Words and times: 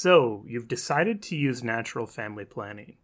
So, 0.00 0.44
you've 0.46 0.68
decided 0.68 1.22
to 1.22 1.36
use 1.36 1.64
natural 1.64 2.06
family 2.06 2.44
planning. 2.44 2.98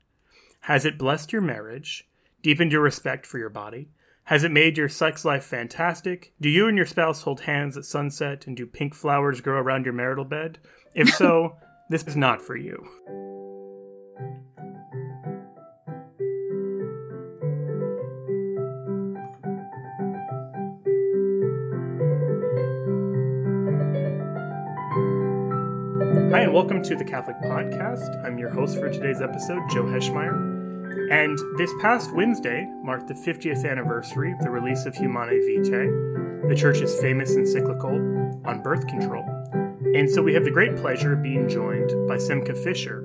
Has 0.60 0.84
it 0.84 0.96
blessed 0.96 1.32
your 1.32 1.42
marriage, 1.42 2.08
deepened 2.40 2.70
your 2.70 2.82
respect 2.82 3.26
for 3.26 3.38
your 3.38 3.48
body? 3.48 3.88
Has 4.24 4.44
it 4.44 4.52
made 4.52 4.78
your 4.78 4.88
sex 4.88 5.24
life 5.24 5.44
fantastic? 5.44 6.34
Do 6.40 6.48
you 6.48 6.68
and 6.68 6.76
your 6.76 6.86
spouse 6.86 7.22
hold 7.22 7.40
hands 7.40 7.76
at 7.76 7.84
sunset 7.84 8.46
and 8.46 8.56
do 8.56 8.64
pink 8.64 8.94
flowers 8.94 9.40
grow 9.40 9.58
around 9.58 9.86
your 9.86 9.92
marital 9.92 10.24
bed? 10.24 10.60
If 10.94 11.08
so, 11.16 11.56
this 11.90 12.04
is 12.04 12.16
not 12.16 12.40
for 12.40 12.56
you. 12.56 13.33
Welcome 26.54 26.84
to 26.84 26.94
the 26.94 27.04
Catholic 27.04 27.36
Podcast. 27.38 28.24
I'm 28.24 28.38
your 28.38 28.48
host 28.48 28.78
for 28.78 28.88
today's 28.88 29.20
episode, 29.20 29.60
Joe 29.72 29.82
Heschmeyer. 29.82 31.10
And 31.10 31.36
this 31.58 31.72
past 31.80 32.14
Wednesday 32.14 32.64
marked 32.80 33.08
the 33.08 33.14
50th 33.14 33.68
anniversary 33.68 34.30
of 34.30 34.38
the 34.38 34.50
release 34.50 34.86
of 34.86 34.94
Humanae 34.94 35.40
Vitae, 35.40 36.48
the 36.48 36.54
Church's 36.54 36.96
famous 37.00 37.34
encyclical 37.34 37.96
on 38.44 38.62
birth 38.62 38.86
control. 38.86 39.24
And 39.96 40.08
so 40.08 40.22
we 40.22 40.32
have 40.34 40.44
the 40.44 40.50
great 40.52 40.76
pleasure 40.76 41.14
of 41.14 41.24
being 41.24 41.48
joined 41.48 42.06
by 42.06 42.18
Simcha 42.18 42.54
Fisher, 42.54 43.00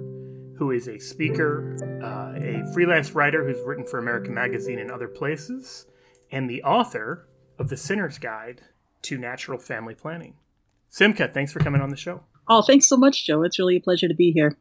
who 0.55 0.69
is 0.69 0.87
a 0.87 0.99
speaker, 0.99 1.75
uh, 2.03 2.39
a 2.39 2.71
freelance 2.71 3.15
writer 3.15 3.43
who's 3.43 3.65
written 3.65 3.87
for 3.87 3.97
American 3.97 4.35
Magazine 4.35 4.77
and 4.77 4.91
other 4.91 5.07
places, 5.07 5.87
and 6.31 6.47
the 6.47 6.61
author 6.61 7.27
of 7.57 7.69
The 7.69 7.77
Sinner's 7.77 8.19
Guide 8.19 8.61
to 9.01 9.17
Natural 9.17 9.57
Family 9.57 9.95
Planning. 9.95 10.35
Simcha, 10.87 11.27
thanks 11.27 11.51
for 11.51 11.61
coming 11.61 11.81
on 11.81 11.89
the 11.89 11.97
show. 11.97 12.21
Oh, 12.49 12.63
thanks 12.63 12.87
so 12.87 12.97
much, 12.97 13.25
Joe. 13.25 13.43
It's 13.43 13.59
really 13.59 13.77
a 13.77 13.81
pleasure 13.81 14.07
to 14.07 14.13
be 14.13 14.31
here. 14.31 14.57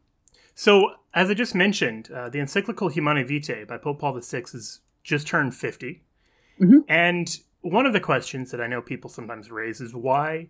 So, 0.53 0.91
as 1.13 1.29
I 1.29 1.33
just 1.33 1.55
mentioned, 1.55 2.11
uh, 2.11 2.29
the 2.29 2.39
encyclical 2.39 2.89
Humanae 2.89 3.23
Vitae 3.23 3.65
by 3.65 3.77
Pope 3.77 3.99
Paul 3.99 4.19
VI 4.19 4.43
has 4.51 4.81
just 5.03 5.27
turned 5.27 5.55
50. 5.55 6.03
Mm-hmm. 6.61 6.79
And 6.87 7.37
one 7.61 7.85
of 7.85 7.93
the 7.93 7.99
questions 7.99 8.51
that 8.51 8.61
I 8.61 8.67
know 8.67 8.81
people 8.81 9.09
sometimes 9.09 9.49
raise 9.49 9.81
is 9.81 9.95
why 9.95 10.49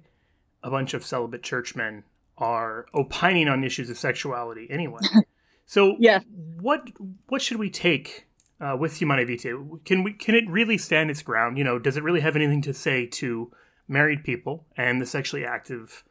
a 0.63 0.69
bunch 0.69 0.93
of 0.93 1.05
celibate 1.05 1.43
churchmen 1.43 2.03
are 2.37 2.87
opining 2.93 3.47
on 3.47 3.63
issues 3.63 3.89
of 3.89 3.97
sexuality 3.97 4.67
anyway. 4.69 5.01
so, 5.65 5.95
yeah. 5.99 6.19
what 6.59 6.89
what 7.27 7.41
should 7.41 7.57
we 7.57 7.69
take 7.69 8.27
uh, 8.59 8.75
with 8.77 8.97
Humanae 8.97 9.25
Vitae? 9.25 9.55
Can 9.85 10.03
we 10.03 10.11
can 10.11 10.35
it 10.35 10.49
really 10.49 10.77
stand 10.77 11.09
its 11.09 11.21
ground? 11.21 11.57
You 11.57 11.63
know, 11.63 11.79
does 11.79 11.95
it 11.95 12.03
really 12.03 12.21
have 12.21 12.35
anything 12.35 12.61
to 12.63 12.73
say 12.73 13.05
to 13.05 13.51
married 13.87 14.23
people 14.23 14.65
and 14.75 15.01
the 15.01 15.05
sexually 15.05 15.45
active 15.45 16.03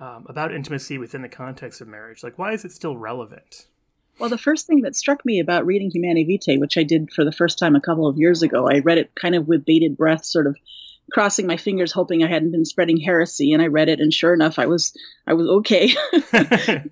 um, 0.00 0.26
about 0.28 0.52
intimacy 0.54 0.98
within 0.98 1.22
the 1.22 1.28
context 1.28 1.80
of 1.80 1.88
marriage? 1.88 2.24
Like, 2.24 2.38
why 2.38 2.52
is 2.52 2.64
it 2.64 2.72
still 2.72 2.96
relevant? 2.96 3.66
Well, 4.18 4.30
the 4.30 4.38
first 4.38 4.66
thing 4.66 4.82
that 4.82 4.96
struck 4.96 5.24
me 5.24 5.40
about 5.40 5.64
reading 5.64 5.90
Humanae 5.90 6.24
Vitae, 6.24 6.58
which 6.58 6.76
I 6.76 6.82
did 6.82 7.12
for 7.12 7.24
the 7.24 7.32
first 7.32 7.58
time 7.58 7.76
a 7.76 7.80
couple 7.80 8.06
of 8.06 8.18
years 8.18 8.42
ago, 8.42 8.68
I 8.68 8.80
read 8.80 8.98
it 8.98 9.14
kind 9.14 9.34
of 9.34 9.46
with 9.46 9.64
bated 9.64 9.96
breath, 9.96 10.24
sort 10.24 10.46
of 10.46 10.56
crossing 11.10 11.46
my 11.46 11.56
fingers, 11.56 11.92
hoping 11.92 12.22
I 12.22 12.28
hadn't 12.28 12.52
been 12.52 12.64
spreading 12.64 12.98
heresy. 12.98 13.52
And 13.52 13.62
I 13.62 13.66
read 13.66 13.88
it, 13.88 13.98
and 14.00 14.12
sure 14.12 14.34
enough, 14.34 14.58
I 14.58 14.66
was 14.66 14.94
I 15.26 15.34
was 15.34 15.48
okay. 15.48 15.94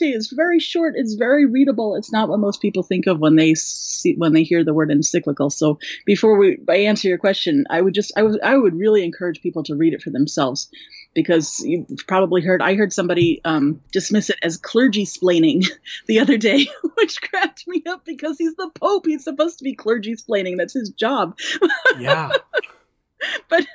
is 0.00 0.32
very 0.34 0.58
short. 0.60 0.94
It's 0.96 1.14
very 1.14 1.46
readable. 1.46 1.94
It's 1.94 2.12
not 2.12 2.28
what 2.28 2.40
most 2.40 2.60
people 2.60 2.82
think 2.82 3.06
of 3.06 3.20
when 3.20 3.36
they 3.36 3.54
see 3.54 4.14
when 4.16 4.32
they 4.32 4.42
hear 4.42 4.64
the 4.64 4.74
word 4.74 4.90
encyclical. 4.90 5.50
So 5.50 5.78
before 6.06 6.36
we 6.36 6.58
I 6.68 6.78
answer 6.78 7.08
your 7.08 7.18
question, 7.18 7.64
I 7.70 7.80
would 7.80 7.94
just 7.94 8.12
I 8.16 8.22
would 8.22 8.40
I 8.42 8.56
would 8.56 8.74
really 8.74 9.04
encourage 9.04 9.42
people 9.42 9.62
to 9.64 9.74
read 9.74 9.94
it 9.94 10.02
for 10.02 10.10
themselves 10.10 10.68
because 11.14 11.60
you've 11.60 11.88
probably 12.06 12.42
heard 12.42 12.60
I 12.62 12.74
heard 12.74 12.92
somebody 12.92 13.40
um, 13.44 13.80
dismiss 13.92 14.30
it 14.30 14.38
as 14.42 14.56
clergy 14.56 15.06
splaining 15.06 15.66
the 16.06 16.18
other 16.18 16.36
day, 16.36 16.66
which 16.94 17.22
cracked 17.22 17.66
me 17.66 17.82
up 17.86 18.04
because 18.04 18.36
he's 18.38 18.54
the 18.56 18.70
Pope. 18.74 19.06
He's 19.06 19.24
supposed 19.24 19.58
to 19.58 19.64
be 19.64 19.74
clergy 19.74 20.14
splaining. 20.16 20.56
That's 20.56 20.74
his 20.74 20.90
job. 20.90 21.38
Yeah. 21.98 22.30
but 23.48 23.66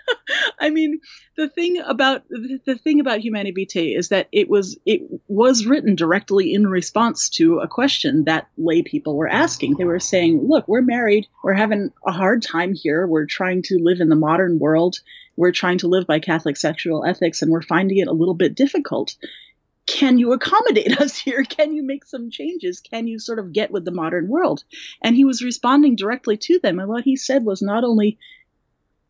I 0.60 0.70
mean, 0.70 1.00
the 1.38 1.48
thing 1.48 1.82
about 1.86 2.24
the 2.30 2.80
thing 2.84 3.00
about 3.00 3.20
Humanae 3.20 3.52
Vitae 3.52 3.96
is 3.96 4.10
that 4.10 4.28
it 4.32 4.50
was 4.50 4.78
it 4.86 5.02
was 5.28 5.66
written 5.66 5.96
directly 5.96 6.54
in 6.54 6.68
response 6.68 7.30
to 7.30 7.60
a 7.60 7.68
question 7.68 8.26
that 8.26 8.48
lay 8.58 8.82
people 8.82 9.16
were 9.16 9.28
asking. 9.28 9.76
They 9.76 9.86
were 9.86 10.00
saying, 10.00 10.48
"Look, 10.48 10.68
we're 10.68 10.82
married. 10.82 11.28
We're 11.44 11.54
having 11.54 11.92
a 12.06 12.12
hard 12.12 12.42
time 12.42 12.74
here. 12.74 13.08
We're 13.08 13.26
trying 13.26 13.62
to 13.64 13.80
live 13.80 14.00
in 14.00 14.10
the 14.10 14.16
modern 14.16 14.60
world. 14.60 15.00
We're 15.36 15.52
trying 15.52 15.78
to 15.80 15.88
live 15.88 16.06
by 16.06 16.20
Catholic 16.20 16.58
sexual 16.58 17.06
ethics, 17.06 17.42
and 17.42 17.52
we're 17.52 17.62
finding 17.62 17.98
it 17.98 18.08
a 18.08 18.14
little 18.14 18.36
bit 18.36 18.56
difficult." 18.56 19.16
can 19.90 20.20
you 20.20 20.34
accommodate 20.34 21.02
us 21.02 21.18
here? 21.18 21.44
Can 21.44 21.74
you 21.74 21.84
make 21.84 22.06
some 22.06 22.30
changes? 22.30 22.80
Can 22.80 23.08
you 23.08 23.20
sort 23.20 23.40
of 23.40 23.52
get 23.52 23.72
with 23.72 23.86
the 23.86 23.92
modern 23.92 24.28
world? 24.28 24.64
And 25.02 25.16
he 25.16 25.26
was 25.26 25.44
responding 25.44 25.96
directly 25.96 26.38
to 26.38 26.60
them. 26.60 26.80
And 26.80 26.88
what 26.88 27.04
he 27.04 27.16
said 27.16 27.44
was 27.44 27.62
not 27.62 27.84
only 27.84 28.18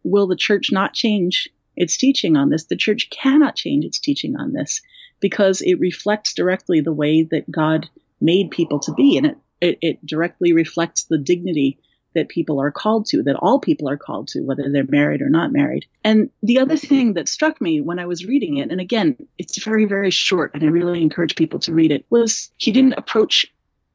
will 0.04 0.28
the 0.28 0.36
church 0.36 0.72
not 0.72 0.94
change 0.94 1.50
its 1.76 1.98
teaching 1.98 2.36
on 2.36 2.50
this? 2.50 2.66
The 2.66 2.76
church 2.76 3.10
cannot 3.10 3.56
change 3.56 3.86
its 3.86 4.00
teaching 4.00 4.36
on 4.38 4.54
this 4.54 4.82
because 5.20 5.62
it 5.62 5.80
reflects 5.80 6.34
directly 6.34 6.82
the 6.82 6.94
way 6.94 7.24
that 7.24 7.50
God 7.52 7.90
made 8.22 8.52
people 8.52 8.80
to 8.80 8.94
be, 8.94 9.18
and 9.18 9.26
it, 9.26 9.38
it, 9.62 9.78
it 9.82 10.06
directly 10.06 10.54
reflects 10.54 11.04
the 11.04 11.18
dignity 11.18 11.78
that 12.16 12.30
people 12.30 12.60
are 12.60 12.72
called 12.72 13.06
to, 13.06 13.22
that 13.24 13.36
all 13.36 13.60
people 13.60 13.88
are 13.88 13.98
called 13.98 14.28
to, 14.28 14.42
whether 14.42 14.70
they're 14.72 14.84
married 14.90 15.22
or 15.22 15.30
not 15.30 15.52
married. 15.52 15.86
And 16.04 16.30
the 16.42 16.58
other 16.60 16.76
thing 16.76 17.14
that 17.14 17.30
struck 17.30 17.62
me 17.62 17.82
when 17.82 18.00
I 18.00 18.08
was 18.08 18.26
reading 18.26 18.58
it, 18.58 18.72
and 18.72 18.82
again, 18.82 19.16
it's 19.38 19.64
very, 19.64 19.86
very 19.86 20.10
short, 20.10 20.52
and 20.54 20.64
I 20.64 20.68
really 20.68 21.02
encourage 21.02 21.36
people 21.36 21.60
to 21.60 21.74
read 21.74 21.92
it, 21.92 22.06
was 22.10 22.52
he 22.58 22.72
didn't 22.72 22.98
approach 22.98 23.46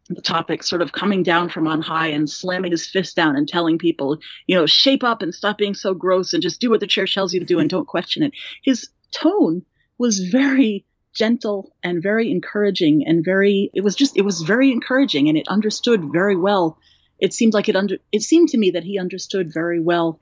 the 0.08 0.20
topic 0.20 0.62
sort 0.62 0.82
of 0.82 0.92
coming 0.92 1.22
down 1.22 1.48
from 1.48 1.66
on 1.66 1.80
high 1.80 2.08
and 2.08 2.28
slamming 2.28 2.72
his 2.72 2.86
fist 2.86 3.16
down 3.16 3.36
and 3.36 3.48
telling 3.48 3.78
people, 3.78 4.18
you 4.46 4.54
know, 4.54 4.66
shape 4.66 5.02
up 5.02 5.22
and 5.22 5.34
stop 5.34 5.56
being 5.56 5.74
so 5.74 5.94
gross 5.94 6.32
and 6.32 6.42
just 6.42 6.60
do 6.60 6.70
what 6.70 6.80
the 6.80 6.86
church 6.86 7.14
tells 7.14 7.32
you 7.32 7.40
to 7.40 7.46
do 7.46 7.58
and 7.58 7.70
don't 7.70 7.88
question 7.88 8.22
it. 8.22 8.32
His 8.62 8.88
tone 9.12 9.62
was 9.98 10.20
very 10.20 10.84
gentle 11.14 11.72
and 11.82 12.02
very 12.02 12.30
encouraging 12.30 13.04
and 13.06 13.24
very 13.24 13.70
it 13.72 13.82
was 13.82 13.94
just 13.94 14.16
it 14.16 14.22
was 14.22 14.42
very 14.42 14.72
encouraging 14.72 15.28
and 15.28 15.38
it 15.38 15.46
understood 15.46 16.12
very 16.12 16.34
well 16.34 16.76
it 17.20 17.32
seemed 17.32 17.54
like 17.54 17.68
it 17.68 17.76
under 17.76 17.96
it 18.10 18.20
seemed 18.20 18.48
to 18.48 18.58
me 18.58 18.70
that 18.72 18.82
he 18.82 18.98
understood 18.98 19.52
very 19.54 19.78
well 19.78 20.20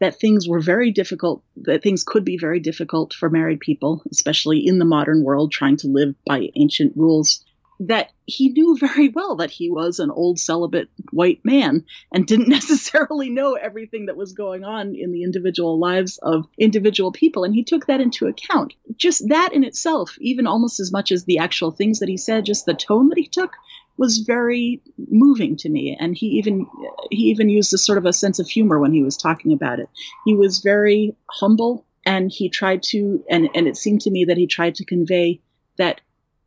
that 0.00 0.18
things 0.18 0.48
were 0.48 0.60
very 0.60 0.90
difficult 0.90 1.44
that 1.54 1.84
things 1.84 2.02
could 2.02 2.24
be 2.24 2.36
very 2.36 2.58
difficult 2.58 3.14
for 3.14 3.30
married 3.30 3.60
people 3.60 4.02
especially 4.10 4.58
in 4.66 4.80
the 4.80 4.84
modern 4.84 5.22
world 5.22 5.52
trying 5.52 5.76
to 5.76 5.86
live 5.86 6.16
by 6.26 6.48
ancient 6.56 6.92
rules 6.96 7.44
that 7.88 8.12
he 8.26 8.48
knew 8.50 8.76
very 8.78 9.08
well 9.08 9.36
that 9.36 9.50
he 9.50 9.70
was 9.70 9.98
an 9.98 10.10
old 10.10 10.38
celibate 10.38 10.88
white 11.10 11.40
man 11.44 11.84
and 12.12 12.26
didn't 12.26 12.48
necessarily 12.60 13.30
know 13.30 13.54
everything 13.54 14.06
that 14.06 14.16
was 14.16 14.32
going 14.32 14.64
on 14.64 14.94
in 14.94 15.12
the 15.12 15.22
individual 15.22 15.78
lives 15.78 16.18
of 16.22 16.46
individual 16.58 17.12
people. 17.12 17.44
And 17.44 17.54
he 17.54 17.64
took 17.64 17.86
that 17.86 18.00
into 18.00 18.26
account. 18.26 18.74
Just 18.96 19.28
that 19.28 19.52
in 19.52 19.64
itself, 19.64 20.16
even 20.20 20.46
almost 20.46 20.80
as 20.80 20.92
much 20.92 21.12
as 21.12 21.24
the 21.24 21.38
actual 21.38 21.70
things 21.70 21.98
that 21.98 22.08
he 22.08 22.16
said, 22.16 22.44
just 22.44 22.66
the 22.66 22.74
tone 22.74 23.08
that 23.08 23.18
he 23.18 23.26
took 23.26 23.52
was 23.96 24.18
very 24.18 24.82
moving 25.08 25.56
to 25.56 25.68
me 25.68 25.96
and 26.00 26.16
he 26.16 26.26
even 26.26 26.66
he 27.10 27.24
even 27.30 27.48
used 27.48 27.72
a 27.72 27.78
sort 27.78 27.96
of 27.96 28.04
a 28.04 28.12
sense 28.12 28.40
of 28.40 28.48
humor 28.48 28.80
when 28.80 28.92
he 28.92 29.04
was 29.04 29.16
talking 29.16 29.52
about 29.52 29.78
it 29.78 29.88
he 30.24 30.34
was 30.34 30.58
very 30.58 31.14
humble 31.30 31.86
and 32.04 32.32
he 32.32 32.48
tried 32.48 32.82
to 32.82 33.24
and 33.30 33.48
and 33.54 33.68
it 33.68 33.76
seemed 33.76 34.00
to 34.00 34.10
me 34.10 34.24
that 34.24 34.36
he 34.36 34.48
tried 34.48 34.74
to 34.74 34.84
convey 34.84 35.40
that 35.78 36.00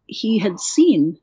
he 0.07 0.39
had 0.39 0.59
seen 0.59 1.17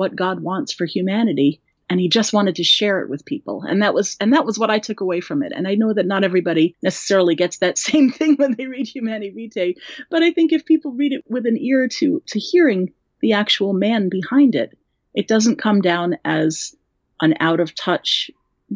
what 0.00 0.16
God 0.16 0.40
wants 0.40 0.72
for 0.72 0.86
humanity 0.86 1.60
and 1.90 2.00
he 2.00 2.08
just 2.08 2.32
wanted 2.32 2.54
to 2.54 2.64
share 2.64 3.02
it 3.02 3.10
with 3.10 3.24
people. 3.24 3.64
And 3.68 3.82
that 3.82 3.92
was 3.92 4.16
and 4.20 4.32
that 4.32 4.46
was 4.46 4.58
what 4.58 4.70
i 4.70 4.78
took 4.78 5.00
away 5.00 5.20
from 5.20 5.42
it. 5.42 5.52
And 5.54 5.68
i 5.68 5.74
know 5.74 5.92
that 5.92 6.06
not 6.06 6.24
everybody 6.24 6.74
necessarily 6.82 7.34
gets 7.34 7.58
that 7.58 7.78
same 7.90 8.10
thing 8.10 8.36
when 8.36 8.54
they 8.56 8.66
read 8.66 8.88
humanae 8.88 9.30
vitae 9.30 9.74
but 10.10 10.22
i 10.22 10.30
think 10.32 10.52
if 10.52 10.64
people 10.64 10.92
read 10.92 11.12
it 11.12 11.24
with 11.28 11.44
an 11.46 11.58
ear 11.58 11.86
to 11.98 12.22
to 12.26 12.38
hearing 12.38 12.92
the 13.20 13.32
actual 13.34 13.74
man 13.74 14.08
behind 14.08 14.54
it 14.54 14.76
it 15.14 15.28
doesn't 15.28 15.62
come 15.62 15.80
down 15.82 16.16
as 16.24 16.74
an 17.20 17.34
out 17.40 17.60
of 17.60 17.74
touch 17.74 18.30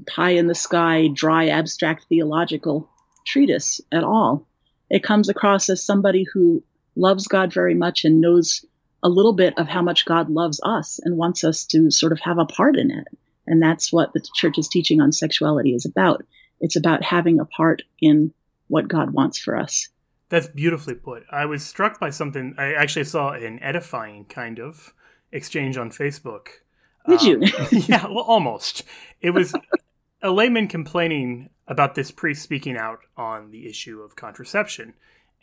pie 0.07 0.31
in 0.31 0.47
the 0.47 0.55
sky 0.55 1.09
dry 1.15 1.49
abstract 1.49 2.05
theological 2.09 2.89
treatise 3.27 3.81
at 3.93 4.05
all. 4.05 4.47
It 4.91 5.03
comes 5.03 5.29
across 5.29 5.69
as 5.69 5.85
somebody 5.85 6.25
who 6.33 6.63
loves 6.97 7.27
god 7.27 7.53
very 7.53 7.75
much 7.75 8.05
and 8.05 8.21
knows 8.21 8.65
a 9.05 9.09
little 9.09 9.35
bit 9.35 9.57
of 9.59 9.69
how 9.69 9.83
much 9.83 10.07
God 10.07 10.31
loves 10.31 10.61
us 10.65 10.99
and 11.05 11.19
wants 11.19 11.45
us 11.45 11.65
to 11.67 11.91
sort 11.91 12.13
of 12.13 12.21
have 12.21 12.39
a 12.39 12.47
part 12.47 12.77
in 12.77 12.91
it. 12.91 13.07
And 13.47 13.63
that's 13.63 13.93
what 13.93 14.15
the 14.15 14.27
church's 14.35 14.67
teaching 14.67 15.01
on 15.01 15.13
sexuality 15.13 15.75
is 15.75 15.85
about. 15.85 16.25
It's 16.61 16.75
about 16.75 17.05
having 17.05 17.39
a 17.39 17.45
part 17.45 17.83
in 18.01 18.33
what 18.69 18.89
God 18.89 19.11
wants 19.11 19.39
for 19.39 19.57
us. 19.57 19.89
That's 20.31 20.49
beautifully 20.49 20.95
put. 20.95 21.25
I 21.31 21.45
was 21.45 21.65
struck 21.65 22.01
by 22.01 22.09
something. 22.09 22.55
I 22.57 22.73
actually 22.73 23.05
saw 23.05 23.33
an 23.33 23.63
edifying 23.63 24.25
kind 24.25 24.59
of 24.59 24.95
exchange 25.31 25.77
on 25.77 25.91
Facebook. 25.91 26.49
Did 27.07 27.21
um, 27.21 27.27
you? 27.27 27.49
yeah, 27.87 28.07
well, 28.07 28.25
almost. 28.25 28.85
It 29.21 29.31
was 29.31 29.55
a 30.23 30.31
layman 30.31 30.67
complaining 30.67 31.51
about 31.69 31.95
this 31.95 32.11
priest 32.11 32.43
speaking 32.43 32.79
out 32.79 33.01
on 33.19 33.51
the 33.51 33.69
issue 33.69 34.01
of 34.01 34.17
contraception 34.17 34.95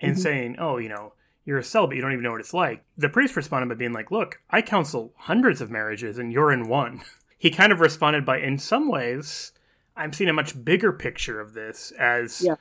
and 0.02 0.13
mm-hmm. 0.13 0.22
saying, 0.22 0.56
oh, 0.58 0.78
you 0.78 0.90
know, 0.90 1.13
you're 1.46 1.58
a 1.58 1.64
celibate, 1.64 1.96
you 1.96 2.02
don't 2.02 2.14
even 2.14 2.24
know 2.24 2.32
what 2.32 2.40
it's 2.40 2.54
like. 2.54 2.84
The 2.98 3.10
priest 3.10 3.36
responded 3.36 3.70
by 3.70 3.76
being 3.76 3.94
like, 3.94 4.12
Look, 4.12 4.42
I 4.50 4.62
counsel 4.62 5.14
hundreds 5.18 5.62
of 5.62 5.72
marriages 5.72 6.18
and 6.18 6.32
you're 6.32 6.52
in 6.52 6.68
one. 6.68 7.02
he 7.38 7.50
kind 7.50 7.72
of 7.72 7.80
responded 7.80 8.26
by, 8.26 8.40
In 8.40 8.58
some 8.58 8.88
ways, 8.88 9.52
I'm 9.96 10.14
seeing 10.14 10.30
a 10.30 10.34
much 10.34 10.64
bigger 10.64 10.92
picture 10.94 11.40
of 11.40 11.54
this 11.54 11.92
as 12.00 12.42
Yeah. 12.42 12.56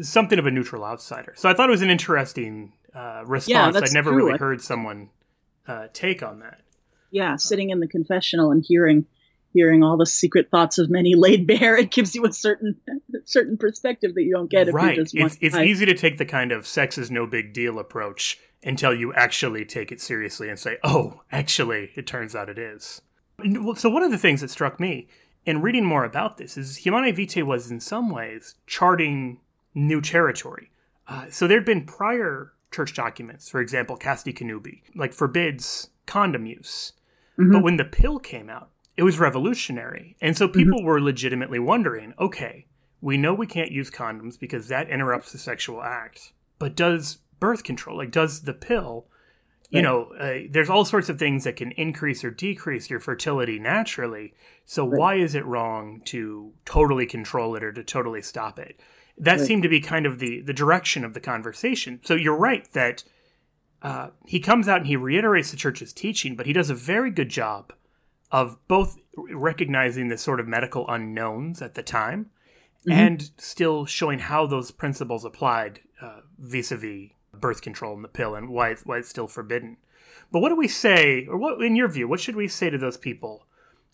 something 0.00 0.38
of 0.38 0.46
a 0.46 0.50
neutral 0.50 0.84
outsider. 0.84 1.34
So 1.36 1.48
I 1.48 1.54
thought 1.54 1.68
it 1.68 1.72
was 1.72 1.82
an 1.82 1.90
interesting 1.90 2.72
uh, 2.94 3.22
response. 3.26 3.76
I'd 3.76 3.92
never 3.92 4.10
true. 4.10 4.26
really 4.26 4.38
heard 4.38 4.60
someone 4.60 5.10
uh, 5.66 5.88
take 5.92 6.22
on 6.22 6.40
that. 6.40 6.60
Yeah, 7.10 7.36
sitting 7.36 7.70
in 7.70 7.80
the 7.80 7.86
confessional 7.86 8.50
and 8.50 8.64
hearing 8.64 9.06
hearing 9.52 9.82
all 9.82 9.96
the 9.96 10.06
secret 10.06 10.50
thoughts 10.50 10.78
of 10.78 10.90
many 10.90 11.14
laid 11.14 11.46
bare, 11.46 11.76
it 11.78 11.90
gives 11.90 12.14
you 12.14 12.24
a 12.24 12.32
certain 12.32 12.76
certain 13.24 13.56
perspective 13.56 14.14
that 14.14 14.22
you 14.22 14.32
don't 14.32 14.50
get 14.50 14.68
if 14.68 14.74
right. 14.74 14.96
you 14.96 15.02
just 15.02 15.14
It's, 15.14 15.38
it's 15.40 15.56
easy 15.56 15.86
to 15.86 15.94
take 15.94 16.18
the 16.18 16.24
kind 16.24 16.52
of 16.52 16.66
sex 16.66 16.98
is 16.98 17.10
no 17.10 17.26
big 17.26 17.52
deal 17.52 17.78
approach 17.78 18.38
until 18.64 18.94
you 18.94 19.12
actually 19.14 19.64
take 19.64 19.90
it 19.90 20.00
seriously 20.00 20.48
and 20.48 20.58
say, 20.58 20.78
oh, 20.84 21.22
actually, 21.32 21.90
it 21.94 22.06
turns 22.06 22.34
out 22.34 22.48
it 22.48 22.58
is. 22.58 23.00
So, 23.76 23.90
one 23.90 24.02
of 24.02 24.10
the 24.10 24.18
things 24.18 24.40
that 24.40 24.50
struck 24.50 24.78
me 24.78 25.08
in 25.44 25.62
reading 25.62 25.84
more 25.84 26.04
about 26.04 26.36
this 26.36 26.56
is 26.56 26.78
Humanae 26.78 27.12
Vitae 27.12 27.42
was 27.42 27.70
in 27.70 27.80
some 27.80 28.10
ways 28.10 28.54
charting 28.66 29.40
new 29.74 30.00
territory. 30.00 30.70
Uh, 31.08 31.26
so, 31.30 31.48
there'd 31.48 31.64
been 31.64 31.84
prior 31.84 32.52
church 32.70 32.94
documents, 32.94 33.48
for 33.48 33.60
example, 33.60 33.96
Casti 33.96 34.32
Connubii, 34.32 34.82
like 34.94 35.12
forbids 35.12 35.90
condom 36.06 36.46
use. 36.46 36.92
Mhm. 37.38 37.52
But 37.52 37.62
when 37.62 37.76
the 37.76 37.84
pill 37.84 38.18
came 38.18 38.48
out, 38.48 38.70
it 38.96 39.02
was 39.02 39.18
revolutionary. 39.18 40.16
And 40.20 40.36
so 40.36 40.48
people 40.48 40.82
were 40.82 41.00
legitimately 41.00 41.58
wondering 41.58 42.14
okay, 42.18 42.66
we 43.00 43.16
know 43.16 43.34
we 43.34 43.46
can't 43.46 43.72
use 43.72 43.90
condoms 43.90 44.38
because 44.38 44.68
that 44.68 44.88
interrupts 44.88 45.32
the 45.32 45.38
sexual 45.38 45.82
act. 45.82 46.32
But 46.58 46.76
does 46.76 47.18
birth 47.40 47.64
control, 47.64 47.96
like, 47.98 48.12
does 48.12 48.42
the 48.42 48.54
pill, 48.54 49.06
you 49.70 49.78
Right. 49.78 49.82
know, 49.82 50.02
uh, 50.18 50.48
there's 50.48 50.70
all 50.70 50.84
sorts 50.84 51.08
of 51.08 51.18
things 51.18 51.42
that 51.44 51.56
can 51.56 51.72
increase 51.72 52.22
or 52.22 52.30
decrease 52.30 52.88
your 52.88 53.00
fertility 53.00 53.58
naturally. 53.58 54.34
So 54.64 54.84
Right. 54.84 54.98
why 54.98 55.14
is 55.16 55.34
it 55.34 55.44
wrong 55.44 56.02
to 56.06 56.52
totally 56.64 57.06
control 57.06 57.56
it 57.56 57.64
or 57.64 57.72
to 57.72 57.82
totally 57.82 58.22
stop 58.22 58.58
it? 58.60 58.78
That 59.18 59.38
Right. 59.38 59.46
seemed 59.46 59.64
to 59.64 59.68
be 59.68 59.80
kind 59.80 60.06
of 60.06 60.20
the, 60.20 60.40
the 60.42 60.52
direction 60.52 61.04
of 61.04 61.14
the 61.14 61.20
conversation. 61.20 62.00
So 62.04 62.14
you're 62.14 62.36
right 62.36 62.70
that 62.72 63.02
uh, 63.82 64.10
he 64.26 64.38
comes 64.38 64.68
out 64.68 64.78
and 64.78 64.86
he 64.86 64.94
reiterates 64.96 65.50
the 65.50 65.56
church's 65.56 65.92
teaching, 65.92 66.36
but 66.36 66.46
he 66.46 66.52
does 66.52 66.70
a 66.70 66.74
very 66.74 67.10
good 67.10 67.28
job 67.30 67.72
of 68.32 68.56
both 68.66 68.98
recognizing 69.30 70.08
the 70.08 70.18
sort 70.18 70.40
of 70.40 70.48
medical 70.48 70.88
unknowns 70.88 71.62
at 71.62 71.74
the 71.74 71.82
time 71.82 72.30
Mhm. 72.86 72.92
and 72.92 73.30
still 73.36 73.84
showing 73.86 74.18
how 74.18 74.46
those 74.46 74.70
principles 74.72 75.24
applied 75.24 75.80
uh, 76.00 76.22
vis-a-vis 76.38 77.10
birth 77.32 77.62
control 77.62 77.94
and 77.94 78.02
the 78.02 78.08
pill 78.08 78.34
and 78.34 78.48
why 78.48 78.70
it's, 78.70 78.84
why 78.84 78.98
it's 78.98 79.08
still 79.08 79.28
forbidden. 79.28 79.76
But 80.32 80.40
what 80.40 80.48
do 80.48 80.56
we 80.56 80.66
say, 80.66 81.26
or 81.26 81.36
what, 81.36 81.62
in 81.62 81.76
your 81.76 81.86
view, 81.88 82.08
what 82.08 82.18
should 82.20 82.34
we 82.34 82.48
say 82.48 82.70
to 82.70 82.78
those 82.78 82.96
people 82.96 83.46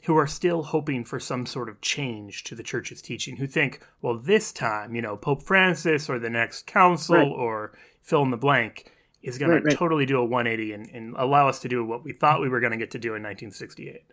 who 0.04 0.16
are 0.16 0.26
still 0.26 0.62
hoping 0.62 1.04
for 1.04 1.18
some 1.20 1.44
sort 1.44 1.68
of 1.68 1.80
change 1.80 2.44
to 2.44 2.54
the 2.54 2.62
church's 2.62 3.02
teaching, 3.02 3.36
who 3.36 3.46
think, 3.46 3.80
well, 4.00 4.16
this 4.16 4.52
time, 4.52 4.94
you 4.94 5.02
know, 5.02 5.16
Pope 5.16 5.42
Francis 5.42 6.08
or 6.08 6.18
the 6.18 6.30
next 6.30 6.66
council 6.66 7.16
Right. 7.16 7.26
or 7.26 7.72
fill 8.02 8.22
in 8.22 8.30
the 8.30 8.36
blank 8.36 8.92
is 9.22 9.36
going 9.36 9.50
Right, 9.50 9.58
to 9.58 9.64
right. 9.66 9.76
totally 9.76 10.06
do 10.06 10.18
a 10.18 10.24
180 10.24 10.72
and, 10.72 10.88
and 10.90 11.14
allow 11.18 11.48
us 11.48 11.58
to 11.60 11.68
do 11.68 11.84
what 11.84 12.04
we 12.04 12.12
thought 12.12 12.40
we 12.40 12.48
were 12.48 12.60
going 12.60 12.70
to 12.72 12.78
get 12.78 12.92
to 12.92 12.98
do 12.98 13.14
in 13.16 13.22
1968. 13.22 14.04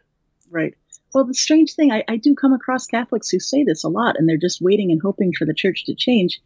Right. 0.50 0.74
Well, 1.14 1.26
the 1.26 1.34
strange 1.34 1.74
thing, 1.74 1.92
I, 1.92 2.04
I 2.08 2.18
do 2.18 2.36
come 2.36 2.54
across 2.54 2.88
Catholics 2.88 3.30
who 3.30 3.40
say 3.40 3.64
this 3.64 3.84
a 3.84 3.90
lot, 3.90 4.18
and 4.18 4.28
they're 4.28 4.38
just 4.38 4.62
waiting 4.62 4.92
and 4.92 5.02
hoping 5.02 5.32
for 5.32 5.46
the 5.46 5.54
church 5.54 5.86
to 5.86 5.96
change. 5.96 6.42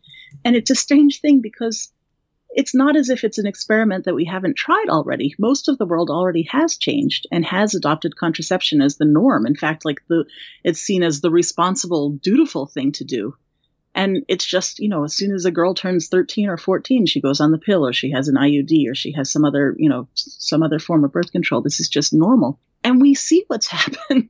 And 0.46 0.56
it's 0.56 0.70
a 0.70 0.76
strange 0.76 1.22
thing 1.22 1.42
because 1.42 1.92
it's 2.52 2.76
not 2.76 2.96
as 2.96 3.10
if 3.10 3.24
it's 3.24 3.38
an 3.38 3.48
experiment 3.48 4.06
that 4.06 4.16
we 4.16 4.26
haven't 4.26 4.58
tried 4.58 4.90
already. 4.90 5.36
Most 5.40 5.68
of 5.68 5.78
the 5.78 5.86
world 5.86 6.10
already 6.10 6.44
has 6.52 6.78
changed 6.78 7.28
and 7.32 7.46
has 7.46 7.76
adopted 7.76 8.16
contraception 8.16 8.82
as 8.82 8.98
the 8.98 9.06
norm. 9.06 9.46
In 9.46 9.56
fact, 9.56 9.86
like 9.86 10.02
the, 10.08 10.26
it's 10.64 10.80
seen 10.80 11.04
as 11.04 11.22
the 11.22 11.32
responsible, 11.32 12.12
dutiful 12.12 12.66
thing 12.66 12.92
to 12.94 13.04
do. 13.04 13.36
And 13.96 14.24
it's 14.28 14.46
just, 14.46 14.80
you 14.80 14.90
know, 14.90 15.04
as 15.04 15.16
soon 15.16 15.34
as 15.34 15.46
a 15.46 15.52
girl 15.52 15.74
turns 15.74 16.08
13 16.08 16.48
or 16.48 16.58
14, 16.58 17.06
she 17.06 17.22
goes 17.22 17.40
on 17.40 17.52
the 17.52 17.58
pill 17.58 17.86
or 17.86 17.94
she 17.94 18.12
has 18.12 18.28
an 18.28 18.36
IUD 18.36 18.90
or 18.90 18.96
she 18.96 19.12
has 19.14 19.32
some 19.32 19.46
other, 19.46 19.76
you 19.78 19.90
know, 19.90 20.08
some 20.14 20.64
other 20.64 20.80
form 20.80 21.04
of 21.04 21.12
birth 21.12 21.32
control. 21.32 21.62
This 21.62 21.80
is 21.80 21.90
just 21.90 22.14
normal. 22.14 22.60
And 22.84 23.02
we 23.02 23.14
see 23.16 23.44
what's 23.48 23.68
happened. 23.72 24.30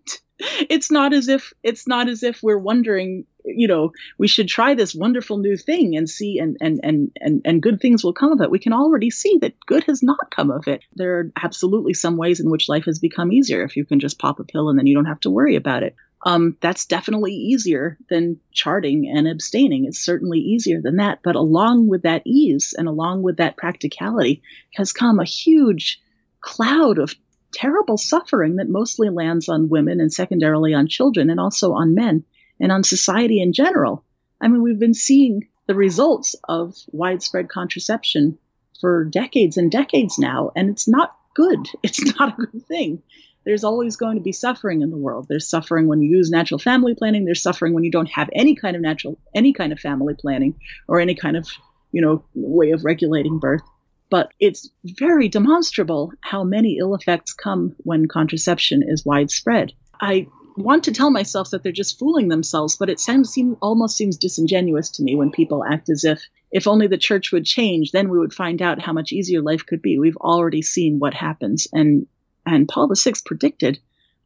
It's 0.70 0.90
not 0.90 1.14
as 1.14 1.28
if, 1.28 1.52
it's 1.64 1.86
not 1.86 2.08
as 2.08 2.24
if 2.24 2.42
we're 2.42 2.58
wondering, 2.58 3.26
you 3.44 3.68
know, 3.68 3.92
we 4.18 4.28
should 4.28 4.48
try 4.48 4.74
this 4.74 4.96
wonderful 4.96 5.38
new 5.38 5.58
thing 5.58 5.98
and 5.98 6.10
see 6.10 6.40
and, 6.40 6.56
and, 6.62 6.80
and, 6.82 7.12
and, 7.20 7.42
and 7.44 7.62
good 7.62 7.82
things 7.82 8.06
will 8.06 8.14
come 8.14 8.32
of 8.32 8.40
it. 8.40 8.50
We 8.50 8.60
can 8.60 8.72
already 8.72 9.10
see 9.10 9.38
that 9.42 9.60
good 9.66 9.84
has 9.86 10.02
not 10.02 10.32
come 10.32 10.50
of 10.50 10.66
it. 10.66 10.82
There 10.96 11.20
are 11.20 11.32
absolutely 11.44 11.94
some 11.94 12.16
ways 12.16 12.40
in 12.40 12.50
which 12.50 12.70
life 12.70 12.86
has 12.86 13.00
become 13.00 13.34
easier 13.34 13.64
if 13.64 13.76
you 13.76 13.84
can 13.84 14.00
just 14.00 14.18
pop 14.18 14.40
a 14.40 14.46
pill 14.46 14.70
and 14.70 14.80
then 14.80 14.88
you 14.88 14.96
don't 14.96 15.06
have 15.06 15.20
to 15.22 15.30
worry 15.30 15.58
about 15.58 15.84
it 15.84 15.96
um, 16.26 16.58
that's 16.60 16.86
definitely 16.86 17.34
easier 17.34 17.98
than 18.10 18.40
charting 18.52 19.10
and 19.14 19.28
abstaining. 19.28 19.86
It's 19.86 20.00
certainly 20.04 20.40
easier 20.40 20.82
than 20.82 20.98
that. 20.98 21.20
But 21.24 21.36
along 21.36 21.88
with 21.88 22.04
that 22.04 22.24
ease 22.26 22.74
and 22.78 22.88
along 22.88 23.24
with 23.24 23.38
that 23.38 23.58
practicality 23.58 24.42
has 24.74 24.92
come 24.92 25.20
a 25.20 25.26
huge 25.26 26.02
cloud 26.42 26.98
of 26.98 27.16
terrible 27.54 27.98
suffering 27.98 28.58
that 28.58 28.70
mostly 28.70 29.10
lands 29.10 29.50
on 29.50 29.70
women 29.70 30.00
and 30.00 30.12
secondarily 30.14 30.74
on 30.74 30.88
children 30.88 31.30
and 31.30 31.40
also 31.40 31.74
on 31.74 31.96
men 31.96 32.24
and 32.60 32.72
on 32.72 32.84
society 32.84 33.42
in 33.42 33.54
general. 33.54 34.04
I 34.42 34.48
mean, 34.48 34.62
we've 34.62 34.80
been 34.80 34.94
seeing 34.94 35.48
the 35.68 35.76
results 35.76 36.36
of 36.48 36.76
widespread 36.92 37.50
contraception 37.50 38.38
for 38.80 39.06
decades 39.06 39.58
and 39.58 39.72
decades 39.72 40.18
now, 40.18 40.52
and 40.56 40.70
it's 40.70 40.88
not 40.88 41.16
good. 41.36 41.68
It's 41.84 42.04
not 42.18 42.40
a 42.40 42.46
good 42.46 42.66
thing 42.68 43.02
there's 43.46 43.64
always 43.64 43.96
going 43.96 44.16
to 44.16 44.22
be 44.22 44.32
suffering 44.32 44.82
in 44.82 44.92
the 44.92 44.98
world. 44.98 45.26
There's 45.28 45.48
suffering 45.48 45.88
when 45.88 46.02
you 46.02 46.10
use 46.10 46.30
natural 46.30 46.60
family 46.60 46.94
planning. 46.94 47.26
There's 47.26 47.42
suffering 47.42 47.74
when 47.74 47.84
you 47.84 47.92
don't 47.92 48.10
have 48.10 48.30
any 48.34 48.56
kind 48.56 48.76
of 48.76 48.82
natural, 48.82 49.18
any 49.34 49.54
kind 49.54 49.72
of 49.72 49.80
family 49.80 50.14
planning 50.14 50.54
or 50.88 51.00
any 51.00 51.16
kind 51.16 51.38
of, 51.38 51.48
you 51.92 52.02
know, 52.02 52.24
way 52.36 52.72
of 52.72 52.86
regulating 52.86 53.40
birth. 53.40 53.64
But 54.10 54.32
it's 54.40 54.70
very 54.84 55.28
demonstrable 55.28 56.12
how 56.22 56.44
many 56.44 56.78
ill 56.80 56.96
effects 56.96 57.34
come 57.34 57.76
when 57.80 58.08
contraception 58.08 58.84
is 58.88 59.06
widespread. 59.06 59.72
I 60.02 60.28
want 60.58 60.84
to 60.86 60.92
tell 60.92 61.12
myself 61.12 61.52
that 61.52 61.64
they're 61.64 61.72
just 61.72 62.00
fooling 62.00 62.28
themselves, 62.28 62.76
but 62.76 62.90
it 62.90 63.00
seems, 63.00 63.30
seem, 63.30 63.56
almost 63.62 63.96
seems 63.96 64.18
disingenuous 64.18 64.90
to 64.92 65.04
me 65.04 65.16
when 65.16 65.32
people 65.32 65.64
act 65.64 65.90
as 65.90 66.04
if 66.04 66.22
if 66.52 66.68
only 66.68 66.88
the 66.88 66.98
church 66.98 67.32
would 67.32 67.46
change, 67.46 67.92
then 67.92 68.10
we 68.10 68.18
would 68.18 68.34
find 68.34 68.62
out 68.62 68.82
how 68.82 68.94
much 68.94 69.12
easier 69.12 69.42
life 69.42 69.66
could 69.66 69.82
be. 69.82 70.00
We've 70.00 70.18
already 70.18 70.62
seen 70.62 71.00
what 71.00 71.14
happens, 71.14 71.68
and 71.72 72.08
and 72.46 72.68
Paul 72.68 72.92
VI 72.94 73.14
predicted 73.26 73.80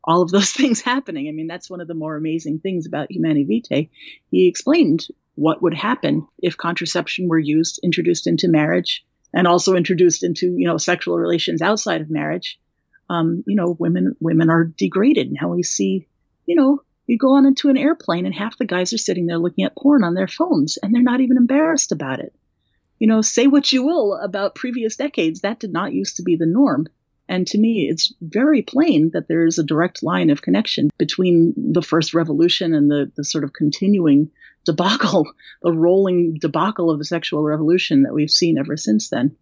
all 0.05 0.21
of 0.21 0.31
those 0.31 0.49
things 0.51 0.81
happening. 0.81 1.27
I 1.27 1.31
mean, 1.31 1.47
that's 1.47 1.69
one 1.69 1.81
of 1.81 1.87
the 1.87 1.93
more 1.93 2.15
amazing 2.15 2.59
things 2.59 2.85
about 2.85 3.11
Humanae 3.11 3.43
Vitae. 3.43 3.89
He 4.31 4.47
explained 4.47 5.07
what 5.35 5.61
would 5.61 5.73
happen 5.73 6.27
if 6.41 6.57
contraception 6.57 7.27
were 7.27 7.39
used, 7.39 7.79
introduced 7.83 8.27
into 8.27 8.47
marriage, 8.47 9.03
and 9.33 9.47
also 9.47 9.75
introduced 9.75 10.23
into 10.23 10.55
you 10.57 10.67
know 10.67 10.77
sexual 10.77 11.17
relations 11.17 11.61
outside 11.61 12.01
of 12.01 12.09
marriage. 12.09 12.59
Um, 13.09 13.43
you 13.45 13.55
know, 13.55 13.75
women 13.79 14.15
women 14.19 14.49
are 14.49 14.65
degraded. 14.65 15.31
Now 15.31 15.49
we 15.49 15.63
see, 15.63 16.07
you 16.45 16.55
know, 16.55 16.81
you 17.07 17.17
go 17.17 17.35
on 17.35 17.45
into 17.45 17.69
an 17.69 17.77
airplane 17.77 18.25
and 18.25 18.33
half 18.33 18.57
the 18.57 18.65
guys 18.65 18.93
are 18.93 18.97
sitting 18.97 19.25
there 19.25 19.37
looking 19.37 19.65
at 19.65 19.75
porn 19.75 20.03
on 20.03 20.13
their 20.13 20.27
phones, 20.27 20.77
and 20.81 20.93
they're 20.93 21.01
not 21.01 21.21
even 21.21 21.37
embarrassed 21.37 21.91
about 21.91 22.19
it. 22.19 22.33
You 22.99 23.07
know, 23.07 23.21
say 23.21 23.47
what 23.47 23.73
you 23.73 23.83
will 23.83 24.15
about 24.15 24.55
previous 24.55 24.95
decades, 24.95 25.41
that 25.41 25.59
did 25.59 25.73
not 25.73 25.93
used 25.93 26.15
to 26.17 26.23
be 26.23 26.35
the 26.35 26.45
norm. 26.45 26.87
And 27.27 27.47
to 27.47 27.57
me, 27.57 27.87
it's 27.89 28.13
very 28.21 28.61
plain 28.61 29.11
that 29.13 29.27
there 29.27 29.45
is 29.45 29.57
a 29.57 29.63
direct 29.63 30.03
line 30.03 30.29
of 30.29 30.41
connection 30.41 30.89
between 30.97 31.53
the 31.57 31.81
first 31.81 32.13
revolution 32.13 32.73
and 32.73 32.91
the, 32.91 33.11
the 33.15 33.23
sort 33.23 33.43
of 33.43 33.53
continuing 33.53 34.29
debacle, 34.65 35.31
the 35.61 35.71
rolling 35.71 36.37
debacle 36.39 36.89
of 36.89 36.99
the 36.99 37.05
sexual 37.05 37.43
revolution 37.43 38.03
that 38.03 38.13
we've 38.13 38.31
seen 38.31 38.57
ever 38.57 38.77
since 38.77 39.09
then. 39.09 39.35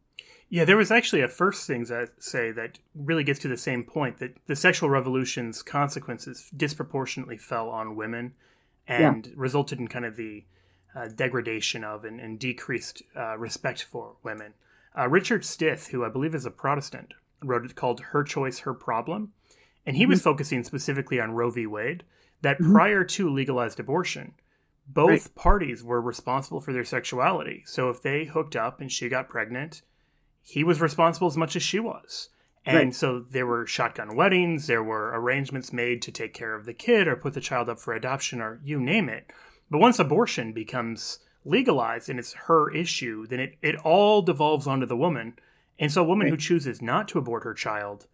Yeah, 0.50 0.66
there 0.66 0.78
was 0.78 0.92
actually 0.92 1.22
a 1.22 1.30
first 1.30 1.66
thing 1.66 1.86
that 1.86 2.10
say 2.22 2.52
that 2.52 2.80
really 2.94 3.24
gets 3.24 3.40
to 3.40 3.48
the 3.48 3.56
same 3.58 3.84
point 3.86 4.18
that 4.18 4.36
the 4.48 4.56
sexual 4.56 4.90
revolution's 4.90 5.62
consequences 5.64 6.52
disproportionately 6.56 7.38
fell 7.38 7.70
on 7.70 7.96
women 7.96 8.34
and 8.86 9.32
resulted 9.36 9.80
in 9.80 9.88
kind 9.88 10.04
of 10.04 10.18
the 10.18 10.44
uh, 10.94 11.08
degradation 11.08 11.86
of 11.86 12.04
and, 12.04 12.20
and 12.20 12.38
decreased 12.38 13.02
uh, 13.16 13.38
respect 13.38 13.84
for 13.84 14.16
women. 14.24 14.54
Uh, 14.98 15.08
Richard 15.08 15.46
Stith, 15.46 15.88
who 15.88 16.04
I 16.04 16.10
believe 16.10 16.36
is 16.36 16.46
a 16.46 16.52
Protestant, 16.52 17.14
wrote 17.42 17.64
it 17.64 17.76
called 17.76 18.02
Her 18.12 18.24
Choice, 18.24 18.60
Her 18.60 18.74
Problem. 18.74 19.32
And 19.86 19.96
he 19.96 20.06
was 20.06 20.22
focusing 20.22 20.64
specifically 20.66 21.20
on 21.20 21.32
Roe 21.32 21.50
v. 21.50 21.66
Wade, 21.66 22.04
that 22.42 22.60
Mhm. 22.60 22.74
prior 22.74 23.04
to 23.06 23.30
legalized 23.30 23.80
abortion, 23.80 24.34
both 24.88 25.10
Right. 25.10 25.36
parties 25.36 25.84
were 25.84 26.02
responsible 26.02 26.60
for 26.62 26.74
their 26.74 26.84
sexuality. 26.84 27.64
So 27.66 27.90
if 27.90 28.02
they 28.02 28.26
hooked 28.26 28.56
up 28.56 28.82
and 28.82 28.92
she 28.92 29.10
got 29.10 29.30
pregnant, 29.30 29.82
he 30.42 30.64
was 30.64 30.82
responsible 30.82 31.28
as 31.28 31.38
much 31.38 31.56
as 31.56 31.64
she 31.64 31.80
was. 31.80 32.30
And 32.66 32.76
Right. 32.78 32.94
so 32.96 33.20
there 33.22 33.48
were 33.48 33.66
shotgun 33.66 34.16
weddings, 34.16 34.68
there 34.68 34.84
were 34.84 35.12
arrangements 35.14 35.72
made 35.74 36.02
to 36.04 36.12
take 36.12 36.34
care 36.34 36.54
of 36.56 36.66
the 36.66 36.74
kid 36.74 37.08
or 37.08 37.16
put 37.16 37.34
the 37.34 37.42
child 37.42 37.70
up 37.70 37.80
for 37.80 37.94
adoption 37.94 38.42
or 38.42 38.60
you 38.64 38.80
name 38.80 39.10
it. 39.10 39.32
But 39.70 39.80
once 39.80 39.98
abortion 40.00 40.52
becomes 40.54 41.20
legalized 41.44 42.10
and 42.10 42.20
it's 42.20 42.34
her 42.34 42.70
issue, 42.72 43.26
then 43.26 43.40
it, 43.40 43.56
it 43.62 43.76
all 43.78 44.22
devolves 44.22 44.68
onto 44.68 44.86
the 44.86 44.98
woman. 44.98 45.34
And 45.80 45.92
so 45.92 46.02
a 46.04 46.06
woman 46.06 46.26
Right. 46.26 46.32
who 46.32 46.38
chooses 46.38 46.82
not 46.82 47.08
to 47.10 47.18
abort 47.20 47.44
her 47.44 47.54
child 47.56 48.08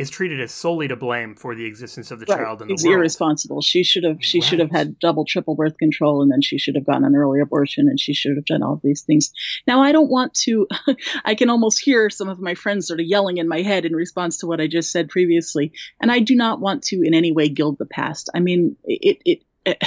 is 0.00 0.08
treated 0.08 0.40
as 0.40 0.50
solely 0.50 0.88
to 0.88 0.96
blame 0.96 1.34
for 1.34 1.54
the 1.54 1.66
existence 1.66 2.10
of 2.10 2.18
the 2.20 2.26
Right. 2.26 2.38
child 2.38 2.62
in 2.62 2.68
the 2.68 2.74
It's 2.74 2.84
world. 2.84 2.94
irresponsible. 2.96 3.60
She 3.60 3.84
should 3.84 4.02
have 4.04 4.16
she 4.20 4.40
should 4.40 4.58
have 4.58 4.70
had 4.70 4.98
double 4.98 5.26
triple 5.26 5.54
birth 5.54 5.76
control 5.76 6.22
and 6.22 6.32
then 6.32 6.40
she 6.40 6.56
should 6.58 6.74
have 6.74 6.86
gotten 6.86 7.04
an 7.04 7.14
early 7.14 7.38
abortion 7.40 7.86
and 7.86 8.00
she 8.00 8.14
should 8.14 8.34
have 8.36 8.46
done 8.46 8.62
all 8.62 8.72
of 8.72 8.80
these 8.82 9.02
things. 9.02 9.30
Now 9.66 9.82
I 9.82 9.92
don't 9.92 10.10
want 10.10 10.32
to 10.46 10.66
I 11.26 11.34
can 11.34 11.50
almost 11.50 11.80
hear 11.84 12.08
some 12.08 12.28
of 12.30 12.40
my 12.40 12.54
friends 12.54 12.88
sort 12.88 12.98
of 13.00 13.06
yelling 13.06 13.36
in 13.36 13.46
my 13.46 13.60
head 13.60 13.84
in 13.84 13.94
response 13.94 14.38
to 14.38 14.46
what 14.46 14.60
I 14.60 14.66
just 14.66 14.90
said 14.90 15.10
previously 15.10 15.72
and 16.00 16.10
I 16.10 16.18
do 16.20 16.34
not 16.34 16.60
want 16.60 16.82
to 16.84 17.02
in 17.04 17.12
any 17.12 17.30
way 17.30 17.48
gild 17.50 17.76
the 17.78 17.84
past. 17.86 18.30
I 18.34 18.40
mean 18.40 18.76
it 18.84 19.18
it, 19.26 19.42
it 19.66 19.84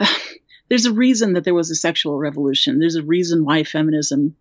there's 0.68 0.86
a 0.86 0.92
reason 0.92 1.32
that 1.32 1.44
there 1.44 1.54
was 1.54 1.70
a 1.70 1.74
sexual 1.74 2.16
revolution. 2.18 2.78
There's 2.78 2.94
a 2.94 3.02
reason 3.02 3.44
why 3.44 3.64
feminism 3.64 4.36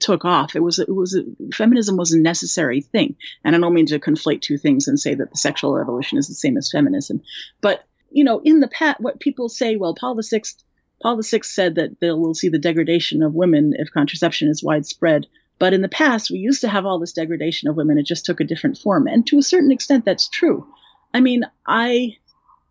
took 0.00 0.24
off. 0.24 0.54
It 0.56 0.62
was 0.62 0.78
it 0.78 0.88
was 0.88 1.18
feminism 1.54 1.96
was 1.96 2.12
a 2.12 2.18
necessary 2.18 2.80
thing, 2.80 3.16
and 3.44 3.54
I 3.54 3.58
don't 3.58 3.74
mean 3.74 3.86
to 3.86 3.98
conflate 3.98 4.42
two 4.42 4.58
things 4.58 4.88
and 4.88 4.98
say 4.98 5.14
that 5.14 5.30
the 5.30 5.36
sexual 5.36 5.74
revolution 5.74 6.18
is 6.18 6.28
the 6.28 6.34
same 6.34 6.56
as 6.56 6.70
feminism. 6.70 7.22
But 7.60 7.84
you 8.10 8.24
know, 8.24 8.40
in 8.44 8.60
the 8.60 8.68
past, 8.68 9.00
what 9.00 9.20
people 9.20 9.48
say, 9.48 9.76
well, 9.76 9.94
Paul 9.94 10.14
the 10.14 10.22
Sixth, 10.22 10.62
Paul 11.02 11.16
the 11.16 11.22
Sixth 11.22 11.52
said 11.52 11.76
that 11.76 12.00
they 12.00 12.10
will 12.10 12.34
see 12.34 12.48
the 12.48 12.58
degradation 12.58 13.22
of 13.22 13.34
women 13.34 13.72
if 13.76 13.90
contraception 13.92 14.48
is 14.48 14.62
widespread. 14.62 15.26
But 15.58 15.74
in 15.74 15.82
the 15.82 15.88
past, 15.88 16.30
we 16.30 16.38
used 16.38 16.60
to 16.62 16.68
have 16.68 16.84
all 16.84 16.98
this 16.98 17.12
degradation 17.12 17.68
of 17.68 17.76
women. 17.76 17.96
It 17.96 18.06
just 18.06 18.24
took 18.24 18.40
a 18.40 18.44
different 18.44 18.78
form, 18.78 19.06
and 19.06 19.26
to 19.28 19.38
a 19.38 19.42
certain 19.42 19.72
extent, 19.72 20.04
that's 20.04 20.28
true. 20.28 20.66
I 21.14 21.20
mean, 21.20 21.44
I 21.66 22.16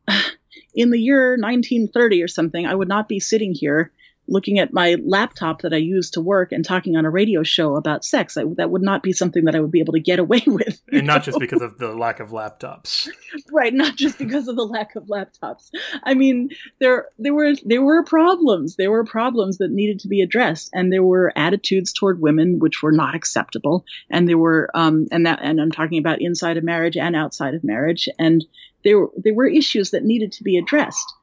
in 0.76 0.92
the 0.92 1.00
year 1.00 1.32
1930 1.32 2.22
or 2.22 2.28
something, 2.28 2.66
I 2.66 2.76
would 2.76 2.88
not 2.88 3.08
be 3.08 3.20
sitting 3.20 3.54
here 3.54 3.92
looking 4.32 4.60
at 4.60 4.74
my 4.74 4.96
laptop 5.04 5.62
that 5.62 5.74
I 5.74 5.78
use 5.78 6.10
to 6.12 6.22
work 6.22 6.52
and 6.52 6.64
talking 6.64 6.96
on 6.96 7.06
a 7.06 7.10
radio 7.10 7.44
show 7.44 7.76
about 7.76 8.06
sex. 8.06 8.38
I, 8.38 8.46
that 8.56 8.72
would 8.72 8.82
not 8.82 9.04
be 9.04 9.12
something 9.12 9.46
that 9.46 9.56
I 9.56 9.60
would 9.60 9.72
be 9.72 9.82
able 9.82 9.94
to 9.94 10.00
get 10.00 10.20
away 10.20 10.42
with. 10.48 10.82
and 10.92 11.06
not 11.06 11.20
know? 11.20 11.24
just 11.24 11.40
because 11.40 11.62
of 11.62 11.78
the 11.78 11.94
lack 11.94 12.20
of 12.20 12.30
laptops. 12.30 13.10
right, 13.52 13.74
not 13.74 13.96
just 13.96 14.18
because 14.18 14.48
of 14.48 14.56
the 14.56 14.66
lack 14.66 14.96
of 14.96 15.04
laptops. 15.06 15.70
I 16.04 16.14
mean, 16.14 16.50
there 16.80 17.08
there 17.20 17.34
were 17.34 17.54
there 17.66 17.82
were 17.82 18.04
problems. 18.04 18.78
There 18.78 18.92
were 18.92 19.04
problems 19.04 19.58
that 19.58 19.72
needed 19.72 20.00
to 20.00 20.08
be 20.08 20.22
addressed, 20.22 20.70
and 20.74 20.92
there 20.92 21.04
were 21.04 21.34
attitudes 21.36 21.92
toward 21.92 22.22
women 22.22 22.60
which 22.60 22.82
were 22.82 22.92
not 22.92 23.16
acceptable. 23.16 23.86
And 24.10 24.28
there 24.28 24.38
were 24.38 24.70
um 24.74 25.08
and 25.12 25.26
that 25.26 25.40
and 25.42 25.60
I'm 25.60 25.72
talking 25.72 26.00
about 26.00 26.22
inside 26.22 26.58
of 26.58 26.64
marriage 26.64 26.98
and 26.98 27.16
outside 27.16 27.54
of 27.54 27.64
marriage, 27.64 28.08
and 28.18 28.46
there 28.84 29.08
there 29.18 29.34
were 29.34 29.48
issues 29.48 29.92
that 29.92 30.04
needed 30.04 30.32
to 30.34 30.44
be 30.44 30.58
addressed. 30.58 31.14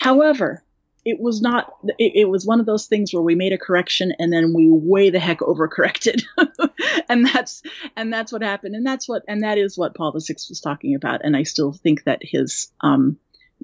However, 0.00 0.64
it 1.04 1.18
was 1.20 1.40
not 1.40 1.74
it, 1.98 2.12
it 2.14 2.28
was 2.28 2.46
one 2.46 2.60
of 2.60 2.66
those 2.66 2.86
things 2.86 3.12
where 3.12 3.22
we 3.22 3.34
made 3.34 3.52
a 3.52 3.58
correction 3.58 4.12
and 4.18 4.32
then 4.32 4.52
we 4.54 4.68
way 4.70 5.10
the 5.10 5.20
heck 5.20 5.38
overcorrected. 5.40 6.22
And 7.08 7.26
that's 7.26 7.62
and 7.96 8.12
that's 8.12 8.32
what 8.32 8.42
happened. 8.42 8.74
And 8.74 8.86
that's 8.86 9.08
what 9.08 9.22
and 9.28 9.42
that 9.42 9.58
is 9.58 9.76
what 9.76 9.94
paul 9.94 10.12
the 10.12 10.20
sixth 10.20 10.48
was 10.48 10.60
talking 10.60 10.94
about. 10.94 11.20
And 11.24 11.36
i 11.36 11.42
still 11.42 11.72
think 11.72 12.04
that 12.04 12.20
his 12.22 12.70
um 12.82 13.16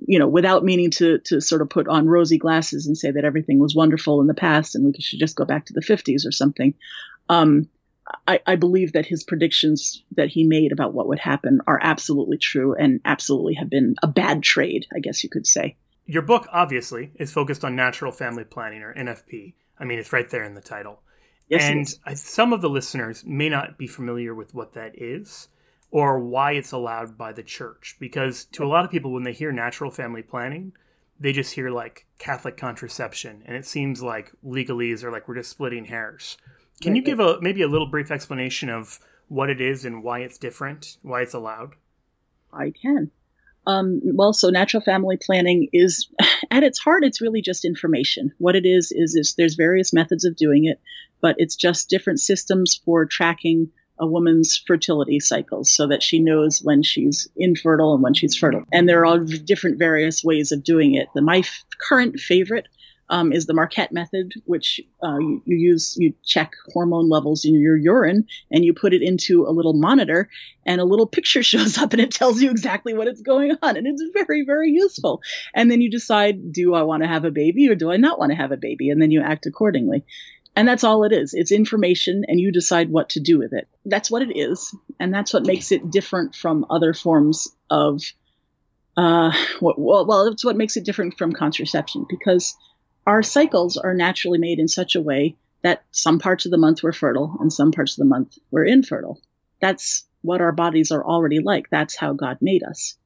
you 0.07 0.19
know 0.19 0.29
without 0.29 0.65
meaning 0.65 0.91
to 0.93 1.19
to 1.21 1.41
sort 1.41 1.63
of 1.63 1.71
put 1.71 1.89
on 1.89 2.09
rosy 2.09 2.39
glasses 2.39 2.87
and 2.87 2.99
say 2.99 3.11
that 3.11 3.25
everything 3.25 3.59
was 3.59 3.75
wonderful 3.75 4.21
in 4.21 4.27
the 4.27 4.35
past 4.35 4.75
and 4.75 4.85
we 4.85 4.93
should 5.01 5.19
just 5.19 5.37
go 5.37 5.45
back 5.45 5.65
to 5.67 5.73
the 5.73 5.81
50s 5.81 6.27
or 6.27 6.33
something 6.33 6.75
um 7.29 7.69
I, 8.29 8.41
I 8.47 8.57
believe 8.57 8.93
that 8.93 9.07
his 9.07 9.25
predictions 9.25 10.03
that 10.17 10.29
he 10.29 10.45
made 10.45 10.73
about 10.73 10.95
what 10.95 11.09
would 11.09 11.19
happen 11.19 11.61
are 11.67 11.81
absolutely 11.83 12.39
true 12.39 12.75
and 12.75 13.01
absolutely 13.05 13.55
have 13.55 13.69
been 13.69 13.97
a 14.03 14.07
bad 14.07 14.43
trade, 14.45 14.87
I 14.95 15.01
guess 15.01 15.25
you 15.25 15.31
could 15.31 15.47
say. 15.47 15.77
Your 16.07 16.23
book, 16.23 16.47
obviously, 16.53 17.11
is 17.17 17.33
focused 17.33 17.65
on 17.65 17.75
natural 17.75 18.13
family 18.13 18.45
planning 18.45 18.83
or 18.83 18.95
NFP. 18.95 19.55
I 19.79 19.85
mean, 19.85 19.99
it's 19.99 20.13
right 20.13 20.31
there 20.31 20.45
in 20.45 20.55
the 20.55 20.61
title. 20.61 21.03
Yes, 21.49 21.65
it 21.65 21.71
and 21.71 21.81
is. 21.83 22.01
I, 22.05 22.15
some 22.15 22.53
of 22.53 22.61
the 22.61 22.71
listeners 22.71 23.25
may 23.27 23.49
not 23.49 23.77
be 23.77 23.87
familiar 23.87 24.35
with 24.35 24.55
what 24.55 24.73
that 24.75 25.01
is 25.01 25.49
or 25.91 26.19
why 26.19 26.53
it's 26.53 26.73
allowed 26.73 27.17
by 27.19 27.33
the 27.33 27.43
church. 27.43 27.97
Because 27.99 28.45
to 28.47 28.65
a 28.65 28.67
lot 28.67 28.85
of 28.85 28.91
people, 28.91 29.13
when 29.13 29.25
they 29.25 29.33
hear 29.33 29.53
natural 29.53 29.91
family 29.91 30.23
planning, 30.23 30.73
they 31.19 31.33
just 31.33 31.55
hear 31.55 31.71
like 31.71 32.07
Catholic 32.19 32.57
contraception, 32.57 33.43
and 33.47 33.57
it 33.57 33.67
seems 33.67 34.03
like 34.03 34.33
legalese 34.45 35.03
or 35.03 35.11
like 35.11 35.27
we're 35.27 35.37
just 35.37 35.51
splitting 35.51 35.87
hairs. 35.87 36.37
Can 36.83 36.95
you 36.95 37.03
give 37.03 37.21
a 37.21 37.41
maybe 37.41 37.63
a 37.63 37.69
little 37.69 37.87
brief 37.87 38.11
explanation 38.11 38.69
of 38.69 39.01
what 39.29 39.49
it 39.49 39.61
is 39.61 39.85
and 39.85 40.03
why 40.03 40.21
it's 40.21 40.39
different, 40.39 40.99
why 41.03 41.23
it's 41.23 41.35
allowed? 41.35 41.75
I 42.53 42.71
can. 42.71 43.11
Um, 43.67 44.01
well, 44.05 44.33
so 44.33 44.49
natural 44.49 44.83
family 44.83 45.19
planning 45.21 45.69
is, 45.73 46.09
at 46.51 46.63
its 46.63 46.79
heart, 46.79 47.05
it's 47.05 47.21
really 47.21 47.43
just 47.43 47.65
information. 47.65 48.33
What 48.39 48.57
it 48.57 48.65
is 48.67 48.93
is, 48.93 49.15
is 49.15 49.35
there's 49.37 49.55
various 49.55 49.93
methods 49.93 50.25
of 50.25 50.37
doing 50.37 50.65
it, 50.65 50.81
but 51.21 51.37
it's 51.39 51.57
just 51.57 51.91
different 51.91 52.21
systems 52.21 52.81
for 52.85 53.07
tracking 53.07 53.71
a 53.99 54.07
woman's 54.07 54.63
fertility 54.67 55.19
cycles 55.21 55.71
so 55.71 55.87
that 55.87 56.03
she 56.03 56.19
knows 56.19 56.61
when 56.63 56.83
she's 56.83 57.29
infertile 57.37 57.95
and 57.95 58.03
when 58.03 58.15
she's 58.15 58.37
fertile. 58.37 58.65
And 58.73 58.89
there 58.89 59.01
are 59.01 59.07
all 59.07 59.19
different 59.19 59.79
various 59.79 60.23
ways 60.23 60.53
of 60.53 60.63
doing 60.63 60.95
it. 60.95 61.09
The 61.15 61.23
my 61.23 61.39
f- 61.39 61.65
current 61.81 62.21
favorite 62.21 62.69
um, 63.09 63.33
is 63.33 63.47
the 63.47 63.55
Marquette 63.55 63.93
method, 63.93 64.35
which 64.45 64.81
uh, 65.03 65.19
you, 65.19 65.43
you 65.45 65.57
use 65.57 65.97
you 65.99 66.13
check 66.25 66.53
hormone 66.73 67.09
levels 67.09 67.45
in 67.45 67.55
your 67.55 67.77
urine 67.77 68.27
and 68.51 68.65
you 68.65 68.73
put 68.73 68.93
it 68.93 69.03
into 69.03 69.47
a 69.47 69.51
little 69.53 69.75
monitor 69.75 70.29
and 70.65 70.81
a 70.81 70.85
little 70.85 71.07
picture 71.07 71.43
shows 71.43 71.79
up 71.79 71.93
and 71.93 72.03
it 72.03 72.11
tells 72.11 72.41
you 72.41 72.51
exactly 72.51 72.95
what 72.95 73.09
is 73.09 73.23
going 73.23 73.53
on 73.63 73.77
and 73.77 73.87
it's 73.87 74.03
very 74.13 74.45
very 74.45 74.71
useful. 74.71 75.23
And 75.55 75.71
then 75.71 75.81
you 75.81 75.91
decide 75.91 76.53
do 76.53 76.75
i 76.75 76.83
want 76.83 77.03
to 77.03 77.09
have 77.09 77.25
a 77.25 77.31
baby 77.31 77.69
or 77.69 77.75
do 77.75 77.91
i 77.91 77.97
not 77.97 78.19
want 78.19 78.31
to 78.33 78.37
have 78.37 78.53
a 78.53 78.57
baby? 78.57 78.91
And 78.91 79.01
then 79.01 79.11
you 79.11 79.21
act 79.21 79.47
accordingly. 79.47 80.05
And 80.59 80.67
that's 80.67 80.85
all 80.85 81.05
it 81.05 81.13
is. 81.13 81.35
It's 81.35 81.53
information 81.53 82.25
and 82.29 82.41
you 82.41 82.51
decide 82.51 82.89
what 82.89 83.11
to 83.11 83.21
do 83.21 83.39
with 83.39 83.53
it. 83.53 83.69
That's 83.85 84.11
what 84.11 84.23
it 84.23 84.35
is. 84.35 84.75
And 84.99 85.13
that's 85.13 85.35
what 85.35 85.45
makes 85.45 85.71
it 85.71 85.91
different 85.91 86.35
from 86.35 86.65
other 86.71 86.95
forms 86.95 87.49
of 87.71 88.03
uh 88.97 89.31
well 89.61 90.07
well 90.07 90.27
it's 90.27 90.45
what 90.45 90.57
makes 90.57 90.77
it 90.77 90.85
different 90.85 91.19
from 91.19 91.31
contraception 91.31 92.07
because 92.09 92.57
our 93.07 93.23
cycles 93.23 93.77
are 93.77 93.95
naturally 93.95 94.39
made 94.39 94.59
in 94.59 94.69
such 94.69 94.95
a 94.95 95.01
way 95.01 95.37
that 95.63 95.85
some 95.91 96.19
parts 96.19 96.45
of 96.45 96.51
the 96.51 96.59
month 96.59 96.83
we're 96.83 96.93
fertile 96.93 97.37
and 97.41 97.53
some 97.53 97.73
parts 97.73 97.93
of 97.93 97.99
the 97.99 98.09
month 98.09 98.39
we're 98.51 98.65
infertile 98.65 99.21
that's 99.61 100.07
what 100.23 100.41
our 100.41 100.53
bodies 100.53 100.91
are 100.91 101.05
already 101.05 101.41
like. 101.41 101.71
That's 101.71 101.97
how 101.97 102.13
God 102.13 102.39
made 102.41 102.63
us. 102.63 102.97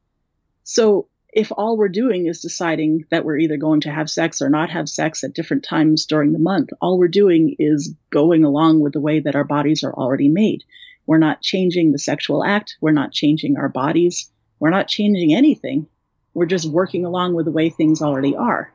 So 0.63 1.07
if 1.31 1.51
all 1.55 1.77
we're 1.77 1.89
doing 1.89 2.25
is 2.25 2.41
deciding 2.41 3.05
that 3.09 3.23
we're 3.23 3.37
either 3.37 3.57
going 3.57 3.81
to 3.81 3.91
have 3.91 4.09
sex 4.09 4.41
or 4.41 4.49
not 4.49 4.69
have 4.71 4.89
sex 4.89 5.23
at 5.23 5.33
different 5.33 5.63
times 5.63 6.05
during 6.05 6.33
the 6.33 6.39
month, 6.39 6.69
all 6.81 6.97
we're 6.97 7.07
doing 7.07 7.55
is 7.57 7.93
going 8.09 8.43
along 8.43 8.81
with 8.81 8.93
the 8.93 8.99
way 8.99 9.19
that 9.19 9.35
our 9.35 9.43
bodies 9.43 9.83
are 9.83 9.93
already 9.93 10.27
made. 10.27 10.63
We're 11.05 11.19
not 11.19 11.41
changing 11.41 11.91
the 11.91 11.99
sexual 11.99 12.43
act. 12.43 12.77
We're 12.81 12.91
not 12.91 13.11
changing 13.11 13.57
our 13.57 13.69
bodies. 13.69 14.29
We're 14.59 14.69
not 14.71 14.87
changing 14.87 15.33
anything. 15.33 15.87
We're 16.33 16.45
just 16.45 16.69
working 16.69 17.05
along 17.05 17.33
with 17.33 17.45
the 17.45 17.51
way 17.51 17.69
things 17.69 18.01
already 18.01 18.35
are. 18.35 18.73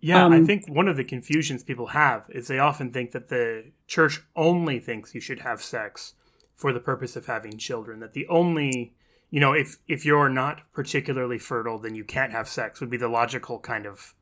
Yeah, 0.00 0.28
I 0.28 0.36
Um, 0.36 0.46
think 0.46 0.68
one 0.68 0.88
of 0.88 0.96
the 0.96 1.04
confusions 1.04 1.64
people 1.64 1.88
have 1.88 2.26
is 2.30 2.46
they 2.46 2.58
often 2.58 2.92
think 2.92 3.12
that 3.12 3.28
the 3.28 3.72
church 3.86 4.22
only 4.36 4.78
thinks 4.78 5.14
you 5.14 5.20
should 5.20 5.40
have 5.40 5.60
sex 5.62 6.14
for 6.54 6.72
the 6.72 6.80
purpose 6.80 7.16
of 7.16 7.26
having 7.26 7.58
children. 7.58 8.00
That 8.00 8.12
the 8.12 8.26
only, 8.28 8.94
you 9.30 9.40
know, 9.40 9.52
if 9.52 9.78
if 9.88 10.04
you're 10.04 10.28
not 10.28 10.62
particularly 10.72 11.38
fertile, 11.38 11.78
then 11.78 11.94
you 11.94 12.04
can't 12.04 12.32
have 12.32 12.48
sex 12.48 12.80
would 12.80 12.90
be 12.90 12.96
the 12.96 13.08
logical 13.08 13.58
kind 13.58 13.86
of 13.86 14.14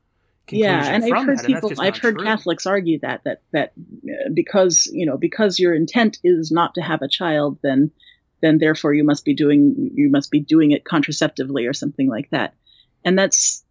conclusion 0.47 0.69
yeah, 0.69 0.95
and 0.95 1.07
from 1.07 1.17
I've 1.19 1.25
heard 1.25 1.37
that. 1.39 1.45
people, 1.45 1.73
I've 1.77 1.97
heard 1.97 2.15
true. 2.15 2.25
Catholics 2.25 2.65
argue 2.65 2.99
that 3.01 3.23
that 3.25 3.41
that 3.51 3.73
uh, 4.09 4.29
because 4.33 4.89
you 4.93 5.05
know 5.05 5.17
because 5.17 5.59
your 5.59 5.75
intent 5.75 6.17
is 6.23 6.51
not 6.51 6.73
to 6.75 6.81
have 6.81 7.01
a 7.01 7.07
child, 7.07 7.59
then 7.61 7.91
then 8.41 8.57
therefore 8.57 8.93
you 8.93 9.03
must 9.03 9.25
be 9.25 9.33
doing 9.35 9.91
you 9.93 10.09
must 10.09 10.31
be 10.31 10.39
doing 10.39 10.71
it 10.71 10.85
contraceptively 10.85 11.65
or 11.65 11.73
something 11.73 12.09
like 12.09 12.29
that, 12.31 12.53
and 13.05 13.17
that's 13.19 13.63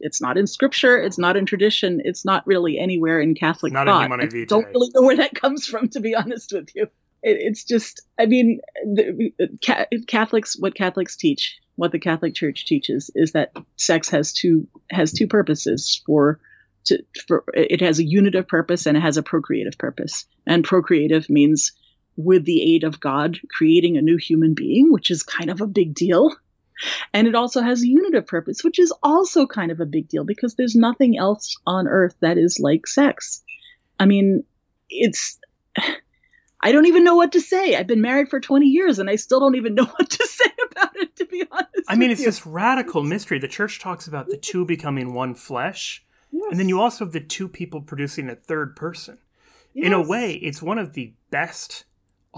it's 0.00 0.20
not 0.20 0.38
in 0.38 0.46
scripture, 0.46 0.96
it's 0.96 1.18
not 1.18 1.36
in 1.36 1.46
tradition, 1.46 2.00
it's 2.04 2.24
not 2.24 2.46
really 2.46 2.78
anywhere 2.78 3.20
in 3.20 3.34
Catholic 3.34 3.72
Not 3.72 3.86
thought. 3.86 4.02
Humanae 4.02 4.42
I 4.42 4.44
don't 4.44 4.66
really 4.66 4.90
know 4.94 5.02
where 5.02 5.16
that 5.16 5.34
comes 5.34 5.66
from, 5.66 5.88
to 5.90 6.00
be 6.00 6.14
honest 6.14 6.52
with 6.52 6.68
you. 6.74 6.84
It, 7.22 7.36
it's 7.40 7.64
just, 7.64 8.02
I 8.18 8.26
mean, 8.26 8.60
the, 8.84 9.32
Ca- 9.64 9.86
Catholics, 10.06 10.56
what 10.58 10.74
Catholics 10.74 11.16
teach, 11.16 11.58
what 11.76 11.92
the 11.92 11.98
Catholic 11.98 12.34
Church 12.34 12.66
teaches, 12.66 13.10
is 13.14 13.32
that 13.32 13.52
sex 13.76 14.08
has 14.10 14.32
two 14.32 14.66
has 14.90 15.12
two 15.12 15.26
purposes 15.26 16.02
for. 16.06 16.40
To, 16.86 17.02
for 17.26 17.44
it 17.52 17.82
has 17.82 17.98
a 17.98 18.04
unitive 18.04 18.48
purpose 18.48 18.86
and 18.86 18.96
it 18.96 19.00
has 19.00 19.18
a 19.18 19.22
procreative 19.22 19.76
purpose. 19.76 20.24
And 20.46 20.64
procreative 20.64 21.28
means 21.28 21.72
with 22.16 22.46
the 22.46 22.74
aid 22.74 22.82
of 22.82 22.98
God 22.98 23.36
creating 23.54 23.98
a 23.98 24.00
new 24.00 24.16
human 24.16 24.54
being, 24.54 24.90
which 24.90 25.10
is 25.10 25.22
kind 25.22 25.50
of 25.50 25.60
a 25.60 25.66
big 25.66 25.92
deal. 25.92 26.34
And 27.12 27.26
it 27.26 27.34
also 27.34 27.60
has 27.62 27.82
a 27.82 27.88
unitive 27.88 28.26
purpose, 28.26 28.62
which 28.62 28.78
is 28.78 28.92
also 29.02 29.46
kind 29.46 29.70
of 29.70 29.80
a 29.80 29.86
big 29.86 30.08
deal 30.08 30.24
because 30.24 30.54
there's 30.54 30.76
nothing 30.76 31.18
else 31.18 31.56
on 31.66 31.88
earth 31.88 32.14
that 32.20 32.38
is 32.38 32.58
like 32.60 32.86
sex. 32.86 33.42
I 33.98 34.06
mean, 34.06 34.44
it's. 34.88 35.38
I 36.60 36.72
don't 36.72 36.86
even 36.86 37.04
know 37.04 37.14
what 37.14 37.30
to 37.32 37.40
say. 37.40 37.76
I've 37.76 37.86
been 37.86 38.00
married 38.00 38.30
for 38.30 38.40
20 38.40 38.66
years 38.66 38.98
and 38.98 39.08
I 39.08 39.14
still 39.14 39.38
don't 39.38 39.54
even 39.54 39.74
know 39.76 39.84
what 39.84 40.10
to 40.10 40.26
say 40.26 40.50
about 40.72 40.96
it, 40.96 41.14
to 41.16 41.26
be 41.26 41.44
honest. 41.52 41.86
I 41.86 41.94
mean, 41.94 42.10
it's 42.10 42.20
you. 42.20 42.26
this 42.26 42.44
radical 42.44 43.04
mystery. 43.04 43.38
The 43.38 43.46
church 43.46 43.78
talks 43.78 44.08
about 44.08 44.26
the 44.26 44.36
two 44.36 44.64
becoming 44.64 45.14
one 45.14 45.36
flesh, 45.36 46.04
and 46.32 46.58
then 46.58 46.68
you 46.68 46.80
also 46.80 47.04
have 47.04 47.12
the 47.12 47.20
two 47.20 47.46
people 47.46 47.80
producing 47.80 48.28
a 48.28 48.34
third 48.34 48.74
person. 48.74 49.18
In 49.72 49.92
a 49.92 50.02
way, 50.02 50.32
it's 50.34 50.60
one 50.60 50.78
of 50.78 50.94
the 50.94 51.12
best 51.30 51.84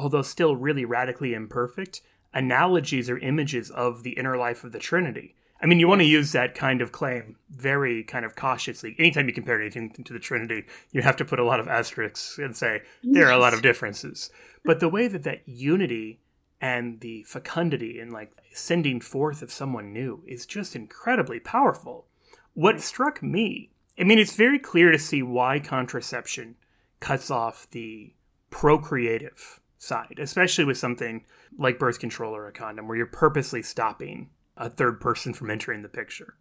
although 0.01 0.23
still 0.23 0.57
really 0.57 0.85
radically 0.85 1.35
imperfect, 1.35 2.03
analogies 2.33 3.11
or 3.11 3.19
images 3.19 3.71
of 3.71 4.03
the 4.03 4.13
inner 4.13 4.37
life 4.37 4.65
of 4.65 4.73
the 4.73 4.79
Trinity. 4.79 5.35
I 5.63 5.67
mean, 5.67 5.79
you 5.79 5.89
want 5.89 6.01
to 6.01 6.07
use 6.07 6.33
that 6.33 6.55
kind 6.55 6.81
of 6.81 6.91
claim 6.91 7.37
very 7.51 8.03
kind 8.03 8.25
of 8.25 8.35
cautiously. 8.35 8.97
Anytime 8.99 9.29
you 9.29 9.35
compare 9.35 9.61
anything 9.61 9.91
to 10.05 10.13
the 10.13 10.19
Trinity, 10.19 10.65
you 10.91 11.03
have 11.03 11.17
to 11.17 11.25
put 11.25 11.39
a 11.39 11.45
lot 11.45 11.61
of 11.61 11.69
asterisks 11.69 12.39
and 12.39 12.57
say 12.57 12.83
there 13.03 13.27
are 13.27 13.33
a 13.33 13.39
lot 13.39 13.53
of 13.53 13.61
differences. 13.61 14.31
But 14.65 14.81
the 14.81 14.89
way 14.89 15.07
that 15.07 15.23
that 15.25 15.47
unity 15.47 16.21
and 16.61 17.01
the 17.01 17.25
fecundity 17.25 17.99
and 17.99 18.13
like 18.13 18.33
sending 18.53 19.01
forth 19.01 19.43
of 19.43 19.53
someone 19.53 19.93
new 19.93 20.23
is 20.27 20.47
just 20.47 20.77
incredibly 20.77 21.41
powerful. 21.41 22.07
What 22.55 22.81
struck 22.81 23.23
me, 23.23 23.71
I 23.99 24.05
mean, 24.05 24.19
it's 24.19 24.37
very 24.37 24.59
clear 24.59 24.91
to 24.91 24.99
see 24.99 25.23
why 25.23 25.59
contraception 25.59 26.57
cuts 27.01 27.31
off 27.31 27.69
the 27.71 28.15
procreative 28.51 29.61
side, 29.81 30.19
especially 30.21 30.65
with 30.65 30.79
something 30.79 31.25
like 31.59 31.79
birth 31.79 31.99
control 31.99 32.37
or 32.37 32.47
a 32.47 32.53
condom, 32.53 32.87
where 32.87 32.97
you're 32.97 33.07
purposely 33.07 33.63
stopping 33.63 34.29
a 34.57 34.69
third 34.71 35.01
person 35.01 35.33
from 35.33 35.51
entering 35.51 35.83
the 35.83 35.89
picture. 35.89 36.37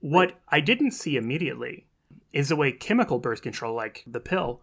What 0.00 0.40
I 0.48 0.60
didn't 0.60 0.92
see 0.92 1.16
immediately 1.16 1.86
is 2.32 2.48
the 2.48 2.56
way 2.56 2.72
chemical 2.72 3.18
birth 3.18 3.42
control, 3.42 3.76
like 3.76 4.02
the 4.06 4.20
pill, 4.20 4.62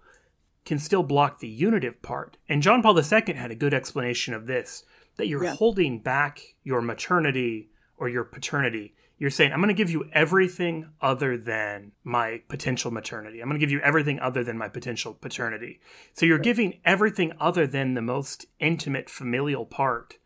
can 0.66 0.80
still 0.80 1.04
block 1.04 1.40
the 1.40 1.48
unitive 1.48 2.02
part. 2.02 2.36
And 2.50 2.62
John 2.62 2.82
Paul 2.82 2.98
II 2.98 3.34
had 3.36 3.52
a 3.52 3.56
good 3.56 3.74
explanation 3.74 4.34
of 4.34 4.48
this 4.48 4.84
that 5.18 5.28
you're 5.28 5.44
yeah. 5.44 5.56
holding 5.56 6.00
back 6.00 6.56
your 6.64 6.82
maternity 6.82 7.70
or 7.98 8.10
your 8.10 8.24
paternity. 8.24 8.96
You're 9.20 9.30
saying, 9.30 9.52
I'm 9.52 9.60
going 9.60 9.68
to 9.68 9.74
give 9.74 9.92
you 9.92 10.10
everything 10.14 10.90
other 11.02 11.38
than 11.38 11.92
my 12.06 12.42
potential 12.48 12.90
maternity. 12.90 13.42
I'm 13.42 13.50
going 13.50 13.60
to 13.60 13.64
give 13.66 13.72
you 13.72 13.82
everything 13.82 14.20
other 14.20 14.46
than 14.46 14.58
my 14.58 14.70
potential 14.70 15.14
paternity. 15.14 15.82
So 16.14 16.26
you're 16.26 16.38
right. 16.38 16.44
giving 16.44 16.80
everything 16.86 17.34
other 17.38 17.68
than 17.68 17.94
the 17.94 18.02
most 18.02 18.46
intimate 18.60 19.10
familial 19.10 19.66
part 19.66 20.18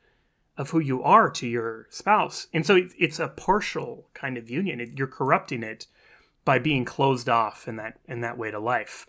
of 0.58 0.70
who 0.70 0.80
you 0.80 1.02
are 1.02 1.32
to 1.32 1.48
your 1.48 1.88
spouse. 1.90 2.48
And 2.54 2.66
so 2.66 2.80
it's 3.00 3.20
a 3.20 3.30
partial 3.30 4.10
kind 4.14 4.38
of 4.38 4.50
union. 4.50 4.94
You're 4.96 5.08
corrupting 5.08 5.64
it 5.64 5.88
by 6.46 6.60
being 6.60 6.86
closed 6.86 7.28
off 7.28 7.68
in 7.68 7.78
that 7.78 8.00
in 8.06 8.22
that 8.22 8.38
way 8.38 8.52
to 8.52 8.60
life. 8.60 9.08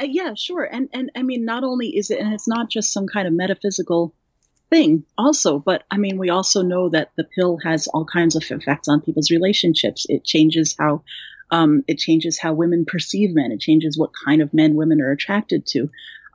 Uh, 0.00 0.04
yeah, 0.04 0.32
sure. 0.34 0.64
And 0.64 0.88
and 0.92 1.10
I 1.14 1.22
mean, 1.22 1.44
not 1.44 1.64
only 1.64 1.88
is 1.88 2.10
it, 2.10 2.20
and 2.20 2.32
it's 2.32 2.48
not 2.48 2.70
just 2.70 2.92
some 2.92 3.06
kind 3.06 3.26
of 3.26 3.34
metaphysical 3.34 4.14
thing, 4.70 5.04
also, 5.16 5.58
but 5.58 5.84
I 5.90 5.96
mean, 5.96 6.18
we 6.18 6.30
also 6.30 6.62
know 6.62 6.88
that 6.90 7.12
the 7.16 7.24
pill 7.24 7.58
has 7.64 7.86
all 7.88 8.04
kinds 8.04 8.36
of 8.36 8.44
effects 8.50 8.88
on 8.88 9.00
people's 9.00 9.30
relationships. 9.30 10.06
It 10.08 10.24
changes 10.24 10.74
how 10.78 11.02
um, 11.50 11.84
it 11.86 11.98
changes 11.98 12.38
how 12.38 12.52
women 12.52 12.84
perceive 12.86 13.34
men. 13.34 13.52
It 13.52 13.60
changes 13.60 13.98
what 13.98 14.10
kind 14.24 14.42
of 14.42 14.52
men 14.52 14.74
women 14.74 15.00
are 15.00 15.12
attracted 15.12 15.66
to. 15.68 15.88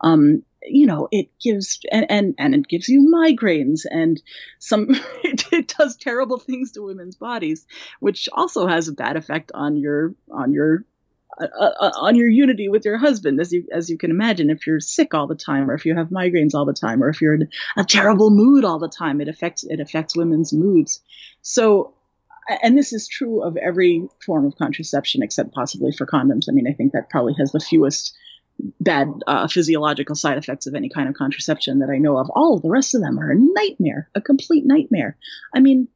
Um, 0.04 0.44
you 0.64 0.86
know, 0.86 1.08
it 1.12 1.28
gives 1.42 1.80
and, 1.92 2.06
and 2.10 2.36
and 2.38 2.54
it 2.54 2.68
gives 2.68 2.88
you 2.88 3.12
migraines 3.14 3.82
and 3.90 4.22
some 4.60 4.88
it, 5.24 5.44
it, 5.52 5.74
does 5.78 5.96
terrible 5.96 6.38
things 6.38 6.72
to 6.74 6.84
women's 6.84 7.16
bodies, 7.16 7.66
which 8.00 8.30
also 8.34 8.68
has 8.68 8.88
a 8.88 8.94
bad 8.94 9.18
effect 9.18 9.52
on 9.54 9.76
your 9.76 10.14
on 10.32 10.54
your 10.54 10.86
uh, 11.46 11.72
uh, 11.80 11.92
on 11.96 12.16
your 12.16 12.30
unity 12.30 12.70
with 12.70 12.86
your 12.86 12.98
husband, 12.98 13.40
as 13.40 13.52
you 13.52 13.66
as 13.72 13.90
you 13.90 13.98
can 13.98 14.12
imagine. 14.12 14.50
If 14.50 14.68
you're 14.68 14.80
sick 14.80 15.14
all 15.14 15.28
the 15.28 15.36
time, 15.36 15.70
or 15.70 15.74
if 15.74 15.86
you 15.86 15.96
have 15.96 16.10
migraines 16.10 16.54
all 16.54 16.66
the 16.66 16.74
time, 16.74 17.04
or 17.04 17.10
if 17.10 17.22
you're 17.22 17.34
in 17.34 17.48
a 17.78 17.84
terrible 17.84 18.30
mood 18.30 18.64
all 18.64 18.80
the 18.80 18.90
time, 18.90 19.22
it 19.22 19.28
affects 19.28 19.64
it 19.64 19.80
affects 19.80 20.16
women's 20.16 20.54
moods. 20.54 21.02
So 21.42 21.94
and 22.62 22.78
this 22.78 22.94
is 22.94 23.08
true 23.08 23.44
of 23.44 23.58
every 23.58 24.08
form 24.26 24.46
of 24.46 24.56
contraception 24.58 25.24
except 25.24 25.54
possibly 25.54 25.92
for 25.92 26.06
condoms. 26.06 26.46
I 26.50 26.54
mean, 26.54 26.68
I 26.68 26.74
think 26.74 26.94
that 26.94 27.10
probably 27.10 27.34
has 27.40 27.52
the 27.52 27.60
fewest 27.60 28.16
bad 28.80 29.08
uh, 29.28 29.48
physiological 29.48 30.16
side 30.16 30.38
effects 30.38 30.68
of 30.68 30.76
any 30.76 30.90
kind 30.90 31.10
of 31.10 31.16
contraception 31.16 31.80
that 31.80 31.90
I 31.90 31.98
know 31.98 32.18
of. 32.18 32.30
All 32.36 32.56
of 32.56 32.62
the 32.62 32.70
rest 32.70 32.96
of 32.96 33.02
them 33.02 33.20
are 33.20 33.32
a 33.32 33.36
nightmare, 33.36 34.10
a 34.16 34.22
complete 34.22 34.66
nightmare. 34.66 35.18
I 35.56 35.60
mean, 35.60 35.88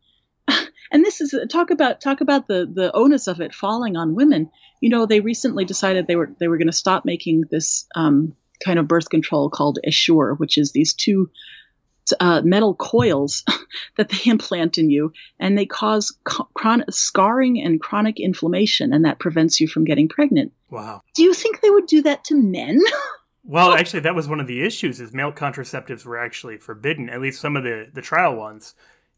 and 0.92 1.04
this 1.04 1.22
is 1.22 1.36
talk 1.51 1.70
about 1.70 2.01
talk 2.01 2.22
about 2.22 2.48
the 2.48 2.70
the 2.72 2.92
onus 2.94 3.27
of 3.27 3.42
it 3.42 3.53
falling 3.53 3.96
on 3.96 4.16
women. 4.16 4.50
You 4.81 4.90
know, 4.90 5.05
they 5.05 5.20
recently 5.20 5.66
decided 5.66 6.07
they 6.07 6.16
were 6.16 6.33
they 6.40 6.48
were 6.48 6.57
going 6.57 6.68
to 6.68 6.74
stop 6.74 7.05
making 7.05 7.46
this 7.51 7.86
um, 7.96 8.36
kind 8.64 8.79
of 8.79 8.88
birth 8.88 9.09
control 9.09 9.50
called 9.50 9.79
Essure, 9.86 10.36
which 10.36 10.57
is 10.57 10.72
these 10.72 10.94
two 10.94 11.29
uh, 12.20 12.42
metal 12.44 12.75
coils 12.75 13.44
that 13.98 14.09
they 14.09 14.29
implant 14.29 14.77
in 14.77 14.90
you, 14.90 15.12
and 15.40 15.57
they 15.57 15.66
cause 15.66 16.16
chronic 16.24 16.92
scarring 16.92 17.62
and 17.62 17.81
chronic 17.81 18.20
inflammation, 18.20 18.94
and 18.94 19.03
that 19.05 19.20
prevents 19.20 19.59
you 19.59 19.68
from 19.68 19.86
getting 19.86 20.07
pregnant. 20.07 20.51
Wow. 20.70 21.01
Do 21.16 21.24
you 21.24 21.33
think 21.33 21.62
they 21.62 21.70
would 21.70 21.88
do 21.88 22.01
that 22.03 22.24
to 22.25 22.36
men? 22.36 22.79
well, 23.44 23.74
actually, 23.74 24.01
that 24.01 24.16
was 24.16 24.27
one 24.27 24.40
of 24.40 24.48
the 24.48 24.64
issues: 24.64 25.00
is 25.00 25.14
male 25.14 25.31
contraceptives 25.31 26.05
were 26.05 26.18
actually 26.18 26.57
forbidden, 26.57 27.09
at 27.09 27.22
least 27.22 27.42
some 27.42 27.55
of 27.55 27.64
the 27.64 27.90
the 27.94 28.01
trial 28.01 28.36
ones, 28.36 28.75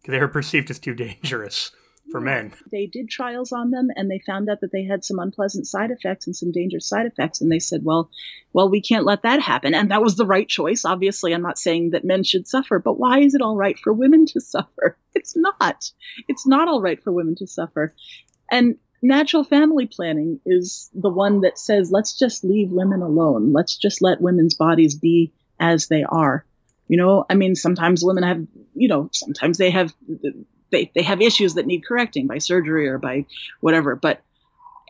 they 0.08 0.20
were 0.20 0.28
perceived 0.28 0.70
as 0.70 0.80
too 0.80 0.93
dangerous 0.93 1.72
for 2.12 2.22
men. 2.22 2.54
They 2.72 2.86
did 2.86 3.10
trials 3.10 3.52
on 3.52 3.72
them 3.72 3.89
and 3.96 4.10
they 4.10 4.22
found 4.26 4.50
out 4.50 4.62
that 4.62 4.72
they 4.72 4.84
had 4.84 5.04
some 5.04 5.20
unpleasant 5.20 5.67
side 5.67 5.91
effects 5.91 6.26
and 6.26 6.36
some 6.36 6.52
dangerous 6.52 6.88
side 6.88 7.06
effects 7.06 7.41
and 7.41 7.52
they 7.52 7.60
said, 7.60 7.84
"Well, 7.84 8.10
well, 8.54 8.70
we 8.70 8.82
can't 8.82 9.06
let 9.06 9.24
that 9.24 9.41
happen." 9.41 9.74
And 9.74 9.91
that 9.91 10.02
was 10.02 10.15
the 10.15 10.26
right 10.26 10.48
choice. 10.48 10.86
Obviously, 10.86 11.34
I'm 11.34 11.41
not 11.41 11.60
saying 11.60 11.91
that 11.91 12.06
men 12.06 12.24
should 12.24 12.48
suffer, 12.48 12.80
but 12.80 13.00
why 13.00 13.20
is 13.20 13.36
it 13.36 13.41
all 13.41 13.58
right 13.58 13.78
for 13.80 13.93
women 13.93 14.26
to 14.28 14.41
suffer? 14.41 14.98
It's 15.15 15.36
not. 15.36 15.89
It's 16.28 16.46
not 16.46 16.67
all 16.67 16.80
right 16.80 17.04
for 17.04 17.12
women 17.12 17.34
to 17.38 17.48
suffer. 17.48 17.96
And 18.52 18.76
natural 19.02 19.43
family 19.43 19.88
planning 19.88 20.39
is 20.46 20.91
the 20.93 21.10
one 21.10 21.41
that 21.41 21.58
says, 21.58 21.91
"Let's 21.91 22.13
just 22.13 22.43
leave 22.43 22.70
women 22.70 23.02
alone. 23.02 23.52
Let's 23.52 23.76
just 23.76 24.00
let 24.00 24.22
women's 24.22 24.54
bodies 24.54 24.93
be 24.93 25.34
as 25.60 25.88
they 25.88 26.04
are." 26.04 26.46
You 26.88 26.97
know, 26.97 27.26
I 27.30 27.36
mean, 27.36 27.56
sometimes 27.56 28.04
women 28.04 28.23
have, 28.23 28.45
you 28.73 28.88
know, 28.88 29.10
sometimes 29.12 29.58
they 29.58 29.71
have 29.71 29.93
they, 30.71 30.91
they 30.95 31.02
have 31.02 31.21
issues 31.21 31.54
that 31.56 31.65
need 31.65 31.86
correcting 31.86 32.28
by 32.28 32.38
surgery 32.38 32.88
or 32.88 32.97
by 32.97 33.26
whatever. 33.62 33.95
But 33.95 34.21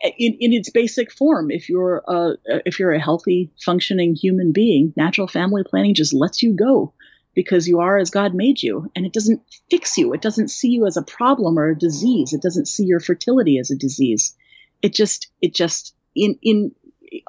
in, 0.02 0.36
in 0.40 0.52
its 0.52 0.70
basic 0.70 1.12
form, 1.12 1.50
if 1.50 1.68
you're 1.68 2.02
a, 2.06 2.34
if 2.64 2.78
you're 2.78 2.92
a 2.92 3.00
healthy, 3.00 3.50
functioning 3.64 4.14
human 4.14 4.52
being, 4.52 4.92
natural 4.96 5.26
family 5.26 5.64
planning 5.64 5.94
just 5.94 6.14
lets 6.14 6.42
you 6.42 6.54
go 6.54 6.92
because 7.34 7.68
you 7.68 7.80
are 7.80 7.98
as 7.98 8.10
God 8.10 8.34
made 8.34 8.62
you, 8.62 8.90
and 8.96 9.06
it 9.06 9.12
doesn't 9.12 9.42
fix 9.70 9.96
you. 9.96 10.12
It 10.12 10.22
doesn't 10.22 10.48
see 10.48 10.70
you 10.70 10.86
as 10.86 10.96
a 10.96 11.02
problem 11.02 11.58
or 11.58 11.68
a 11.68 11.78
disease. 11.78 12.32
It 12.32 12.42
doesn't 12.42 12.66
see 12.66 12.84
your 12.84 13.00
fertility 13.00 13.58
as 13.58 13.70
a 13.70 13.76
disease. 13.76 14.34
It 14.82 14.94
just 14.94 15.28
it 15.40 15.54
just 15.54 15.94
in 16.14 16.38
in 16.42 16.72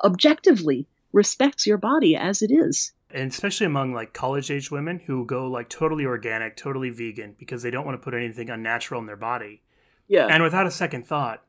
objectively 0.04 0.88
respects 1.14 1.66
your 1.66 1.78
body 1.78 2.16
as 2.16 2.42
it 2.42 2.52
is 2.52 2.92
and 3.12 3.32
especially 3.32 3.66
among 3.66 3.94
like 3.94 4.14
college 4.14 4.52
age 4.52 4.72
women 4.72 5.00
who 5.00 5.26
go 5.26 5.48
like 5.48 5.70
totally 5.70 6.06
organic, 6.06 6.56
totally 6.56 6.90
vegan 6.90 7.36
because 7.40 7.64
they 7.64 7.72
don't 7.72 7.86
want 7.86 8.00
to 8.00 8.04
put 8.04 8.14
anything 8.14 8.50
unnatural 8.50 9.00
in 9.00 9.08
their 9.08 9.16
body. 9.16 9.62
Yeah. 10.08 10.28
And 10.28 10.44
without 10.44 10.68
a 10.68 10.72
second 10.72 11.08
thought, 11.08 11.44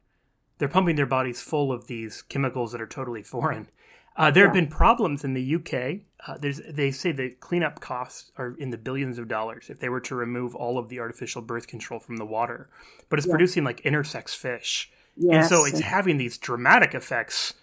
they're 0.59 0.69
pumping 0.69 0.97
their 0.97 1.07
bodies 1.07 1.41
full 1.41 1.73
of 1.73 1.87
these 1.87 2.23
chemicals 2.23 2.73
that 2.73 2.81
are 2.81 2.87
totally 2.87 3.23
foreign. 3.23 3.69
Uh, 4.17 4.31
there 4.31 4.45
yeah. 4.45 4.49
have 4.49 4.55
been 4.55 4.67
problems 4.67 5.25
in 5.25 5.33
the 5.35 5.55
UK. 5.55 6.01
Uh, 6.27 6.37
they 6.39 6.91
say 6.91 7.13
the 7.13 7.31
cleanup 7.31 7.81
costs 7.81 8.33
are 8.37 8.55
in 8.59 8.71
the 8.71 8.77
billions 8.77 9.19
of 9.19 9.29
dollars 9.29 9.71
if 9.71 9.81
they 9.81 9.89
were 9.89 10.01
to 10.01 10.15
remove 10.15 10.55
all 10.55 10.77
of 10.77 10.89
the 10.89 11.01
artificial 11.01 11.41
birth 11.41 11.67
control 11.67 11.99
from 11.99 12.19
the 12.19 12.27
water. 12.27 12.69
But 13.09 13.19
it's 13.19 13.27
yeah. 13.27 13.33
producing 13.33 13.65
like 13.65 13.83
intersex 13.83 14.37
fish. 14.37 14.91
Yes. 15.17 15.35
And 15.35 15.47
so 15.47 15.65
it's 15.65 15.81
having 15.81 16.19
these 16.19 16.37
dramatic 16.37 16.95
effects 16.95 17.55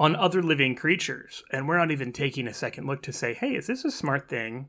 on 0.00 0.16
other 0.16 0.42
living 0.42 0.74
creatures. 0.74 1.44
And 1.52 1.68
we're 1.68 1.76
not 1.76 1.90
even 1.90 2.10
taking 2.10 2.48
a 2.48 2.54
second 2.54 2.86
look 2.86 3.02
to 3.02 3.12
say, 3.12 3.34
hey, 3.34 3.54
is 3.54 3.66
this 3.66 3.84
a 3.84 3.90
smart 3.90 4.30
thing 4.30 4.68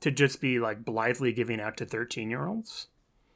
to 0.00 0.10
just 0.10 0.40
be 0.40 0.58
like 0.58 0.82
blithely 0.82 1.30
giving 1.32 1.60
out 1.60 1.76
to 1.76 1.84
13 1.84 2.30
year 2.30 2.46
olds? 2.46 2.88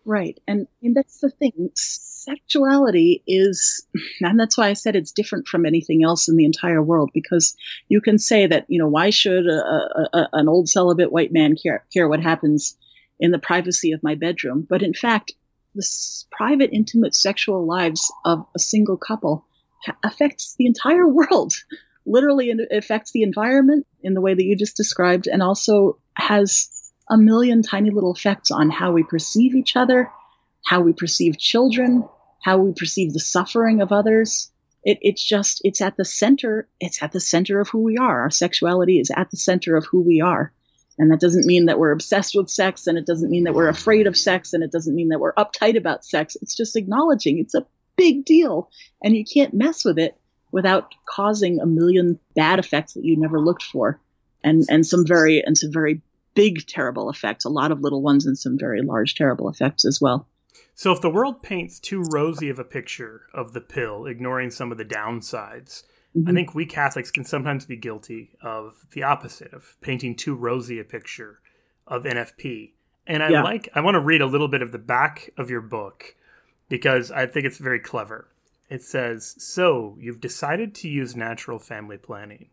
Right. 0.07 0.41
And, 0.49 0.67
and 0.83 0.97
that's 0.97 1.21
the 1.21 1.29
thing. 1.29 1.71
Sexuality 1.75 3.23
is, 3.27 3.87
and 4.23 4.41
that's 4.41 4.57
why 4.57 4.69
I 4.69 4.73
said 4.73 4.97
it's 4.97 5.13
different 5.13 5.47
from 5.47 5.67
anything 5.67 6.03
else 6.03 6.27
in 6.27 6.37
the 6.37 6.47
entire 6.47 6.83
world, 6.83 7.11
because 7.13 7.55
you 7.89 8.01
can 8.01 8.19
say 8.19 8.47
that, 8.47 8.65
you 8.69 8.79
know, 8.79 8.89
why 8.89 9.11
should 9.11 9.47
a, 9.47 9.61
a, 9.61 10.09
a, 10.15 10.29
an 10.33 10.49
old 10.49 10.71
celibate 10.71 11.13
white 11.13 11.33
man 11.33 11.55
care, 11.55 11.85
care 11.93 12.09
what 12.09 12.23
happens 12.23 12.79
in 13.21 13.31
the 13.31 13.39
privacy 13.39 13.93
of 13.93 14.03
my 14.03 14.15
bedroom? 14.15 14.67
But 14.67 14.83
in 14.83 14.95
fact, 14.95 15.33
the 15.75 15.87
private, 16.31 16.71
intimate 16.73 17.15
sexual 17.15 17.67
lives 17.67 18.11
of 18.25 18.47
a 18.55 18.59
single 18.59 18.97
couple 18.97 19.45
affects 20.05 20.55
the 20.59 20.67
entire 20.67 21.07
world. 21.07 21.53
Literally, 22.07 22.51
it 22.51 22.69
affects 22.71 23.11
the 23.11 23.23
environment 23.23 23.87
in 24.03 24.15
the 24.15 24.21
way 24.21 24.35
that 24.35 24.45
you 24.45 24.57
just 24.57 24.77
described, 24.77 25.27
and 25.27 25.43
also 25.43 25.99
has 26.15 26.69
a 27.11 27.19
million 27.19 27.63
tiny 27.63 27.91
little 27.91 28.15
effects 28.15 28.51
on 28.51 28.71
how 28.71 28.93
we 28.93 29.03
perceive 29.03 29.55
each 29.55 29.77
other, 29.77 30.11
how 30.65 30.81
we 30.81 30.93
perceive 30.93 31.39
children, 31.39 32.05
how 32.43 32.59
we 32.59 32.73
perceive 32.73 33.13
the 33.13 33.21
suffering 33.21 33.81
of 33.81 33.93
others. 33.93 34.51
It, 34.85 34.99
it's 35.01 35.23
just, 35.23 35.61
it's 35.65 35.81
at 35.81 35.97
the 35.97 36.05
center, 36.05 36.69
it's 36.79 37.03
at 37.03 37.13
the 37.13 37.21
center 37.21 37.61
of 37.61 37.69
who 37.69 37.83
we 37.83 37.97
are. 37.97 38.23
Our 38.23 38.31
sexuality 38.31 39.01
is 39.01 39.11
at 39.17 39.31
the 39.31 39.37
center 39.37 39.77
of 39.77 39.87
who 39.87 40.01
we 40.01 40.21
are. 40.21 40.53
And 40.99 41.11
that 41.13 41.21
doesn't 41.21 41.45
mean 41.45 41.67
that 41.67 41.79
we're 41.79 41.91
obsessed 41.91 42.35
with 42.35 42.49
sex, 42.49 42.87
and 42.87 42.97
it 42.97 43.05
doesn't 43.05 43.31
mean 43.31 43.45
that 43.45 43.55
we're 43.55 43.69
afraid 43.69 44.07
of 44.07 44.17
sex, 44.17 44.53
and 44.53 44.63
it 44.63 44.73
doesn't 44.73 44.95
mean 44.95 45.09
that 45.09 45.21
we're 45.21 45.35
uptight 45.35 45.77
about 45.77 46.05
sex. 46.05 46.37
It's 46.41 46.57
just 46.57 46.77
acknowledging 46.77 47.39
it's 47.39 47.55
a 47.55 47.67
big 47.97 48.25
deal. 48.25 48.71
And 49.03 49.17
you 49.17 49.25
can't 49.25 49.55
mess 49.55 49.85
with 49.85 49.99
it 49.99 50.17
without 50.53 50.95
causing 51.09 51.61
a 51.61 51.67
million 51.67 52.19
bad 52.35 52.59
effects 52.59 52.95
that 52.95 53.05
you 53.05 53.17
never 53.17 53.41
looked 53.41 53.63
for. 53.63 54.01
And, 54.45 54.65
and 54.71 54.87
some 54.87 55.05
very, 55.07 55.43
and 55.45 55.59
some 55.59 55.73
very 55.73 56.01
big 56.35 56.67
terrible 56.67 57.11
effects, 57.11 57.45
a 57.45 57.49
lot 57.49 57.73
of 57.73 57.81
little 57.81 58.03
ones, 58.03 58.27
and 58.27 58.39
some 58.39 58.57
very 58.57 58.83
large 58.83 59.17
terrible 59.17 59.49
effects 59.49 59.85
as 59.85 60.01
well. 60.01 60.29
So, 60.75 60.93
if 60.93 61.01
the 61.01 61.11
world 61.11 61.43
paints 61.43 61.81
too 61.81 62.05
rosy 62.13 62.49
of 62.49 62.59
a 62.59 62.65
picture 62.65 63.23
of 63.35 63.55
the 63.55 63.61
pill, 63.61 64.07
ignoring 64.07 64.51
some 64.51 64.71
of 64.71 64.79
the 64.79 64.85
downsides, 64.85 65.83
mm-hmm. 66.17 66.29
I 66.29 66.33
think 66.33 66.55
we 66.55 66.67
Catholics 66.67 67.11
can 67.11 67.25
sometimes 67.25 67.65
be 67.65 67.77
guilty 67.77 68.37
of 68.43 68.87
the 68.93 69.03
opposite 69.03 69.53
of 69.53 69.77
painting 69.81 70.15
too 70.15 70.35
rosy 70.35 70.79
a 70.79 70.85
picture 70.85 71.41
of 71.87 72.05
NFP. 72.05 72.73
And 73.07 73.23
I 73.23 73.31
yeah. 73.31 73.43
like, 73.43 73.69
I 73.75 73.81
want 73.81 73.95
to 73.95 74.01
read 74.01 74.21
a 74.21 74.27
little 74.27 74.49
bit 74.49 74.63
of 74.63 74.73
the 74.73 74.79
back 74.79 75.31
of 75.39 75.49
your 75.49 75.61
book 75.63 76.15
because 76.69 77.11
I 77.11 77.27
think 77.27 77.47
it's 77.47 77.59
very 77.59 77.81
clever. 77.81 78.29
It 78.69 78.83
says, 78.83 79.37
So, 79.39 79.97
you've 80.01 80.21
decided 80.21 80.75
to 80.77 80.89
use 80.89 81.15
natural 81.15 81.59
family 81.59 81.99
planning. 81.99 82.49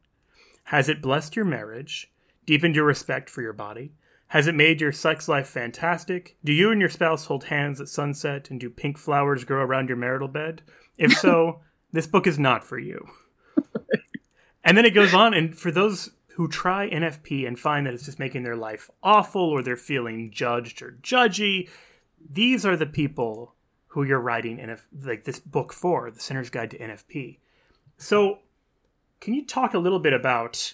Has 0.66 0.88
it 0.88 1.02
blessed 1.02 1.36
your 1.36 1.46
marriage, 1.46 2.12
deepened 2.46 2.76
your 2.76 2.86
respect 2.86 3.30
for 3.30 3.42
your 3.42 3.54
body, 3.54 3.94
has 4.34 4.48
it 4.48 4.56
made 4.56 4.82
your 4.82 4.92
sex 4.92 5.28
life 5.28 5.48
fantastic? 5.48 6.38
Do 6.44 6.54
you 6.54 6.72
and 6.72 6.82
your 6.82 6.90
spouse 6.90 7.26
hold 7.26 7.44
hands 7.44 7.80
at 7.80 7.88
sunset 7.88 8.50
and 8.50 8.60
do 8.60 8.68
pink 8.68 8.98
flowers 8.98 9.44
grow 9.44 9.62
around 9.62 9.90
your 9.90 9.98
marital 9.98 10.28
bed? 10.28 10.64
If 10.98 11.14
so, 11.14 11.60
this 11.92 12.08
book 12.08 12.26
is 12.26 12.40
not 12.40 12.64
for 12.64 12.80
you. 12.80 13.06
and 14.64 14.76
then 14.76 14.86
it 14.86 14.96
goes 14.96 15.14
on, 15.14 15.36
and 15.36 15.56
for 15.56 15.70
those 15.70 16.10
who 16.30 16.48
try 16.48 16.90
NFP 16.90 17.48
and 17.48 17.60
find 17.60 17.86
that 17.86 17.94
it's 17.94 18.06
just 18.06 18.18
making 18.18 18.42
their 18.42 18.56
life 18.56 18.90
awful 19.04 19.44
or 19.44 19.62
they're 19.62 19.78
feeling 19.78 20.32
judged 20.32 20.82
or 20.82 20.98
judgy, 21.04 21.70
these 22.28 22.66
are 22.66 22.76
the 22.76 22.88
people 22.88 23.54
who 23.94 24.04
you're 24.04 24.20
writing 24.20 24.58
NF 24.58 24.82
like 25.04 25.24
this 25.24 25.40
book 25.40 25.74
for, 25.74 26.12
The 26.12 26.20
Sinner's 26.20 26.50
Guide 26.50 26.72
to 26.72 26.78
NFP. 26.78 27.38
So, 27.98 28.40
can 29.20 29.34
you 29.34 29.46
talk 29.46 29.74
a 29.74 29.80
little 29.80 30.00
bit 30.00 30.14
about 30.14 30.74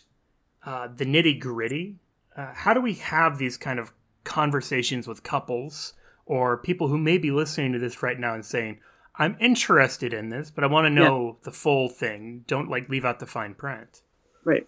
uh, 0.65 0.87
the 0.87 1.05
nitty 1.05 1.39
gritty 1.39 1.99
uh, 2.39 2.53
how 2.53 2.73
do 2.73 2.79
we 2.79 2.93
have 2.93 3.37
these 3.37 3.57
kind 3.57 3.79
of 3.79 3.91
conversations 4.23 5.07
with 5.07 5.23
couples 5.23 5.93
or 6.25 6.57
people 6.57 6.87
who 6.87 6.97
may 6.97 7.17
be 7.17 7.31
listening 7.31 7.73
to 7.73 7.79
this 7.79 8.01
right 8.01 8.17
now 8.17 8.33
and 8.33 8.45
saying, 8.45 8.79
I'm 9.15 9.35
interested 9.41 10.13
in 10.13 10.29
this, 10.29 10.49
but 10.49 10.63
I 10.63 10.67
want 10.67 10.85
to 10.85 10.89
know 10.89 11.27
yeah. 11.27 11.43
the 11.43 11.51
full 11.51 11.89
thing. 11.89 12.45
Don't 12.47 12.69
like 12.69 12.87
leave 12.87 13.03
out 13.03 13.19
the 13.19 13.25
fine 13.25 13.55
print. 13.55 14.03
Right. 14.45 14.65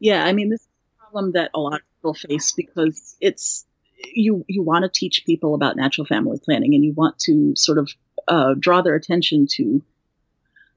Yeah, 0.00 0.24
I 0.24 0.32
mean 0.32 0.48
this 0.48 0.62
is 0.62 0.68
a 0.98 1.02
problem 1.02 1.32
that 1.32 1.52
a 1.54 1.60
lot 1.60 1.74
of 1.74 1.80
people 1.96 2.14
face 2.14 2.50
because 2.50 3.16
it's 3.20 3.66
you 4.12 4.44
you 4.48 4.62
want 4.62 4.84
to 4.84 4.88
teach 4.88 5.24
people 5.26 5.54
about 5.54 5.76
natural 5.76 6.06
family 6.06 6.38
planning 6.44 6.74
and 6.74 6.84
you 6.84 6.92
want 6.92 7.18
to 7.20 7.54
sort 7.56 7.78
of 7.78 7.90
uh, 8.28 8.54
draw 8.58 8.82
their 8.82 8.94
attention 8.94 9.46
to 9.50 9.82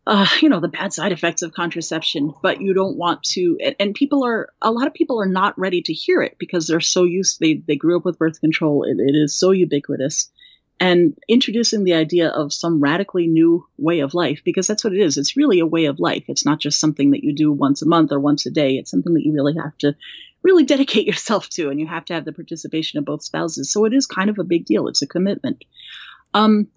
uh, 0.07 0.25
you 0.41 0.47
know, 0.47 0.61
the 0.61 0.69
bad 0.69 0.93
side 0.93 1.11
effects 1.11 1.41
of 1.41 1.53
contraception, 1.53 2.33
but 2.41 2.61
you 2.61 2.73
don't 2.73 2.95
want 2.95 3.21
to, 3.23 3.57
and, 3.61 3.75
and, 3.77 3.93
people 3.93 4.23
are, 4.23 4.47
a 4.61 4.71
lot 4.71 4.87
of 4.87 4.93
people 4.93 5.21
are 5.21 5.27
not 5.27 5.57
ready 5.59 5.81
to 5.81 5.91
hear 5.91 6.21
it 6.21 6.37
because 6.39 6.65
they're 6.65 6.79
so 6.79 7.03
used, 7.03 7.41
they, 7.41 7.55
they 7.67 7.75
grew 7.75 7.97
up 7.97 8.05
with 8.05 8.17
birth 8.17 8.39
control. 8.39 8.83
It, 8.83 8.97
it 8.99 9.15
is 9.15 9.37
so 9.37 9.51
ubiquitous. 9.51 10.31
And 10.79 11.17
introducing 11.27 11.83
the 11.83 11.95
idea 11.95 12.29
of 12.29 12.53
some 12.53 12.79
radically 12.79 13.27
new 13.27 13.65
way 13.77 13.99
of 13.99 14.13
life, 14.13 14.41
because 14.45 14.65
that's 14.65 14.83
what 14.83 14.93
it 14.93 15.01
is. 15.01 15.17
It's 15.17 15.35
really 15.35 15.59
a 15.59 15.65
way 15.65 15.85
of 15.85 15.99
life. 15.99 16.23
It's 16.29 16.45
not 16.45 16.59
just 16.59 16.79
something 16.79 17.11
that 17.11 17.23
you 17.23 17.33
do 17.33 17.51
once 17.51 17.81
a 17.81 17.87
month 17.87 18.11
or 18.13 18.19
once 18.19 18.45
a 18.45 18.51
day. 18.51 18.77
It's 18.77 18.91
something 18.91 19.13
that 19.13 19.25
you 19.25 19.33
really 19.33 19.55
have 19.61 19.77
to 19.79 19.93
really 20.47 20.63
dedicate 20.63 21.05
yourself 21.05 21.49
to, 21.49 21.69
and 21.69 21.79
you 21.79 21.87
have 21.87 22.05
to 22.05 22.13
have 22.13 22.25
the 22.25 22.31
participation 22.31 22.97
of 22.97 23.05
both 23.05 23.21
spouses. 23.21 23.71
So 23.71 23.85
it 23.85 23.93
is 23.93 24.05
kind 24.05 24.29
of 24.29 24.39
a 24.39 24.45
big 24.45 24.65
deal. 24.65 24.87
It's 24.87 25.01
a 25.01 25.07
commitment. 25.07 25.65
Um, 26.33 26.67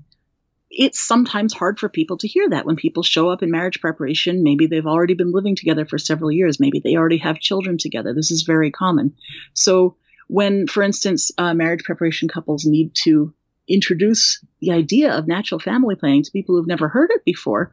it's 0.71 1.01
sometimes 1.01 1.53
hard 1.53 1.79
for 1.79 1.89
people 1.89 2.19
to 2.19 2.29
hear 2.29 2.49
that 2.51 2.67
when 2.67 2.77
people 2.77 3.03
show 3.03 3.29
up 3.29 3.43
in 3.43 3.51
marriage 3.51 3.81
preparation. 3.81 4.43
Maybe 4.43 4.67
they've 4.67 4.87
already 4.87 5.15
been 5.15 5.33
living 5.33 5.57
together 5.57 5.85
for 5.85 5.99
several 5.99 6.31
years. 6.31 6.61
Maybe 6.61 6.81
they 6.81 6.97
already 6.97 7.19
have 7.19 7.39
children 7.39 7.79
together. 7.79 8.13
This 8.13 8.31
is 8.31 8.43
very 8.43 8.71
common. 8.71 9.15
So 9.55 9.97
when, 10.29 10.67
for 10.67 10.83
instance, 10.83 11.31
uh, 11.39 11.55
marriage 11.55 11.85
preparation 11.85 12.29
couples 12.29 12.65
need 12.65 12.93
to 13.05 13.35
introduce 13.69 14.45
the 14.61 14.73
idea 14.73 15.13
of 15.13 15.29
natural 15.29 15.61
family 15.61 15.97
planning 15.97 16.25
to 16.25 16.31
people 16.33 16.57
who've 16.57 16.67
never 16.67 16.89
heard 16.89 17.11
it 17.13 17.25
before, 17.25 17.73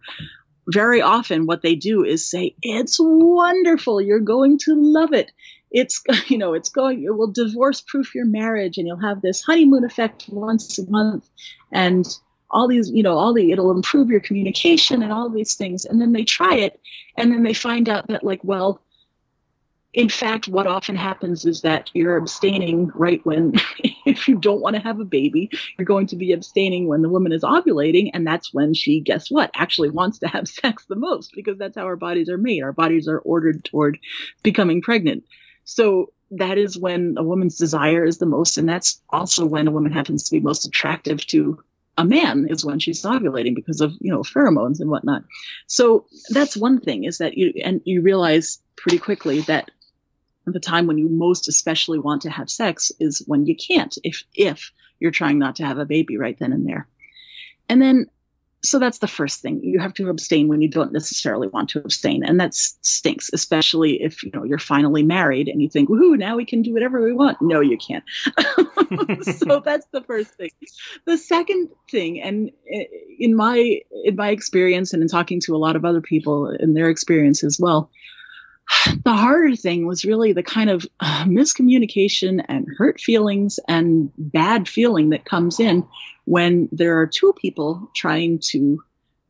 very 0.67 1.01
often 1.01 1.45
what 1.45 1.61
they 1.61 1.75
do 1.75 2.03
is 2.03 2.29
say, 2.29 2.55
it's 2.61 2.97
wonderful. 2.99 4.01
You're 4.01 4.19
going 4.19 4.57
to 4.59 4.73
love 4.75 5.13
it. 5.13 5.31
It's, 5.71 6.01
you 6.27 6.37
know, 6.37 6.53
it's 6.53 6.69
going, 6.69 7.03
it 7.03 7.15
will 7.15 7.31
divorce 7.31 7.81
proof 7.81 8.13
your 8.13 8.25
marriage 8.25 8.77
and 8.77 8.87
you'll 8.87 9.01
have 9.01 9.21
this 9.21 9.41
honeymoon 9.41 9.83
effect 9.83 10.25
once 10.29 10.77
a 10.79 10.89
month. 10.89 11.29
And 11.71 12.07
all 12.49 12.67
these, 12.67 12.89
you 12.91 13.03
know, 13.03 13.17
all 13.17 13.33
the, 13.33 13.51
it'll 13.51 13.71
improve 13.71 14.09
your 14.09 14.21
communication 14.21 15.03
and 15.03 15.11
all 15.11 15.29
these 15.29 15.55
things. 15.55 15.85
And 15.85 15.99
then 16.01 16.13
they 16.13 16.23
try 16.23 16.55
it 16.55 16.79
and 17.17 17.31
then 17.31 17.43
they 17.43 17.53
find 17.53 17.89
out 17.89 18.07
that, 18.07 18.23
like, 18.23 18.43
well, 18.43 18.81
in 19.93 20.09
fact, 20.09 20.47
what 20.47 20.67
often 20.67 20.95
happens 20.95 21.43
is 21.45 21.61
that 21.61 21.89
you're 21.93 22.17
abstaining 22.17 22.91
right 22.93 23.19
when, 23.25 23.53
if 24.05 24.27
you 24.27 24.35
don't 24.35 24.61
want 24.61 24.75
to 24.75 24.81
have 24.81 24.99
a 24.99 25.05
baby, 25.05 25.49
you're 25.77 25.85
going 25.85 26.07
to 26.07 26.15
be 26.15 26.31
abstaining 26.31 26.87
when 26.87 27.01
the 27.01 27.09
woman 27.09 27.31
is 27.31 27.43
ovulating. 27.43 28.11
And 28.13 28.25
that's 28.25 28.53
when 28.53 28.73
she, 28.73 28.99
guess 28.99 29.31
what, 29.31 29.49
actually 29.55 29.89
wants 29.89 30.19
to 30.19 30.27
have 30.27 30.47
sex 30.47 30.85
the 30.85 30.95
most 30.95 31.31
because 31.33 31.57
that's 31.57 31.77
how 31.77 31.85
our 31.85 31.95
bodies 31.95 32.29
are 32.29 32.37
made. 32.37 32.61
Our 32.61 32.73
bodies 32.73 33.07
are 33.07 33.19
ordered 33.19 33.65
toward 33.65 33.97
becoming 34.43 34.81
pregnant. 34.81 35.23
So 35.67 36.13
that 36.31 36.57
is 36.57 36.77
when 36.77 37.15
a 37.17 37.23
woman's 37.23 37.57
desire 37.57 38.05
is 38.05 38.17
the 38.17 38.25
most. 38.25 38.57
And 38.57 38.67
that's 38.67 39.01
also 39.09 39.45
when 39.45 39.67
a 39.67 39.71
woman 39.71 39.91
happens 39.91 40.23
to 40.23 40.31
be 40.31 40.39
most 40.39 40.65
attractive 40.65 41.27
to 41.27 41.61
a 41.97 42.05
man 42.05 42.47
is 42.49 42.63
when 42.63 42.79
she's 42.79 43.01
ovulating 43.03 43.53
because 43.53 43.81
of 43.81 43.91
you 43.99 44.11
know 44.11 44.21
pheromones 44.21 44.79
and 44.79 44.87
whatnot 44.91 45.23
so 45.65 46.05
that's 46.29 46.55
one 46.55 46.79
thing 46.79 47.05
is 47.05 47.17
that 47.17 47.39
you 47.39 47.51
and 47.65 47.81
you 47.85 48.03
realize 48.03 48.59
pretty 48.75 48.99
quickly 48.99 49.41
that 49.41 49.71
the 50.45 50.59
time 50.59 50.85
when 50.85 50.99
you 50.99 51.09
most 51.09 51.47
especially 51.47 51.97
want 51.97 52.21
to 52.21 52.29
have 52.29 52.51
sex 52.51 52.91
is 52.99 53.23
when 53.25 53.47
you 53.47 53.55
can't 53.55 53.97
if 54.03 54.23
if 54.35 54.71
you're 54.99 55.09
trying 55.09 55.39
not 55.39 55.55
to 55.55 55.65
have 55.65 55.79
a 55.79 55.85
baby 55.85 56.17
right 56.17 56.37
then 56.37 56.53
and 56.53 56.67
there 56.67 56.87
and 57.67 57.81
then 57.81 58.05
so 58.63 58.79
that's 58.79 58.99
the 58.99 59.07
first 59.07 59.41
thing. 59.41 59.61
You 59.63 59.79
have 59.79 59.93
to 59.95 60.09
abstain 60.09 60.47
when 60.47 60.61
you 60.61 60.69
don't 60.69 60.91
necessarily 60.91 61.47
want 61.47 61.69
to 61.69 61.79
abstain. 61.79 62.23
And 62.23 62.39
that 62.39 62.53
stinks 62.53 63.29
especially 63.33 64.01
if 64.01 64.23
you 64.23 64.31
know 64.33 64.43
you're 64.43 64.57
finally 64.57 65.03
married 65.03 65.47
and 65.47 65.61
you 65.61 65.69
think 65.69 65.89
woohoo 65.89 66.17
now 66.17 66.35
we 66.35 66.45
can 66.45 66.61
do 66.61 66.73
whatever 66.73 67.01
we 67.03 67.13
want. 67.13 67.41
No 67.41 67.59
you 67.59 67.77
can't. 67.77 68.03
So 69.21 69.59
that's 69.65 69.85
the 69.91 70.01
first 70.01 70.35
thing. 70.35 70.51
The 71.05 71.17
second 71.17 71.69
thing 71.91 72.21
and 72.21 72.49
in 73.19 73.35
my 73.35 73.81
in 74.05 74.15
my 74.15 74.29
experience 74.29 74.93
and 74.93 75.01
in 75.01 75.09
talking 75.09 75.41
to 75.41 75.55
a 75.55 75.57
lot 75.57 75.75
of 75.75 75.83
other 75.83 76.01
people 76.01 76.49
in 76.49 76.73
their 76.73 76.89
experience 76.89 77.43
as 77.43 77.59
well 77.59 77.89
the 79.03 79.13
harder 79.13 79.55
thing 79.55 79.87
was 79.87 80.05
really 80.05 80.33
the 80.33 80.43
kind 80.43 80.69
of 80.69 80.85
uh, 80.99 81.25
miscommunication 81.25 82.43
and 82.47 82.67
hurt 82.77 82.99
feelings 82.99 83.59
and 83.67 84.11
bad 84.17 84.67
feeling 84.67 85.09
that 85.09 85.25
comes 85.25 85.59
in 85.59 85.85
when 86.27 86.67
there 86.73 86.99
are 86.99 87.07
two 87.07 87.33
people 87.37 87.89
trying 87.95 88.37
to 88.37 88.83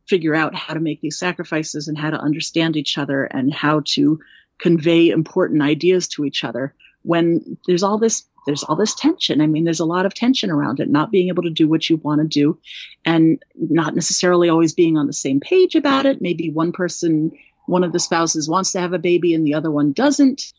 figure 0.08 0.34
out 0.34 0.52
how 0.52 0.74
to 0.74 0.80
make 0.80 1.00
these 1.00 1.16
sacrifices 1.16 1.86
and 1.86 1.96
how 1.96 2.10
to 2.10 2.18
understand 2.18 2.76
each 2.76 2.98
other 2.98 3.26
and 3.26 3.54
how 3.54 3.80
to 3.84 4.18
convey 4.58 5.08
important 5.08 5.62
ideas 5.62 6.08
to 6.08 6.24
each 6.24 6.42
other 6.42 6.74
when 7.02 7.56
there's 7.68 7.84
all 7.84 7.98
this 7.98 8.24
there's 8.46 8.64
all 8.64 8.74
this 8.74 8.96
tension. 8.96 9.40
I 9.40 9.46
mean 9.46 9.62
there's 9.62 9.78
a 9.78 9.84
lot 9.84 10.06
of 10.06 10.14
tension 10.14 10.50
around 10.50 10.80
it 10.80 10.90
not 10.90 11.12
being 11.12 11.28
able 11.28 11.44
to 11.44 11.50
do 11.50 11.68
what 11.68 11.88
you 11.88 11.98
want 11.98 12.20
to 12.20 12.26
do 12.26 12.58
and 13.04 13.40
not 13.54 13.94
necessarily 13.94 14.48
always 14.48 14.72
being 14.72 14.96
on 14.96 15.06
the 15.06 15.12
same 15.12 15.38
page 15.38 15.76
about 15.76 16.04
it. 16.04 16.20
Maybe 16.20 16.50
one 16.50 16.72
person 16.72 17.30
one 17.66 17.84
of 17.84 17.92
the 17.92 18.00
spouses 18.00 18.48
wants 18.48 18.72
to 18.72 18.80
have 18.80 18.92
a 18.92 18.98
baby 18.98 19.34
and 19.34 19.46
the 19.46 19.54
other 19.54 19.70
one 19.70 19.92
doesn't. 19.92 20.52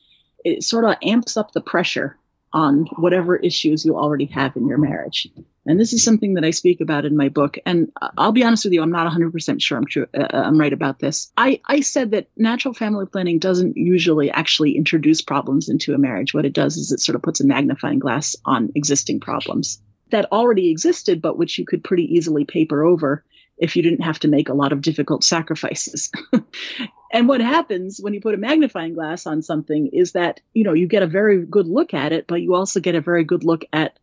It 0.46 0.64
sort 0.64 0.86
of 0.86 0.96
amps 1.04 1.36
up 1.36 1.52
the 1.52 1.60
pressure 1.60 2.18
on 2.54 2.86
whatever 2.96 3.36
issues 3.36 3.84
you 3.84 3.98
already 3.98 4.26
have 4.26 4.56
in 4.56 4.68
your 4.68 4.78
marriage. 4.78 5.28
And 5.70 5.80
this 5.80 5.94
is 5.94 6.04
something 6.04 6.34
that 6.34 6.44
I 6.44 6.50
speak 6.50 6.82
about 6.82 7.06
in 7.06 7.16
my 7.16 7.30
book. 7.30 7.60
And 7.64 7.92
I'll 8.18 8.32
be 8.32 8.44
honest 8.44 8.66
with 8.66 8.74
you, 8.74 8.82
I'm 8.82 8.92
not 8.92 9.12
100% 9.12 9.62
sure 9.62 9.78
I'm 9.78 9.86
true. 9.86 10.08
Uh, 10.18 10.22
uh, 10.34 10.42
I'm 10.44 10.60
right 10.60 10.74
about 10.74 10.98
this. 10.98 11.32
I, 11.38 11.62
I 11.68 11.82
said 11.82 12.10
that 12.10 12.28
natural 12.38 12.74
family 12.74 13.06
planning 13.06 13.38
doesn't 13.38 13.78
usually 13.78 14.32
actually 14.32 14.76
introduce 14.76 15.22
problems 15.22 15.70
into 15.70 15.94
a 15.94 16.00
marriage. 16.00 16.34
What 16.34 16.46
it 16.46 16.54
does 16.54 16.76
is 16.76 16.92
it 16.92 17.02
sort 17.02 17.16
of 17.16 17.22
puts 17.22 17.40
a 17.40 17.46
magnifying 17.46 18.00
glass 18.00 18.36
on 18.46 18.72
existing 18.74 19.20
problems 19.20 19.80
that 20.10 20.26
already 20.32 20.72
existed, 20.72 21.22
but 21.22 21.38
which 21.38 21.60
you 21.60 21.68
could 21.68 21.84
pretty 21.84 22.12
easily 22.12 22.46
paper 22.46 22.84
over 22.84 23.24
if 23.60 23.76
you 23.76 23.84
didn't 23.84 24.02
have 24.02 24.18
to 24.20 24.28
make 24.28 24.50
a 24.50 24.56
lot 24.56 24.74
of 24.74 24.82
difficult 24.82 25.24
sacrifices. 25.24 26.10
and 27.14 27.28
what 27.28 27.42
happens 27.42 28.00
when 28.02 28.16
you 28.16 28.22
put 28.22 28.34
a 28.34 28.38
magnifying 28.38 28.96
glass 28.96 29.28
on 29.28 29.44
something 29.44 29.88
is 29.94 30.14
that, 30.14 30.40
you 30.56 30.64
know, 30.64 30.74
you 30.74 30.88
get 30.88 31.04
a 31.04 31.08
very 31.08 31.46
good 31.46 31.68
look 31.68 31.94
at 31.94 32.12
it, 32.12 32.26
but 32.26 32.42
you 32.42 32.56
also 32.56 32.80
get 32.80 32.96
a 32.96 33.02
very 33.02 33.24
good 33.24 33.44
look 33.44 33.66
at 33.72 33.99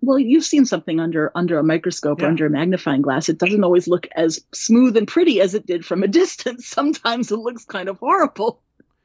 well, 0.00 0.18
you've 0.18 0.44
seen 0.44 0.64
something 0.64 1.00
under 1.00 1.32
under 1.34 1.58
a 1.58 1.64
microscope 1.64 2.20
yeah. 2.20 2.26
or 2.26 2.30
under 2.30 2.46
a 2.46 2.50
magnifying 2.50 3.02
glass. 3.02 3.28
It 3.28 3.38
doesn't 3.38 3.64
always 3.64 3.88
look 3.88 4.06
as 4.16 4.44
smooth 4.52 4.96
and 4.96 5.08
pretty 5.08 5.40
as 5.40 5.54
it 5.54 5.66
did 5.66 5.84
from 5.84 6.02
a 6.02 6.08
distance. 6.22 6.66
Sometimes 6.66 7.30
it 7.30 7.38
looks 7.38 7.64
kind 7.64 7.88
of 7.88 7.98
horrible. 7.98 8.60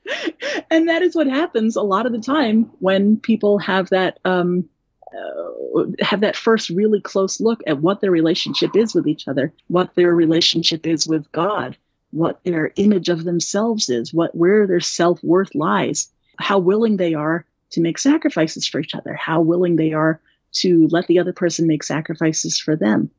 and 0.72 0.88
that 0.90 1.02
is 1.02 1.16
what 1.16 1.28
happens 1.28 1.76
a 1.76 1.82
lot 1.82 2.06
of 2.06 2.12
the 2.12 2.20
time 2.20 2.64
when 2.80 3.18
people 3.18 3.60
have 3.60 3.90
that 3.90 4.20
um, 4.26 4.68
uh, 5.14 5.84
have 6.02 6.22
that 6.22 6.36
first 6.36 6.70
really 6.70 7.02
close 7.02 7.40
look 7.40 7.62
at 7.68 7.82
what 7.82 8.02
their 8.02 8.12
relationship 8.12 8.76
is 8.76 8.94
with 8.94 9.08
each 9.08 9.28
other, 9.28 9.54
what 9.68 9.94
their 9.96 10.14
relationship 10.16 10.86
is 10.86 11.08
with 11.08 11.32
God, 11.32 11.78
what 12.12 12.40
their 12.44 12.72
image 12.76 13.10
of 13.10 13.24
themselves 13.24 13.90
is, 13.90 14.14
what 14.14 14.34
where 14.36 14.68
their 14.68 14.80
self 14.80 15.24
worth 15.24 15.54
lies, 15.56 16.10
how 16.38 16.60
willing 16.60 16.98
they 16.98 17.14
are 17.14 17.46
to 17.72 17.82
make 17.82 17.98
sacrifices 18.00 18.68
for 18.68 18.80
each 18.80 18.96
other, 18.96 19.14
how 19.14 19.42
willing 19.42 19.76
they 19.76 19.94
are 19.94 20.20
to 20.54 20.88
let 20.92 21.08
the 21.08 21.20
other 21.20 21.34
person 21.34 21.68
make 21.68 21.84
sacrifices 21.84 22.60
for 22.60 22.76
them. 22.76 23.10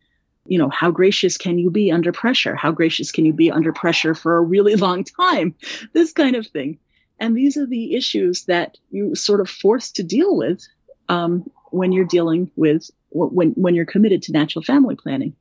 You 0.47 0.59
know, 0.59 0.71
how 0.71 0.91
gracious 0.91 1.37
can 1.37 1.59
you 1.59 1.71
be 1.71 1.93
under 1.93 2.13
pressure? 2.13 2.57
How 2.57 2.73
gracious 2.73 3.13
can 3.13 3.25
you 3.25 3.33
be 3.33 3.51
under 3.51 3.73
pressure 3.73 4.15
for 4.15 4.37
a 4.37 4.43
really 4.43 4.75
long 4.87 5.05
time? 5.05 5.55
This 5.93 6.13
kind 6.13 6.37
of 6.37 6.47
thing. 6.47 6.79
And 7.19 7.37
these 7.37 7.57
are 7.57 7.67
the 7.67 7.95
issues 7.95 8.45
that 8.47 8.79
you 8.91 9.15
sort 9.15 9.41
of 9.41 9.51
forced 9.51 9.95
to 9.97 10.03
deal 10.03 10.37
with 10.37 10.67
um, 11.09 11.49
when 11.71 11.93
you're 11.93 12.07
dealing 12.07 12.51
with 12.57 12.91
when 13.11 13.51
when 13.51 13.75
you're 13.75 13.85
committed 13.85 14.23
to 14.23 14.33
natural 14.33 14.63
family 14.63 14.97
planning. 14.97 15.35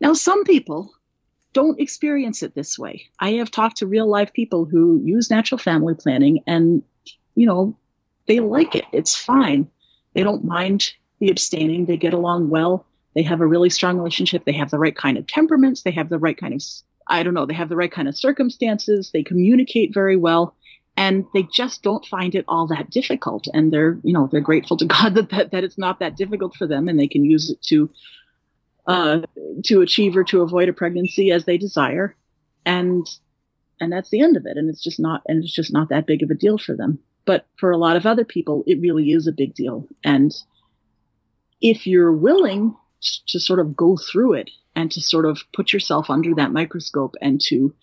Now, 0.00 0.12
some 0.12 0.44
people 0.44 0.92
don't 1.52 1.80
experience 1.80 2.42
it 2.42 2.54
this 2.54 2.78
way. 2.78 3.06
I 3.18 3.32
have 3.32 3.50
talked 3.50 3.78
to 3.78 3.86
real 3.86 4.08
life 4.08 4.32
people 4.32 4.64
who 4.64 5.00
use 5.04 5.30
natural 5.30 5.58
family 5.58 5.94
planning, 5.94 6.40
and 6.46 6.82
you 7.34 7.46
know, 7.46 7.76
they 8.26 8.40
like 8.40 8.74
it. 8.74 8.84
It's 8.92 9.16
fine. 9.16 9.68
They 10.14 10.22
don't 10.22 10.44
mind 10.44 10.92
the 11.20 11.30
abstaining. 11.30 11.86
They 11.86 11.96
get 11.96 12.14
along 12.14 12.50
well. 12.50 12.86
They 13.14 13.22
have 13.22 13.40
a 13.40 13.46
really 13.46 13.70
strong 13.70 13.96
relationship. 13.96 14.44
They 14.44 14.52
have 14.52 14.70
the 14.70 14.78
right 14.78 14.96
kind 14.96 15.18
of 15.18 15.26
temperaments. 15.26 15.82
They 15.82 15.90
have 15.92 16.08
the 16.08 16.18
right 16.18 16.36
kind 16.36 16.54
of 16.54 16.62
I 17.10 17.22
don't 17.22 17.34
know. 17.34 17.46
They 17.46 17.54
have 17.54 17.70
the 17.70 17.76
right 17.76 17.90
kind 17.90 18.06
of 18.06 18.16
circumstances. 18.16 19.10
They 19.12 19.22
communicate 19.22 19.94
very 19.94 20.16
well 20.16 20.54
and 20.98 21.24
they 21.32 21.44
just 21.54 21.84
don't 21.84 22.04
find 22.04 22.34
it 22.34 22.44
all 22.48 22.66
that 22.66 22.90
difficult 22.90 23.46
and 23.54 23.72
they're 23.72 23.98
you 24.02 24.12
know 24.12 24.28
they're 24.30 24.40
grateful 24.40 24.76
to 24.76 24.84
god 24.96 25.14
that 25.14 25.30
that, 25.30 25.50
that 25.52 25.64
it's 25.64 25.78
not 25.78 26.00
that 26.00 26.16
difficult 26.16 26.54
for 26.54 26.66
them 26.66 26.88
and 26.88 26.98
they 26.98 27.08
can 27.08 27.24
use 27.24 27.48
it 27.48 27.62
to 27.62 27.88
uh, 28.86 29.20
to 29.64 29.82
achieve 29.82 30.16
or 30.16 30.24
to 30.24 30.40
avoid 30.40 30.66
a 30.68 30.72
pregnancy 30.72 31.30
as 31.30 31.44
they 31.44 31.56
desire 31.56 32.16
and 32.66 33.06
and 33.80 33.92
that's 33.92 34.10
the 34.10 34.20
end 34.20 34.36
of 34.36 34.44
it 34.44 34.56
and 34.56 34.68
it's 34.68 34.82
just 34.82 34.98
not 34.98 35.22
and 35.26 35.44
it's 35.44 35.54
just 35.54 35.72
not 35.72 35.88
that 35.88 36.06
big 36.06 36.22
of 36.22 36.30
a 36.30 36.34
deal 36.34 36.58
for 36.58 36.74
them 36.74 36.98
but 37.24 37.46
for 37.58 37.70
a 37.70 37.78
lot 37.78 37.96
of 37.96 38.06
other 38.06 38.24
people 38.24 38.64
it 38.66 38.80
really 38.80 39.12
is 39.12 39.26
a 39.26 39.32
big 39.32 39.54
deal 39.54 39.86
and 40.04 40.32
if 41.60 41.86
you're 41.86 42.12
willing 42.12 42.74
to 43.28 43.38
sort 43.38 43.60
of 43.60 43.76
go 43.76 43.96
through 43.96 44.34
it 44.34 44.50
and 44.74 44.90
to 44.92 45.00
sort 45.00 45.24
of 45.24 45.42
put 45.54 45.72
yourself 45.72 46.10
under 46.10 46.34
that 46.34 46.52
microscope 46.52 47.14
and 47.20 47.40
to 47.40 47.74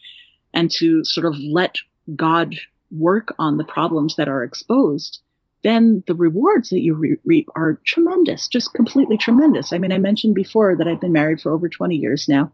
and 0.54 0.72
to 0.72 1.04
sort 1.04 1.26
of 1.26 1.38
let 1.40 1.76
god 2.16 2.56
work 2.92 3.34
on 3.40 3.58
the 3.58 3.64
problems 3.64 4.16
that 4.16 4.28
are 4.28 4.44
exposed, 4.44 5.20
then 5.64 6.04
the 6.08 6.16
rewards 6.16 6.70
that 6.70 6.82
you 6.82 6.94
re- 6.94 7.18
reap 7.26 7.50
are 7.56 7.82
tremendous, 7.86 8.48
just 8.48 8.74
completely 8.74 9.18
tremendous. 9.18 9.74
I 9.74 9.78
mean, 9.78 9.92
I 9.92 9.98
mentioned 9.98 10.36
before 10.36 10.76
that 10.76 10.88
I've 10.88 11.02
been 11.02 11.12
married 11.12 11.42
for 11.42 11.52
over 11.52 11.68
20 11.68 11.96
years 11.96 12.28
now, 12.30 12.52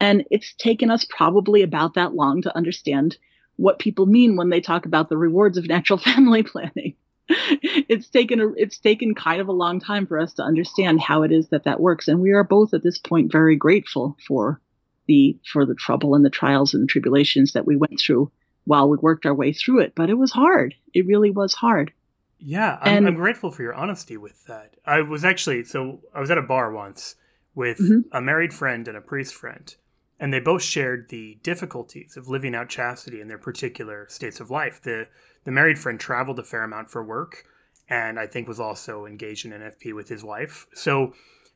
and 0.00 0.24
it's 0.30 0.54
taken 0.54 0.90
us 0.90 1.04
probably 1.04 1.62
about 1.62 1.94
that 1.94 2.14
long 2.14 2.42
to 2.42 2.56
understand 2.56 3.16
what 3.56 3.78
people 3.78 4.06
mean 4.06 4.36
when 4.36 4.50
they 4.50 4.60
talk 4.60 4.86
about 4.86 5.08
the 5.08 5.16
rewards 5.16 5.58
of 5.58 5.66
natural 5.66 5.98
family 6.10 6.42
planning. 6.42 6.94
it's 7.28 8.08
taken 8.08 8.40
a, 8.40 8.48
it's 8.56 8.78
taken 8.78 9.14
kind 9.14 9.40
of 9.40 9.48
a 9.48 9.52
long 9.52 9.80
time 9.80 10.06
for 10.06 10.18
us 10.18 10.34
to 10.34 10.42
understand 10.42 11.00
how 11.00 11.22
it 11.22 11.32
is 11.32 11.48
that 11.48 11.64
that 11.64 11.80
works, 11.80 12.08
and 12.08 12.20
we 12.20 12.32
are 12.32 12.44
both 12.44 12.74
at 12.74 12.82
this 12.82 12.98
point 12.98 13.32
very 13.32 13.56
grateful 13.56 14.16
for 14.26 14.60
the 15.06 15.38
for 15.50 15.64
the 15.64 15.74
trouble 15.74 16.14
and 16.14 16.24
the 16.24 16.30
trials 16.30 16.74
and 16.74 16.82
the 16.82 16.86
tribulations 16.86 17.52
that 17.52 17.66
we 17.66 17.76
went 17.76 18.00
through 18.00 18.30
while 18.64 18.88
we 18.88 18.96
worked 18.98 19.26
our 19.26 19.34
way 19.34 19.52
through 19.52 19.80
it. 19.80 19.94
But 19.94 20.10
it 20.10 20.14
was 20.14 20.32
hard. 20.32 20.74
It 20.92 21.06
really 21.06 21.30
was 21.30 21.54
hard. 21.54 21.92
Yeah, 22.38 22.78
I'm, 22.82 22.98
and, 22.98 23.08
I'm 23.08 23.14
grateful 23.14 23.50
for 23.50 23.62
your 23.62 23.74
honesty 23.74 24.16
with 24.16 24.44
that. 24.46 24.76
I 24.84 25.00
was 25.00 25.24
actually 25.24 25.64
so 25.64 26.00
I 26.14 26.20
was 26.20 26.30
at 26.30 26.38
a 26.38 26.42
bar 26.42 26.72
once 26.72 27.16
with 27.54 27.78
mm-hmm. 27.78 28.00
a 28.12 28.20
married 28.20 28.52
friend 28.52 28.86
and 28.86 28.96
a 28.96 29.00
priest 29.00 29.34
friend, 29.34 29.74
and 30.20 30.32
they 30.32 30.40
both 30.40 30.62
shared 30.62 31.08
the 31.08 31.38
difficulties 31.42 32.16
of 32.16 32.28
living 32.28 32.54
out 32.54 32.68
chastity 32.68 33.20
in 33.20 33.28
their 33.28 33.38
particular 33.38 34.06
states 34.10 34.40
of 34.40 34.50
life. 34.50 34.82
The 34.82 35.08
the 35.44 35.52
married 35.52 35.78
friend 35.78 35.98
traveled 35.98 36.38
a 36.38 36.44
fair 36.44 36.64
amount 36.64 36.90
for 36.90 37.04
work, 37.04 37.44
and 37.88 38.18
I 38.18 38.26
think 38.26 38.48
was 38.48 38.60
also 38.60 39.06
engaged 39.06 39.44
in 39.46 39.52
NFP 39.52 39.94
with 39.94 40.08
his 40.08 40.24
wife. 40.24 40.66
So 40.74 41.14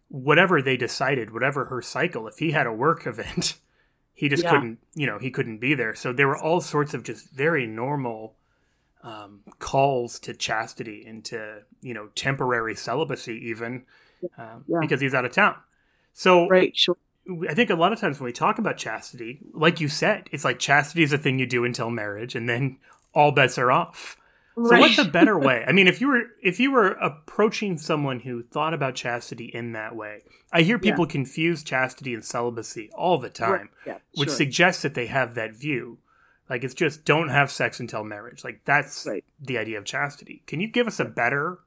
whatever 0.08 0.62
they 0.62 0.76
decided, 0.76 1.32
whatever 1.32 1.66
her 1.66 1.82
cycle, 1.82 2.26
if 2.28 2.38
he 2.38 2.52
had 2.52 2.66
a 2.66 2.72
work 2.72 3.06
event 3.06 3.58
he 4.18 4.28
just 4.28 4.42
yeah. 4.42 4.50
couldn't 4.50 4.78
you 4.94 5.06
know 5.06 5.18
he 5.18 5.30
couldn't 5.30 5.58
be 5.58 5.74
there 5.74 5.94
so 5.94 6.12
there 6.12 6.26
were 6.26 6.36
all 6.36 6.60
sorts 6.60 6.92
of 6.92 7.04
just 7.04 7.30
very 7.30 7.68
normal 7.68 8.34
um, 9.04 9.40
calls 9.60 10.18
to 10.18 10.34
chastity 10.34 11.04
and 11.06 11.24
to 11.24 11.60
you 11.80 11.94
know 11.94 12.08
temporary 12.16 12.74
celibacy 12.74 13.40
even 13.44 13.84
um, 14.36 14.64
yeah. 14.66 14.78
because 14.80 15.00
he's 15.00 15.14
out 15.14 15.24
of 15.24 15.30
town 15.30 15.54
so 16.12 16.48
right 16.48 16.76
sure 16.76 16.96
I 17.48 17.54
think 17.54 17.70
a 17.70 17.74
lot 17.74 17.92
of 17.92 18.00
times 18.00 18.18
when 18.18 18.24
we 18.24 18.32
talk 18.32 18.58
about 18.58 18.78
chastity, 18.78 19.40
like 19.52 19.82
you 19.82 19.88
said, 19.88 20.30
it's 20.32 20.46
like 20.46 20.58
chastity 20.58 21.02
is 21.02 21.12
a 21.12 21.18
thing 21.18 21.38
you 21.38 21.44
do 21.44 21.62
until 21.66 21.90
marriage, 21.90 22.34
and 22.34 22.48
then 22.48 22.78
all 23.14 23.32
bets 23.32 23.58
are 23.58 23.70
off. 23.70 24.16
Right. 24.56 24.70
So 24.70 24.80
what's 24.80 24.98
a 24.98 25.04
better 25.04 25.38
way? 25.48 25.64
I 25.66 25.72
mean, 25.72 25.86
if 25.86 26.00
you 26.00 26.08
were 26.08 26.22
if 26.42 26.58
you 26.58 26.72
were 26.72 26.88
approaching 26.92 27.78
someone 27.78 28.20
who 28.20 28.42
thought 28.42 28.74
about 28.74 28.94
chastity 28.94 29.46
in 29.46 29.72
that 29.72 29.94
way, 29.94 30.22
I 30.52 30.62
hear 30.62 30.78
people 30.78 31.06
yeah. 31.06 31.12
confuse 31.12 31.62
chastity 31.62 32.14
and 32.14 32.24
celibacy 32.24 32.90
all 32.94 33.18
the 33.18 33.30
time, 33.30 33.50
right. 33.50 33.68
yeah, 33.86 33.98
which 34.14 34.30
suggests 34.30 34.82
that 34.82 34.94
they 34.94 35.06
have 35.06 35.34
that 35.34 35.54
view. 35.54 35.98
Like 36.50 36.64
it's 36.64 36.74
just 36.74 37.04
don't 37.04 37.28
have 37.28 37.50
sex 37.52 37.78
until 37.78 38.02
marriage. 38.04 38.42
Like 38.42 38.62
that's 38.64 39.06
right. 39.06 39.24
the 39.40 39.58
idea 39.58 39.78
of 39.78 39.84
chastity. 39.84 40.42
Can 40.46 40.60
you 40.60 40.68
give 40.68 40.86
us 40.86 40.98
a 40.98 41.04
better 41.04 41.58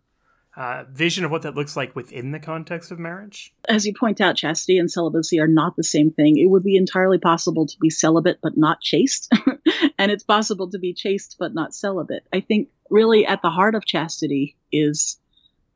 uh, 0.56 0.84
vision 0.92 1.24
of 1.24 1.32
what 1.32 1.44
that 1.44 1.56
looks 1.56 1.78
like 1.78 1.96
within 1.96 2.32
the 2.32 2.40
context 2.40 2.92
of 2.92 3.00
marriage? 3.00 3.54
As 3.70 3.86
you 3.86 3.94
point 3.94 4.20
out, 4.20 4.36
chastity 4.36 4.78
and 4.78 4.92
celibacy 4.92 5.40
are 5.40 5.48
not 5.48 5.76
the 5.76 5.84
same 5.84 6.12
thing. 6.12 6.38
It 6.38 6.50
would 6.50 6.64
be 6.64 6.76
entirely 6.76 7.18
possible 7.18 7.66
to 7.66 7.78
be 7.80 7.90
celibate 7.90 8.40
but 8.42 8.58
not 8.58 8.82
chaste, 8.82 9.32
and 9.98 10.12
it's 10.12 10.24
possible 10.24 10.70
to 10.72 10.80
be 10.80 10.94
chaste 10.94 11.38
but 11.40 11.54
not 11.54 11.74
celibate. 11.74 12.28
I 12.34 12.42
think 12.42 12.70
really 12.90 13.26
at 13.26 13.42
the 13.42 13.50
heart 13.50 13.76
of 13.76 13.86
chastity 13.86 14.58
is, 14.72 15.18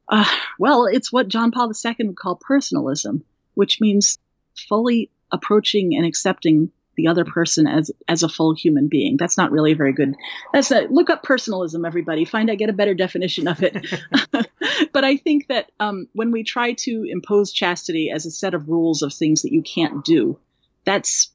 uh, 0.10 0.30
well, 0.60 0.86
it's 0.86 1.12
what 1.12 1.30
John 1.30 1.52
Paul 1.52 1.72
II 1.72 1.96
would 2.08 2.18
call 2.18 2.36
personalism, 2.36 3.24
which 3.54 3.80
means 3.80 4.20
fully 4.68 5.10
approaching 5.32 5.96
and 5.96 6.06
accepting 6.06 6.72
the 6.96 7.08
other 7.08 7.26
person 7.26 7.68
as 7.68 7.92
as 8.08 8.24
a 8.24 8.30
full 8.30 8.54
human 8.56 8.88
being. 8.88 9.18
That's 9.18 9.38
not 9.38 9.52
really 9.52 9.74
very 9.74 9.94
good. 9.94 10.16
That's 10.54 10.72
a 10.72 10.88
look 10.90 11.10
up 11.10 11.24
personalism, 11.24 11.86
everybody. 11.86 12.26
Find 12.26 12.50
out 12.50 12.58
get 12.58 12.70
a 12.70 12.74
better 12.74 12.94
definition 12.94 13.48
of 13.48 13.62
it. 13.62 13.86
but 14.94 15.04
I 15.04 15.18
think 15.18 15.48
that 15.48 15.72
um, 15.80 16.08
when 16.14 16.32
we 16.32 16.44
try 16.44 16.74
to 16.74 17.06
impose 17.10 17.52
chastity 17.52 18.10
as 18.10 18.26
a 18.26 18.32
set 18.32 18.54
of 18.54 18.70
rules 18.70 19.02
of 19.02 19.14
things 19.14 19.42
that 19.42 19.54
you 19.54 19.62
can't 19.62 20.04
do, 20.04 20.40
that's 20.86 21.32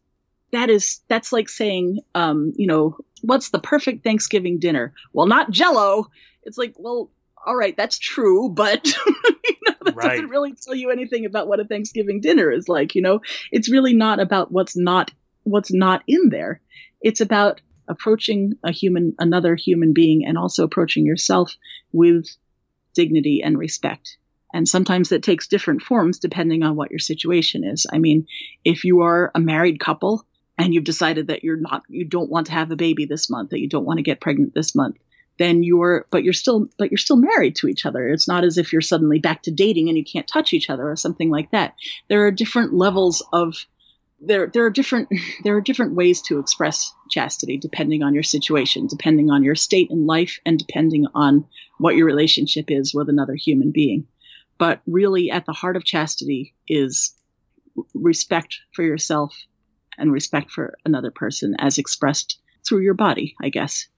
that 0.52 0.70
is 0.70 1.00
that's 1.08 1.32
like 1.32 1.48
saying, 1.48 2.00
um, 2.14 2.52
you 2.56 2.66
know, 2.66 2.96
what's 3.22 3.50
the 3.50 3.58
perfect 3.58 4.04
Thanksgiving 4.04 4.58
dinner? 4.58 4.92
Well, 5.12 5.26
not 5.26 5.50
Jello. 5.50 6.10
It's 6.42 6.58
like, 6.58 6.74
well, 6.76 7.10
all 7.46 7.56
right, 7.56 7.76
that's 7.76 7.98
true, 7.98 8.48
but 8.48 8.86
you 9.06 9.56
know, 9.66 9.74
that 9.84 9.96
right. 9.96 10.10
doesn't 10.10 10.28
really 10.28 10.54
tell 10.54 10.74
you 10.74 10.90
anything 10.90 11.24
about 11.24 11.48
what 11.48 11.60
a 11.60 11.64
Thanksgiving 11.64 12.20
dinner 12.20 12.50
is 12.50 12.68
like. 12.68 12.94
You 12.94 13.02
know, 13.02 13.20
it's 13.50 13.70
really 13.70 13.94
not 13.94 14.20
about 14.20 14.52
what's 14.52 14.76
not 14.76 15.10
what's 15.44 15.72
not 15.72 16.02
in 16.06 16.28
there. 16.30 16.60
It's 17.00 17.20
about 17.20 17.60
approaching 17.88 18.54
a 18.62 18.70
human, 18.70 19.14
another 19.18 19.56
human 19.56 19.92
being, 19.92 20.24
and 20.24 20.38
also 20.38 20.64
approaching 20.64 21.06
yourself 21.06 21.54
with 21.92 22.26
dignity 22.94 23.42
and 23.42 23.58
respect. 23.58 24.16
And 24.52 24.68
sometimes 24.68 25.10
that 25.10 25.22
takes 25.22 25.46
different 25.46 25.82
forms 25.82 26.18
depending 26.18 26.62
on 26.62 26.76
what 26.76 26.90
your 26.90 26.98
situation 26.98 27.64
is. 27.64 27.86
I 27.92 27.98
mean, 27.98 28.26
if 28.64 28.84
you 28.84 29.02
are 29.02 29.30
a 29.34 29.40
married 29.40 29.78
couple 29.78 30.24
and 30.58 30.74
you've 30.74 30.84
decided 30.84 31.28
that 31.28 31.44
you're 31.44 31.56
not, 31.56 31.82
you 31.88 32.04
don't 32.04 32.30
want 32.30 32.46
to 32.46 32.52
have 32.52 32.70
a 32.70 32.76
baby 32.76 33.06
this 33.06 33.30
month, 33.30 33.50
that 33.50 33.60
you 33.60 33.68
don't 33.68 33.84
want 33.84 33.98
to 33.98 34.02
get 34.02 34.20
pregnant 34.20 34.54
this 34.54 34.74
month, 34.74 34.96
then 35.38 35.62
you're, 35.62 36.04
but 36.10 36.24
you're 36.24 36.32
still, 36.32 36.66
but 36.78 36.90
you're 36.90 36.98
still 36.98 37.16
married 37.16 37.56
to 37.56 37.68
each 37.68 37.86
other. 37.86 38.08
It's 38.08 38.28
not 38.28 38.44
as 38.44 38.58
if 38.58 38.72
you're 38.72 38.82
suddenly 38.82 39.18
back 39.18 39.42
to 39.44 39.50
dating 39.50 39.88
and 39.88 39.96
you 39.96 40.04
can't 40.04 40.28
touch 40.28 40.52
each 40.52 40.68
other 40.68 40.90
or 40.90 40.96
something 40.96 41.30
like 41.30 41.50
that. 41.52 41.74
There 42.08 42.26
are 42.26 42.30
different 42.30 42.74
levels 42.74 43.24
of 43.32 43.64
there 44.20 44.46
there 44.46 44.64
are 44.64 44.70
different 44.70 45.08
there 45.44 45.56
are 45.56 45.60
different 45.60 45.94
ways 45.94 46.20
to 46.22 46.38
express 46.38 46.92
chastity 47.10 47.56
depending 47.56 48.02
on 48.02 48.14
your 48.14 48.22
situation, 48.22 48.86
depending 48.86 49.30
on 49.30 49.42
your 49.42 49.54
state 49.54 49.90
in 49.90 50.06
life, 50.06 50.38
and 50.44 50.58
depending 50.58 51.06
on 51.14 51.44
what 51.78 51.96
your 51.96 52.06
relationship 52.06 52.66
is 52.68 52.94
with 52.94 53.08
another 53.08 53.34
human 53.34 53.70
being. 53.70 54.06
But 54.58 54.82
really, 54.86 55.30
at 55.30 55.46
the 55.46 55.52
heart 55.52 55.76
of 55.76 55.84
chastity 55.84 56.54
is 56.68 57.14
respect 57.94 58.58
for 58.74 58.82
yourself 58.82 59.34
and 59.96 60.12
respect 60.12 60.50
for 60.50 60.76
another 60.84 61.10
person, 61.10 61.54
as 61.58 61.78
expressed 61.78 62.38
through 62.66 62.80
your 62.80 62.94
body. 62.94 63.34
I 63.42 63.48
guess. 63.48 63.88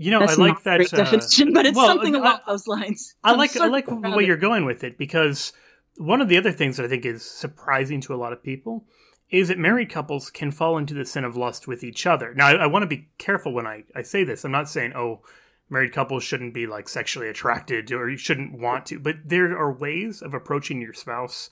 You 0.00 0.12
know, 0.12 0.20
That's 0.20 0.38
I 0.38 0.42
like 0.42 0.62
that 0.62 0.80
uh, 0.80 0.96
definition, 0.96 1.52
but 1.52 1.66
it's 1.66 1.76
well, 1.76 1.88
something 1.88 2.14
uh, 2.14 2.20
along 2.20 2.38
those 2.46 2.68
lines. 2.68 3.16
I 3.24 3.32
like 3.32 3.56
I 3.56 3.66
like 3.66 3.86
the 3.86 4.14
way 4.16 4.24
you're 4.24 4.36
going 4.36 4.64
with 4.64 4.84
it 4.84 4.96
because 4.96 5.52
one 5.96 6.20
of 6.20 6.28
the 6.28 6.36
other 6.36 6.52
things 6.52 6.76
that 6.76 6.86
I 6.86 6.88
think 6.88 7.04
is 7.04 7.24
surprising 7.24 8.00
to 8.02 8.14
a 8.14 8.16
lot 8.16 8.32
of 8.32 8.40
people 8.40 8.86
is 9.30 9.48
that 9.48 9.58
married 9.58 9.90
couples 9.90 10.30
can 10.30 10.50
fall 10.50 10.78
into 10.78 10.94
the 10.94 11.04
sin 11.04 11.24
of 11.24 11.36
lust 11.36 11.68
with 11.68 11.84
each 11.84 12.06
other. 12.06 12.32
Now, 12.34 12.46
I, 12.48 12.52
I 12.52 12.66
want 12.66 12.82
to 12.82 12.86
be 12.86 13.08
careful 13.18 13.52
when 13.52 13.66
I, 13.66 13.84
I 13.94 14.02
say 14.02 14.24
this. 14.24 14.44
I'm 14.44 14.52
not 14.52 14.68
saying, 14.68 14.94
oh, 14.94 15.20
married 15.68 15.92
couples 15.92 16.24
shouldn't 16.24 16.54
be 16.54 16.66
like 16.66 16.88
sexually 16.88 17.28
attracted 17.28 17.92
or 17.92 18.08
you 18.08 18.16
shouldn't 18.16 18.58
want 18.58 18.86
to, 18.86 18.98
but 18.98 19.16
there 19.24 19.56
are 19.56 19.72
ways 19.72 20.22
of 20.22 20.32
approaching 20.32 20.80
your 20.80 20.94
spouse 20.94 21.50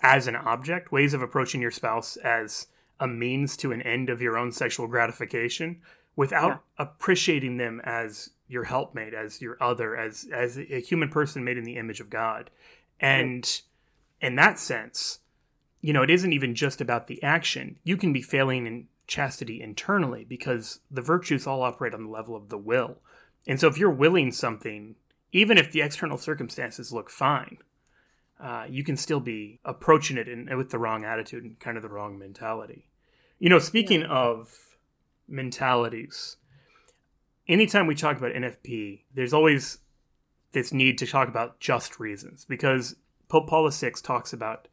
as 0.00 0.26
an 0.26 0.36
object, 0.36 0.92
ways 0.92 1.12
of 1.14 1.22
approaching 1.22 1.60
your 1.60 1.70
spouse 1.70 2.16
as 2.16 2.68
a 2.98 3.06
means 3.06 3.56
to 3.58 3.72
an 3.72 3.82
end 3.82 4.08
of 4.08 4.22
your 4.22 4.38
own 4.38 4.50
sexual 4.52 4.86
gratification 4.86 5.80
without 6.16 6.62
Yeah. 6.78 6.84
appreciating 6.86 7.58
them 7.58 7.80
as 7.84 8.30
your 8.48 8.64
helpmate, 8.64 9.14
as 9.14 9.42
your 9.42 9.56
other, 9.60 9.96
as 9.96 10.28
as 10.32 10.56
a 10.58 10.80
human 10.80 11.08
person 11.08 11.44
made 11.44 11.58
in 11.58 11.64
the 11.64 11.76
image 11.76 12.00
of 12.00 12.08
God. 12.08 12.50
And 13.00 13.60
in 14.20 14.36
that 14.36 14.58
sense, 14.58 15.20
you 15.84 15.92
know, 15.92 16.02
it 16.02 16.08
isn't 16.08 16.32
even 16.32 16.54
just 16.54 16.80
about 16.80 17.08
the 17.08 17.22
action. 17.22 17.76
You 17.84 17.98
can 17.98 18.14
be 18.14 18.22
failing 18.22 18.66
in 18.66 18.86
chastity 19.06 19.60
internally 19.60 20.24
because 20.24 20.80
the 20.90 21.02
virtues 21.02 21.46
all 21.46 21.62
operate 21.62 21.92
on 21.92 22.04
the 22.04 22.10
level 22.10 22.34
of 22.34 22.48
the 22.48 22.56
will. 22.56 22.96
And 23.46 23.60
so 23.60 23.68
if 23.68 23.76
you're 23.76 23.90
willing 23.90 24.32
something, 24.32 24.94
even 25.30 25.58
if 25.58 25.70
the 25.70 25.82
external 25.82 26.16
circumstances 26.16 26.90
look 26.90 27.10
fine, 27.10 27.58
uh, 28.40 28.64
you 28.66 28.82
can 28.82 28.96
still 28.96 29.20
be 29.20 29.60
approaching 29.62 30.16
it 30.16 30.26
in, 30.26 30.48
with 30.56 30.70
the 30.70 30.78
wrong 30.78 31.04
attitude 31.04 31.44
and 31.44 31.60
kind 31.60 31.76
of 31.76 31.82
the 31.82 31.90
wrong 31.90 32.18
mentality. 32.18 32.88
You 33.38 33.50
know, 33.50 33.58
speaking 33.58 34.04
of 34.04 34.56
mentalities, 35.28 36.38
anytime 37.46 37.86
we 37.86 37.94
talk 37.94 38.16
about 38.16 38.32
NFP, 38.32 39.02
there's 39.12 39.34
always 39.34 39.80
this 40.52 40.72
need 40.72 40.96
to 40.96 41.06
talk 41.06 41.28
about 41.28 41.60
just 41.60 42.00
reasons 42.00 42.46
because 42.46 42.96
Pope 43.28 43.50
Paul 43.50 43.68
VI 43.68 43.92
talks 44.02 44.32
about 44.32 44.68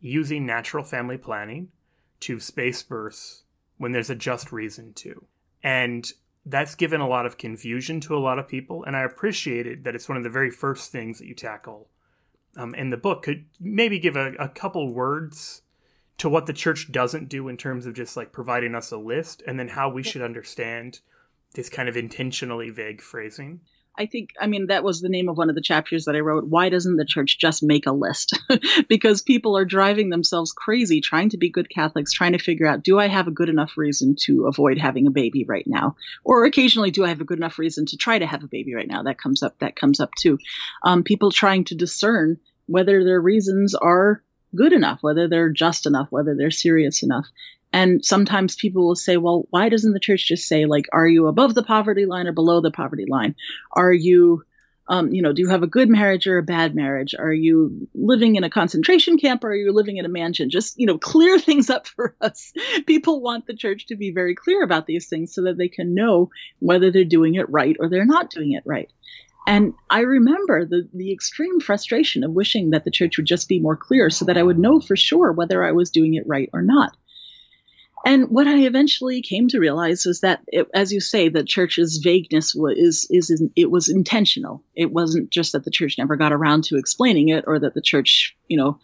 using 0.00 0.46
natural 0.46 0.84
family 0.84 1.18
planning 1.18 1.68
to 2.20 2.40
space 2.40 2.82
births 2.82 3.44
when 3.78 3.92
there's 3.92 4.10
a 4.10 4.14
just 4.14 4.52
reason 4.52 4.92
to. 4.94 5.24
And 5.62 6.10
that's 6.46 6.74
given 6.74 7.00
a 7.00 7.08
lot 7.08 7.26
of 7.26 7.38
confusion 7.38 8.00
to 8.00 8.16
a 8.16 8.18
lot 8.18 8.38
of 8.38 8.48
people. 8.48 8.84
And 8.84 8.96
I 8.96 9.02
appreciated 9.02 9.84
that 9.84 9.94
it's 9.94 10.08
one 10.08 10.18
of 10.18 10.24
the 10.24 10.30
very 10.30 10.50
first 10.50 10.90
things 10.90 11.18
that 11.18 11.26
you 11.26 11.34
tackle 11.34 11.88
um, 12.56 12.74
in 12.74 12.90
the 12.90 12.96
book. 12.96 13.22
Could 13.22 13.46
maybe 13.58 13.98
give 13.98 14.16
a, 14.16 14.32
a 14.34 14.48
couple 14.48 14.92
words 14.92 15.62
to 16.18 16.28
what 16.28 16.46
the 16.46 16.52
church 16.52 16.92
doesn't 16.92 17.28
do 17.28 17.48
in 17.48 17.56
terms 17.56 17.86
of 17.86 17.94
just 17.94 18.16
like 18.16 18.32
providing 18.32 18.74
us 18.74 18.90
a 18.90 18.98
list 18.98 19.42
and 19.46 19.58
then 19.58 19.68
how 19.68 19.88
we 19.88 20.02
should 20.02 20.22
understand 20.22 21.00
this 21.54 21.70
kind 21.70 21.88
of 21.88 21.96
intentionally 21.96 22.70
vague 22.70 23.00
phrasing. 23.00 23.60
I 24.00 24.06
think, 24.06 24.30
I 24.40 24.46
mean, 24.46 24.68
that 24.68 24.82
was 24.82 25.02
the 25.02 25.10
name 25.10 25.28
of 25.28 25.36
one 25.36 25.50
of 25.50 25.54
the 25.54 25.60
chapters 25.60 26.06
that 26.06 26.16
I 26.16 26.20
wrote. 26.20 26.44
Why 26.46 26.70
doesn't 26.70 26.96
the 26.96 27.04
church 27.04 27.38
just 27.38 27.62
make 27.62 27.84
a 27.86 27.92
list? 27.92 28.40
because 28.88 29.20
people 29.20 29.58
are 29.58 29.66
driving 29.66 30.08
themselves 30.08 30.52
crazy 30.52 31.02
trying 31.02 31.28
to 31.28 31.36
be 31.36 31.50
good 31.50 31.68
Catholics, 31.68 32.10
trying 32.10 32.32
to 32.32 32.38
figure 32.38 32.66
out, 32.66 32.82
do 32.82 32.98
I 32.98 33.08
have 33.08 33.28
a 33.28 33.30
good 33.30 33.50
enough 33.50 33.76
reason 33.76 34.16
to 34.20 34.46
avoid 34.46 34.78
having 34.78 35.06
a 35.06 35.10
baby 35.10 35.44
right 35.44 35.66
now? 35.66 35.96
Or 36.24 36.46
occasionally, 36.46 36.90
do 36.90 37.04
I 37.04 37.08
have 37.08 37.20
a 37.20 37.24
good 37.24 37.36
enough 37.36 37.58
reason 37.58 37.84
to 37.86 37.98
try 37.98 38.18
to 38.18 38.26
have 38.26 38.42
a 38.42 38.48
baby 38.48 38.74
right 38.74 38.88
now? 38.88 39.02
That 39.02 39.18
comes 39.18 39.42
up, 39.42 39.58
that 39.58 39.76
comes 39.76 40.00
up 40.00 40.12
too. 40.18 40.38
Um, 40.82 41.02
people 41.02 41.30
trying 41.30 41.64
to 41.64 41.74
discern 41.74 42.38
whether 42.64 43.04
their 43.04 43.20
reasons 43.20 43.74
are 43.74 44.22
good 44.54 44.72
enough, 44.72 45.02
whether 45.02 45.28
they're 45.28 45.50
just 45.50 45.84
enough, 45.84 46.08
whether 46.08 46.34
they're 46.34 46.50
serious 46.50 47.02
enough. 47.02 47.26
And 47.72 48.04
sometimes 48.04 48.56
people 48.56 48.86
will 48.86 48.96
say, 48.96 49.16
well, 49.16 49.46
why 49.50 49.68
doesn't 49.68 49.92
the 49.92 50.00
church 50.00 50.26
just 50.26 50.48
say, 50.48 50.66
like, 50.66 50.86
are 50.92 51.06
you 51.06 51.26
above 51.26 51.54
the 51.54 51.62
poverty 51.62 52.04
line 52.04 52.26
or 52.26 52.32
below 52.32 52.60
the 52.60 52.70
poverty 52.70 53.04
line? 53.08 53.34
Are 53.72 53.92
you, 53.92 54.42
um, 54.88 55.12
you 55.12 55.22
know, 55.22 55.32
do 55.32 55.40
you 55.40 55.48
have 55.48 55.62
a 55.62 55.68
good 55.68 55.88
marriage 55.88 56.26
or 56.26 56.38
a 56.38 56.42
bad 56.42 56.74
marriage? 56.74 57.14
Are 57.16 57.32
you 57.32 57.88
living 57.94 58.34
in 58.34 58.42
a 58.42 58.50
concentration 58.50 59.18
camp 59.18 59.44
or 59.44 59.50
are 59.50 59.56
you 59.56 59.72
living 59.72 59.98
in 59.98 60.04
a 60.04 60.08
mansion? 60.08 60.50
Just, 60.50 60.78
you 60.80 60.86
know, 60.86 60.98
clear 60.98 61.38
things 61.38 61.70
up 61.70 61.86
for 61.86 62.16
us. 62.20 62.52
People 62.86 63.20
want 63.20 63.46
the 63.46 63.56
church 63.56 63.86
to 63.86 63.96
be 63.96 64.10
very 64.10 64.34
clear 64.34 64.64
about 64.64 64.86
these 64.86 65.08
things 65.08 65.32
so 65.32 65.42
that 65.42 65.56
they 65.56 65.68
can 65.68 65.94
know 65.94 66.28
whether 66.58 66.90
they're 66.90 67.04
doing 67.04 67.36
it 67.36 67.48
right 67.50 67.76
or 67.78 67.88
they're 67.88 68.04
not 68.04 68.30
doing 68.30 68.52
it 68.52 68.64
right. 68.66 68.90
And 69.46 69.74
I 69.90 70.00
remember 70.00 70.64
the, 70.64 70.88
the 70.92 71.12
extreme 71.12 71.60
frustration 71.60 72.24
of 72.24 72.32
wishing 72.32 72.70
that 72.70 72.84
the 72.84 72.90
church 72.90 73.16
would 73.16 73.26
just 73.26 73.48
be 73.48 73.58
more 73.58 73.76
clear 73.76 74.10
so 74.10 74.24
that 74.24 74.36
I 74.36 74.42
would 74.42 74.58
know 74.58 74.80
for 74.80 74.96
sure 74.96 75.32
whether 75.32 75.64
I 75.64 75.72
was 75.72 75.90
doing 75.90 76.14
it 76.14 76.26
right 76.26 76.50
or 76.52 76.62
not. 76.62 76.96
And 78.04 78.30
what 78.30 78.46
I 78.46 78.60
eventually 78.60 79.20
came 79.20 79.48
to 79.48 79.58
realize 79.60 80.06
was 80.06 80.20
that, 80.20 80.40
it, 80.48 80.68
as 80.74 80.92
you 80.92 81.00
say, 81.00 81.28
the 81.28 81.44
church's 81.44 81.98
vagueness 81.98 82.54
was 82.54 82.76
is, 82.78 83.06
is 83.10 83.42
it 83.56 83.70
was 83.70 83.88
intentional. 83.88 84.62
It 84.74 84.92
wasn't 84.92 85.30
just 85.30 85.52
that 85.52 85.64
the 85.64 85.70
church 85.70 85.96
never 85.98 86.16
got 86.16 86.32
around 86.32 86.64
to 86.64 86.76
explaining 86.78 87.28
it, 87.28 87.44
or 87.46 87.58
that 87.58 87.74
the 87.74 87.82
church, 87.82 88.36
you 88.48 88.56
know, 88.56 88.78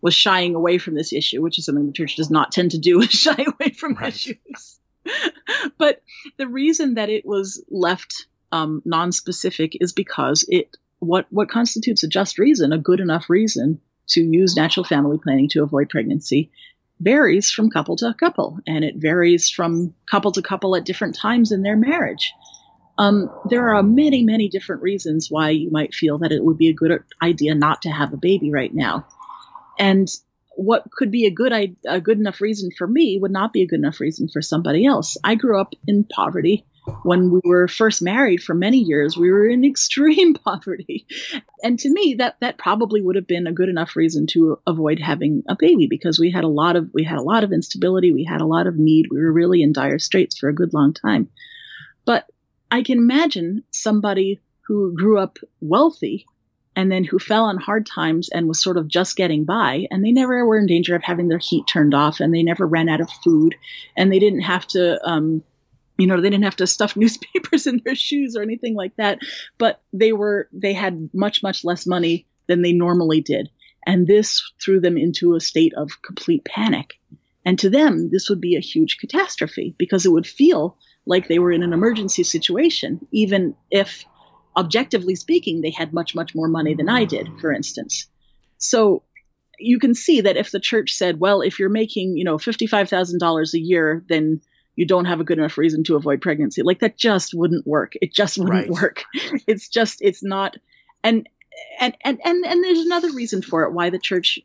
was 0.00 0.14
shying 0.14 0.54
away 0.54 0.78
from 0.78 0.94
this 0.94 1.12
issue, 1.12 1.42
which 1.42 1.58
is 1.58 1.66
something 1.66 1.86
the 1.86 1.92
church 1.92 2.16
does 2.16 2.30
not 2.30 2.50
tend 2.50 2.70
to 2.70 2.78
do, 2.78 3.00
is 3.02 3.10
shy 3.10 3.36
away 3.46 3.70
from 3.70 3.94
Right. 3.94 4.08
issues. 4.08 4.80
but 5.78 6.02
the 6.38 6.48
reason 6.48 6.94
that 6.94 7.08
it 7.08 7.26
was 7.26 7.62
left 7.70 8.26
um, 8.52 8.82
non-specific 8.84 9.76
is 9.80 9.92
because 9.92 10.44
it 10.48 10.76
what 11.00 11.26
what 11.30 11.48
constitutes 11.48 12.04
a 12.04 12.08
just 12.08 12.38
reason, 12.38 12.72
a 12.72 12.78
good 12.78 13.00
enough 13.00 13.28
reason 13.28 13.80
to 14.08 14.20
use 14.20 14.56
natural 14.56 14.84
family 14.84 15.18
planning 15.22 15.48
to 15.48 15.62
avoid 15.62 15.88
pregnancy, 15.88 16.50
varies 17.02 17.50
from 17.50 17.70
couple 17.70 17.96
to 17.96 18.14
couple, 18.14 18.58
and 18.66 18.84
it 18.84 18.96
varies 18.96 19.50
from 19.50 19.94
couple 20.10 20.32
to 20.32 20.42
couple 20.42 20.76
at 20.76 20.84
different 20.84 21.14
times 21.14 21.52
in 21.52 21.62
their 21.62 21.76
marriage. 21.76 22.32
Um, 22.98 23.30
there 23.48 23.74
are 23.74 23.82
many, 23.82 24.22
many 24.22 24.48
different 24.48 24.82
reasons 24.82 25.28
why 25.30 25.50
you 25.50 25.70
might 25.70 25.94
feel 25.94 26.18
that 26.18 26.32
it 26.32 26.44
would 26.44 26.58
be 26.58 26.68
a 26.68 26.74
good 26.74 27.02
idea 27.22 27.54
not 27.54 27.82
to 27.82 27.90
have 27.90 28.12
a 28.12 28.18
baby 28.18 28.50
right 28.50 28.72
now, 28.72 29.06
and 29.78 30.08
what 30.56 30.90
could 30.92 31.10
be 31.10 31.26
a 31.26 31.30
good 31.30 31.52
a 31.86 32.00
good 32.00 32.18
enough 32.18 32.40
reason 32.40 32.70
for 32.76 32.86
me 32.86 33.18
would 33.20 33.30
not 33.30 33.52
be 33.52 33.62
a 33.62 33.66
good 33.66 33.78
enough 33.78 34.00
reason 34.00 34.28
for 34.28 34.42
somebody 34.42 34.84
else. 34.84 35.16
I 35.24 35.34
grew 35.34 35.60
up 35.60 35.72
in 35.86 36.04
poverty 36.04 36.66
when 37.02 37.30
we 37.30 37.40
were 37.44 37.68
first 37.68 38.02
married 38.02 38.42
for 38.42 38.54
many 38.54 38.78
years 38.78 39.16
we 39.16 39.30
were 39.30 39.46
in 39.46 39.64
extreme 39.72 40.34
poverty. 40.34 41.06
And 41.62 41.78
to 41.78 41.90
me 41.92 42.14
that 42.18 42.36
that 42.40 42.58
probably 42.58 43.00
would 43.00 43.16
have 43.16 43.26
been 43.26 43.46
a 43.46 43.52
good 43.52 43.68
enough 43.68 43.96
reason 43.96 44.26
to 44.28 44.58
avoid 44.66 44.98
having 44.98 45.42
a 45.48 45.56
baby 45.56 45.86
because 45.88 46.18
we 46.18 46.30
had 46.30 46.44
a 46.44 46.48
lot 46.48 46.76
of 46.76 46.90
we 46.92 47.04
had 47.04 47.18
a 47.18 47.22
lot 47.22 47.44
of 47.44 47.52
instability 47.52 48.12
we 48.12 48.24
had 48.24 48.40
a 48.40 48.46
lot 48.46 48.66
of 48.66 48.76
need 48.76 49.06
we 49.10 49.20
were 49.20 49.32
really 49.32 49.62
in 49.62 49.72
dire 49.72 49.98
straits 49.98 50.38
for 50.38 50.48
a 50.48 50.54
good 50.54 50.72
long 50.74 50.92
time. 50.92 51.28
But 52.04 52.26
i 52.70 52.82
can 52.82 52.98
imagine 52.98 53.62
somebody 53.70 54.40
who 54.66 54.94
grew 54.96 55.18
up 55.18 55.38
wealthy 55.60 56.26
and 56.74 56.90
then 56.90 57.04
who 57.04 57.18
fell 57.18 57.44
on 57.44 57.58
hard 57.58 57.86
times 57.86 58.28
and 58.30 58.48
was 58.48 58.62
sort 58.62 58.76
of 58.76 58.88
just 58.88 59.16
getting 59.16 59.44
by 59.44 59.86
and 59.90 60.04
they 60.04 60.12
never 60.12 60.44
were 60.46 60.58
in 60.58 60.66
danger 60.66 60.94
of 60.94 61.02
having 61.02 61.28
their 61.28 61.38
heat 61.38 61.64
turned 61.66 61.94
off 61.94 62.20
and 62.20 62.34
they 62.34 62.42
never 62.42 62.66
ran 62.66 62.88
out 62.88 63.00
of 63.00 63.10
food 63.22 63.54
and 63.96 64.10
they 64.10 64.18
didn't 64.18 64.40
have 64.40 64.66
to 64.66 64.98
um, 65.06 65.42
you 65.98 66.06
know 66.06 66.20
they 66.20 66.30
didn't 66.30 66.44
have 66.44 66.56
to 66.56 66.66
stuff 66.66 66.96
newspapers 66.96 67.66
in 67.66 67.80
their 67.84 67.94
shoes 67.94 68.36
or 68.36 68.42
anything 68.42 68.74
like 68.74 68.94
that 68.96 69.18
but 69.58 69.82
they 69.92 70.12
were 70.12 70.48
they 70.52 70.72
had 70.72 71.10
much 71.12 71.42
much 71.42 71.64
less 71.64 71.86
money 71.86 72.26
than 72.48 72.62
they 72.62 72.72
normally 72.72 73.20
did. 73.20 73.48
And 73.86 74.06
this 74.06 74.42
threw 74.62 74.80
them 74.80 74.96
into 74.96 75.34
a 75.34 75.40
state 75.40 75.72
of 75.74 75.90
complete 76.02 76.44
panic. 76.44 76.94
And 77.44 77.58
to 77.58 77.70
them 77.70 78.10
this 78.10 78.28
would 78.28 78.40
be 78.40 78.56
a 78.56 78.60
huge 78.60 78.98
catastrophe 78.98 79.74
because 79.78 80.06
it 80.06 80.12
would 80.12 80.26
feel 80.26 80.76
like 81.06 81.26
they 81.26 81.40
were 81.40 81.50
in 81.50 81.64
an 81.64 81.72
emergency 81.72 82.22
situation 82.22 83.04
even 83.10 83.56
if 83.70 84.04
objectively 84.56 85.16
speaking 85.16 85.60
they 85.60 85.70
had 85.70 85.92
much 85.92 86.14
much 86.14 86.34
more 86.34 86.46
money 86.46 86.74
than 86.74 86.88
i 86.88 87.04
did 87.04 87.28
for 87.40 87.52
instance. 87.52 88.06
So 88.58 89.02
you 89.58 89.78
can 89.78 89.94
see 89.94 90.20
that 90.20 90.36
if 90.36 90.52
the 90.52 90.60
church 90.60 90.92
said 90.92 91.18
well 91.18 91.40
if 91.40 91.58
you're 91.58 91.68
making 91.68 92.16
you 92.16 92.24
know 92.24 92.36
$55000 92.36 93.54
a 93.54 93.58
year 93.58 94.04
then 94.08 94.40
you 94.76 94.86
don't 94.86 95.04
have 95.04 95.20
a 95.20 95.24
good 95.24 95.38
enough 95.38 95.58
reason 95.58 95.84
to 95.84 95.96
avoid 95.96 96.20
pregnancy. 96.22 96.62
Like 96.62 96.80
that 96.80 96.96
just 96.96 97.34
wouldn't 97.34 97.66
work. 97.66 97.92
It 98.00 98.14
just 98.14 98.38
wouldn't 98.38 98.68
Right. 98.68 98.70
work. 98.70 99.04
It's 99.46 99.68
just 99.68 99.98
it's 100.00 100.22
not 100.22 100.56
and 101.04 101.28
and 101.80 101.94
and 102.02 102.18
and 102.24 102.44
and 102.46 102.64
there's 102.64 102.78
another 102.80 103.12
reason 103.12 103.42
for 103.42 103.64
it 103.64 103.72
why 103.74 103.90
the 103.90 103.98
church 103.98 104.38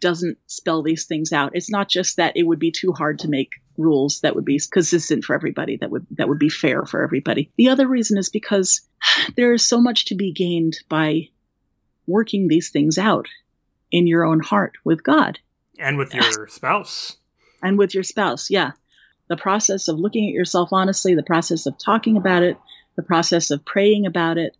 doesn't 0.00 0.38
spell 0.46 0.82
these 0.82 1.04
things 1.04 1.32
out. 1.32 1.52
It's 1.54 1.70
not 1.70 1.88
just 1.90 2.16
that 2.16 2.34
it 2.36 2.44
would 2.44 2.58
be 2.58 2.70
too 2.72 2.92
hard 2.92 3.18
to 3.20 3.28
make 3.28 3.50
rules 3.76 4.20
that 4.20 4.34
would 4.34 4.44
be 4.46 4.58
consistent 4.70 5.24
for 5.24 5.34
everybody 5.34 5.76
that 5.78 5.90
would 5.90 6.06
that 6.12 6.28
would 6.28 6.38
be 6.38 6.48
fair 6.48 6.86
for 6.86 7.02
everybody. 7.02 7.50
The 7.58 7.68
other 7.68 7.86
reason 7.86 8.16
is 8.16 8.30
because 8.30 8.80
there 9.36 9.52
is 9.52 9.66
so 9.66 9.80
much 9.80 10.06
to 10.06 10.14
be 10.14 10.32
gained 10.32 10.78
by 10.88 11.28
working 12.06 12.48
these 12.48 12.70
things 12.70 12.96
out 12.98 13.26
in 13.90 14.06
your 14.06 14.24
own 14.24 14.40
heart 14.40 14.74
with 14.84 15.02
God 15.02 15.38
And 15.78 15.98
with 15.98 16.14
your 16.14 16.48
spouse. 16.48 17.16
and 17.62 17.78
with 17.78 17.94
your 17.94 18.02
spouse. 18.04 18.50
Yeah. 18.50 18.72
The 19.28 19.36
process 19.36 19.88
of 19.88 19.98
looking 19.98 20.28
at 20.28 20.34
yourself 20.34 20.70
honestly, 20.72 21.14
the 21.14 21.22
process 21.22 21.66
of 21.66 21.78
talking 21.78 22.16
about 22.16 22.42
it, 22.42 22.58
the 22.96 23.02
process 23.02 23.50
of 23.50 23.64
praying 23.64 24.06
about 24.06 24.38
it, 24.38 24.56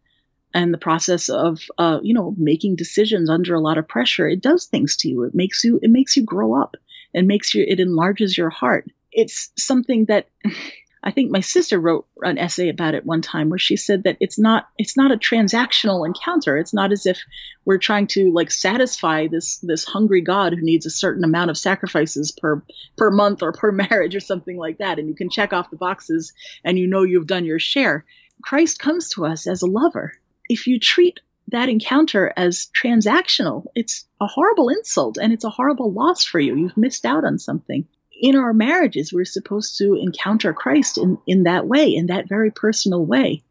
and 0.55 0.73
the 0.73 0.79
process 0.79 1.29
of, 1.29 1.61
uh, 1.79 1.99
you 2.03 2.15
know, 2.15 2.35
making 2.39 2.77
decisions 2.77 3.29
under 3.29 3.55
a 3.55 3.61
lot 3.61 3.77
of 3.77 3.89
pressure. 3.89 4.29
It 4.29 4.41
does 4.41 4.67
things 4.67 4.97
to 4.99 5.09
you. 5.09 5.25
It 5.25 5.35
makes 5.35 5.65
you, 5.65 5.81
it 5.83 5.91
makes 5.91 6.17
you 6.17 6.25
grow 6.25 6.55
up. 6.55 6.77
It 7.13 7.25
makes 7.25 7.55
you, 7.55 7.65
it 7.67 7.81
enlarges 7.81 8.39
your 8.39 8.51
heart. 8.51 8.87
It's 9.13 9.51
something 9.57 10.07
that 10.07 10.29
I 11.07 11.11
think 11.11 11.31
my 11.31 11.41
sister 11.41 11.79
wrote 11.79 12.07
an 12.23 12.39
essay 12.39 12.71
about 12.71 12.95
it 12.95 13.05
one 13.05 13.21
time 13.21 13.51
where 13.51 13.59
she 13.59 13.77
said 13.77 14.05
that 14.05 14.17
it's 14.21 14.39
not, 14.39 14.69
it's 14.79 14.97
not 14.97 15.13
a 15.13 15.19
transactional 15.19 16.07
encounter. 16.07 16.57
It's 16.57 16.73
not 16.73 16.93
as 16.93 17.05
if 17.05 17.21
we're 17.67 17.79
trying 17.79 18.07
to 18.09 18.33
like 18.33 18.51
satisfy 18.51 19.27
this, 19.27 19.59
this 19.59 19.85
hungry 19.85 20.23
God 20.23 20.55
who 20.55 20.63
needs 20.63 20.87
a 20.87 20.91
certain 20.91 21.23
amount 21.23 21.51
of 21.51 21.59
sacrifices 21.59 22.33
per 22.33 22.65
per 22.97 23.11
month 23.11 23.43
or 23.43 23.53
per 23.53 23.71
marriage 23.91 24.17
or 24.17 24.21
something 24.21 24.57
like 24.57 24.79
that. 24.79 24.99
And 24.99 25.07
you 25.07 25.15
can 25.15 25.29
check 25.29 25.53
off 25.53 25.71
the 25.71 25.77
boxes 25.77 26.33
and 26.65 26.79
you 26.79 26.87
know 26.87 27.03
you've 27.03 27.27
done 27.27 27.45
your 27.45 27.59
share. 27.59 28.07
Christ 28.43 28.79
comes 28.79 29.11
to 29.11 29.27
us 29.27 29.47
as 29.47 29.61
a 29.61 29.67
lover. 29.67 30.15
If 30.49 30.67
you 30.67 30.81
treat 30.81 31.21
that 31.49 31.69
encounter 31.69 32.33
as 32.39 32.71
transactional 32.83 33.67
it's 33.75 34.07
a 34.19 34.27
horrible 34.27 34.71
insult 34.71 35.19
and 35.19 35.31
it's 35.31 35.45
a 35.45 35.51
horrible 35.51 35.93
loss 35.93 36.25
for 36.25 36.41
you. 36.41 36.57
You've 36.57 36.77
missed 36.77 37.05
out 37.05 37.25
on 37.25 37.39
something 37.39 37.87
in 38.21 38.37
our 38.37 38.53
marriages, 38.53 39.13
we're 39.13 39.25
supposed 39.25 39.77
to 39.79 39.95
encounter 39.95 40.53
Christ 40.53 40.99
in, 40.99 41.19
in 41.27 41.45
that 41.45 41.67
way, 41.67 41.95
in 41.95 42.07
that 42.07 42.29
very 42.29 42.51
personal 42.51 43.05
way. 43.05 43.43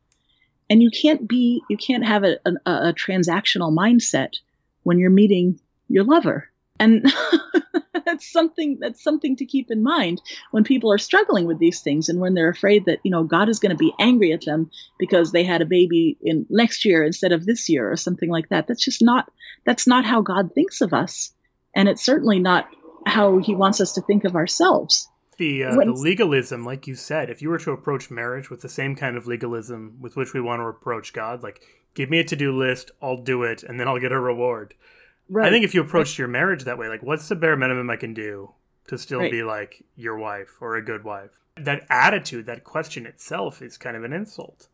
And 0.69 0.81
you 0.81 0.89
can't 0.89 1.27
be, 1.27 1.61
you 1.69 1.77
can't 1.77 2.05
have 2.05 2.23
a, 2.23 2.37
a, 2.45 2.51
a 2.65 2.93
transactional 2.93 3.75
mindset 3.75 4.35
when 4.83 4.99
you're 4.99 5.09
meeting 5.09 5.59
your 5.89 6.03
lover. 6.03 6.49
And 6.79 7.11
that's 8.05 8.31
something 8.31 8.77
that's 8.79 9.03
something 9.03 9.35
to 9.35 9.45
keep 9.45 9.69
in 9.69 9.83
mind 9.83 10.21
when 10.51 10.63
people 10.63 10.91
are 10.91 10.97
struggling 10.97 11.45
with 11.45 11.59
these 11.59 11.81
things 11.81 12.09
and 12.09 12.19
when 12.19 12.33
they're 12.33 12.49
afraid 12.49 12.85
that 12.85 12.99
you 13.03 13.11
know 13.11 13.23
God 13.23 13.47
is 13.47 13.59
going 13.59 13.69
to 13.71 13.77
be 13.77 13.93
angry 13.99 14.31
at 14.33 14.45
them 14.45 14.69
because 14.97 15.31
they 15.31 15.43
had 15.43 15.61
a 15.61 15.65
baby 15.65 16.17
in 16.21 16.45
next 16.49 16.83
year 16.83 17.03
instead 17.03 17.31
of 17.31 17.45
this 17.45 17.69
year 17.69 17.91
or 17.91 17.95
something 17.95 18.29
like 18.29 18.49
that. 18.49 18.67
That's 18.67 18.83
just 18.83 19.01
not 19.01 19.31
that's 19.65 19.87
not 19.87 20.05
how 20.05 20.21
God 20.21 20.53
thinks 20.53 20.81
of 20.81 20.93
us, 20.93 21.31
and 21.75 21.87
it's 21.87 22.03
certainly 22.03 22.39
not 22.39 22.67
how 23.05 23.37
He 23.37 23.55
wants 23.55 23.81
us 23.81 23.93
to 23.93 24.01
think 24.01 24.23
of 24.23 24.35
ourselves. 24.35 25.09
The, 25.37 25.63
uh, 25.63 25.75
the 25.75 25.91
legalism, 25.91 26.63
like 26.63 26.85
you 26.85 26.95
said, 26.95 27.29
if 27.29 27.41
you 27.41 27.49
were 27.49 27.57
to 27.59 27.71
approach 27.71 28.11
marriage 28.11 28.49
with 28.51 28.61
the 28.61 28.69
same 28.69 28.95
kind 28.95 29.17
of 29.17 29.25
legalism 29.25 29.97
with 29.99 30.15
which 30.15 30.33
we 30.33 30.41
want 30.41 30.59
to 30.59 30.65
approach 30.65 31.11
God, 31.11 31.41
like 31.41 31.61
give 31.95 32.09
me 32.09 32.19
a 32.19 32.23
to 32.23 32.35
do 32.35 32.55
list, 32.55 32.91
I'll 33.01 33.17
do 33.17 33.41
it, 33.43 33.63
and 33.63 33.79
then 33.79 33.87
I'll 33.87 33.99
get 33.99 34.11
a 34.11 34.19
reward 34.19 34.75
Right. 35.29 35.47
I 35.47 35.49
think 35.49 35.63
if 35.63 35.73
you 35.73 35.81
approached 35.81 36.17
your 36.17 36.27
marriage 36.27 36.65
that 36.65 36.77
way, 36.77 36.89
like, 36.89 37.01
what's 37.01 37.27
the 37.27 37.35
bare 37.35 37.55
minimum 37.55 37.89
I 37.89 37.95
can 37.95 38.13
do 38.13 38.53
to 38.87 38.97
still 38.97 39.19
right. 39.19 39.31
be 39.31 39.43
like 39.43 39.83
your 39.95 40.17
wife 40.17 40.57
or 40.61 40.75
a 40.75 40.83
good 40.83 41.03
wife? 41.03 41.41
That 41.57 41.85
attitude, 41.89 42.45
that 42.47 42.63
question 42.63 43.05
itself 43.05 43.61
is 43.61 43.77
kind 43.77 43.95
of 43.95 44.03
an 44.03 44.11
insult. 44.11 44.67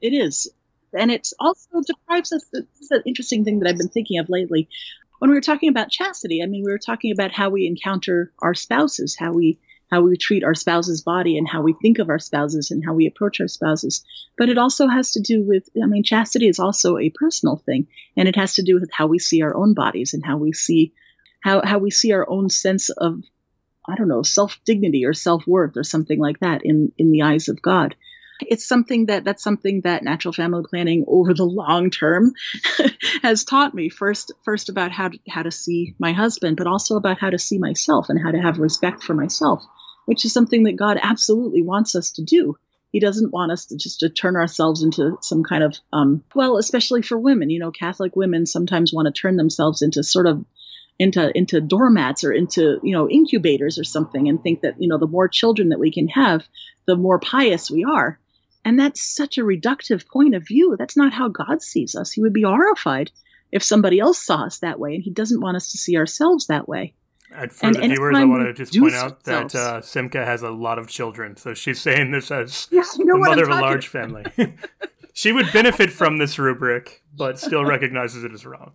It 0.00 0.10
is. 0.10 0.50
And 0.92 1.10
it's 1.10 1.34
also 1.40 1.82
deprives 1.84 2.32
us. 2.32 2.44
This 2.52 2.64
is 2.80 2.90
an 2.90 3.02
interesting 3.06 3.44
thing 3.44 3.58
that 3.58 3.68
I've 3.68 3.78
been 3.78 3.88
thinking 3.88 4.18
of 4.18 4.28
lately. 4.28 4.68
When 5.18 5.30
we 5.30 5.36
were 5.36 5.42
talking 5.42 5.68
about 5.68 5.90
chastity, 5.90 6.42
I 6.42 6.46
mean, 6.46 6.62
we 6.64 6.70
were 6.70 6.78
talking 6.78 7.12
about 7.12 7.32
how 7.32 7.48
we 7.48 7.66
encounter 7.66 8.32
our 8.40 8.54
spouses, 8.54 9.16
how 9.18 9.32
we 9.32 9.58
how 9.90 10.00
we 10.00 10.16
treat 10.16 10.42
our 10.42 10.54
spouse's 10.54 11.00
body 11.00 11.38
and 11.38 11.48
how 11.48 11.62
we 11.62 11.74
think 11.80 11.98
of 11.98 12.08
our 12.08 12.18
spouses 12.18 12.70
and 12.70 12.84
how 12.84 12.92
we 12.92 13.06
approach 13.06 13.40
our 13.40 13.48
spouses. 13.48 14.04
But 14.36 14.48
it 14.48 14.58
also 14.58 14.88
has 14.88 15.12
to 15.12 15.20
do 15.20 15.42
with, 15.42 15.68
I 15.80 15.86
mean, 15.86 16.02
chastity 16.02 16.48
is 16.48 16.58
also 16.58 16.98
a 16.98 17.10
personal 17.10 17.62
thing 17.64 17.86
and 18.16 18.28
it 18.28 18.36
has 18.36 18.54
to 18.54 18.62
do 18.62 18.80
with 18.80 18.90
how 18.92 19.06
we 19.06 19.18
see 19.18 19.42
our 19.42 19.56
own 19.56 19.74
bodies 19.74 20.12
and 20.12 20.24
how 20.24 20.38
we 20.38 20.52
see, 20.52 20.92
how, 21.40 21.62
how 21.64 21.78
we 21.78 21.90
see 21.90 22.12
our 22.12 22.28
own 22.28 22.50
sense 22.50 22.88
of, 22.90 23.22
I 23.88 23.94
don't 23.94 24.08
know, 24.08 24.24
self 24.24 24.58
dignity 24.64 25.04
or 25.04 25.14
self 25.14 25.46
worth 25.46 25.76
or 25.76 25.84
something 25.84 26.18
like 26.18 26.40
that 26.40 26.62
in, 26.64 26.90
in 26.98 27.12
the 27.12 27.22
eyes 27.22 27.48
of 27.48 27.62
God. 27.62 27.94
It's 28.40 28.66
something 28.66 29.06
that 29.06 29.24
that's 29.24 29.42
something 29.42 29.80
that 29.82 30.02
natural 30.02 30.32
family 30.32 30.62
planning 30.68 31.04
over 31.08 31.34
the 31.34 31.44
long 31.44 31.90
term 31.90 32.32
has 33.22 33.44
taught 33.44 33.74
me 33.74 33.88
first 33.88 34.32
first 34.44 34.68
about 34.68 34.92
how 34.92 35.08
to, 35.08 35.18
how 35.28 35.42
to 35.42 35.50
see 35.50 35.94
my 35.98 36.12
husband 36.12 36.56
but 36.56 36.66
also 36.66 36.96
about 36.96 37.18
how 37.18 37.30
to 37.30 37.38
see 37.38 37.58
myself 37.58 38.08
and 38.08 38.20
how 38.22 38.30
to 38.30 38.38
have 38.38 38.58
respect 38.58 39.02
for 39.02 39.14
myself 39.14 39.64
which 40.06 40.24
is 40.24 40.32
something 40.32 40.62
that 40.62 40.76
God 40.76 40.98
absolutely 41.02 41.62
wants 41.62 41.94
us 41.94 42.10
to 42.12 42.22
do. 42.22 42.56
He 42.90 43.00
doesn't 43.00 43.32
want 43.32 43.52
us 43.52 43.66
to 43.66 43.76
just 43.76 44.00
to 44.00 44.08
turn 44.08 44.36
ourselves 44.36 44.82
into 44.82 45.18
some 45.20 45.44
kind 45.44 45.62
of, 45.62 45.76
um, 45.92 46.24
well, 46.34 46.56
especially 46.56 47.02
for 47.02 47.18
women, 47.18 47.50
you 47.50 47.58
know, 47.58 47.70
Catholic 47.70 48.16
women 48.16 48.46
sometimes 48.46 48.92
want 48.92 49.06
to 49.06 49.20
turn 49.20 49.36
themselves 49.36 49.82
into 49.82 50.02
sort 50.02 50.26
of 50.26 50.44
into 50.98 51.36
into 51.36 51.60
doormats 51.60 52.24
or 52.24 52.32
into 52.32 52.80
you 52.82 52.92
know 52.92 53.06
incubators 53.10 53.78
or 53.78 53.84
something 53.84 54.30
and 54.30 54.42
think 54.42 54.62
that 54.62 54.76
you 54.78 54.88
know 54.88 54.96
the 54.96 55.06
more 55.06 55.28
children 55.28 55.68
that 55.68 55.78
we 55.78 55.92
can 55.92 56.08
have 56.08 56.46
the 56.86 56.96
more 56.96 57.18
pious 57.18 57.70
we 57.70 57.84
are 57.84 58.18
and 58.66 58.80
that's 58.80 59.00
such 59.00 59.38
a 59.38 59.42
reductive 59.42 60.08
point 60.08 60.34
of 60.34 60.44
view. 60.44 60.74
That's 60.76 60.96
not 60.96 61.12
how 61.12 61.28
god 61.28 61.62
sees 61.62 61.94
us. 61.94 62.10
He 62.10 62.20
would 62.20 62.32
be 62.32 62.42
horrified 62.42 63.12
if 63.52 63.62
somebody 63.62 64.00
else 64.00 64.20
saw 64.20 64.42
us 64.42 64.58
that 64.58 64.80
way 64.80 64.96
and 64.96 65.04
he 65.04 65.10
doesn't 65.10 65.40
want 65.40 65.56
us 65.56 65.70
to 65.70 65.78
see 65.78 65.96
ourselves 65.96 66.48
that 66.48 66.68
way. 66.68 66.92
And 67.32 67.52
for 67.52 67.66
and, 67.66 67.76
the 67.76 67.80
viewers, 67.80 68.16
I 68.16 68.24
want 68.24 68.44
to 68.44 68.52
just 68.52 68.76
point 68.76 68.94
out 68.94 69.22
that 69.22 69.54
uh, 69.54 69.80
Simcha 69.82 70.24
has 70.24 70.42
a 70.42 70.50
lot 70.50 70.80
of 70.80 70.88
children, 70.88 71.36
so 71.36 71.54
she's 71.54 71.80
saying 71.80 72.10
this 72.10 72.30
as 72.32 72.66
yeah, 72.72 72.82
the 72.96 73.16
mother 73.16 73.44
of 73.44 73.50
a 73.50 73.60
large 73.60 73.86
family. 73.86 74.24
she 75.12 75.32
would 75.32 75.52
benefit 75.52 75.92
from 75.92 76.18
this 76.18 76.36
rubric, 76.36 77.02
but 77.16 77.38
still 77.38 77.64
recognizes 77.64 78.24
it 78.24 78.32
as 78.32 78.44
wrong 78.44 78.72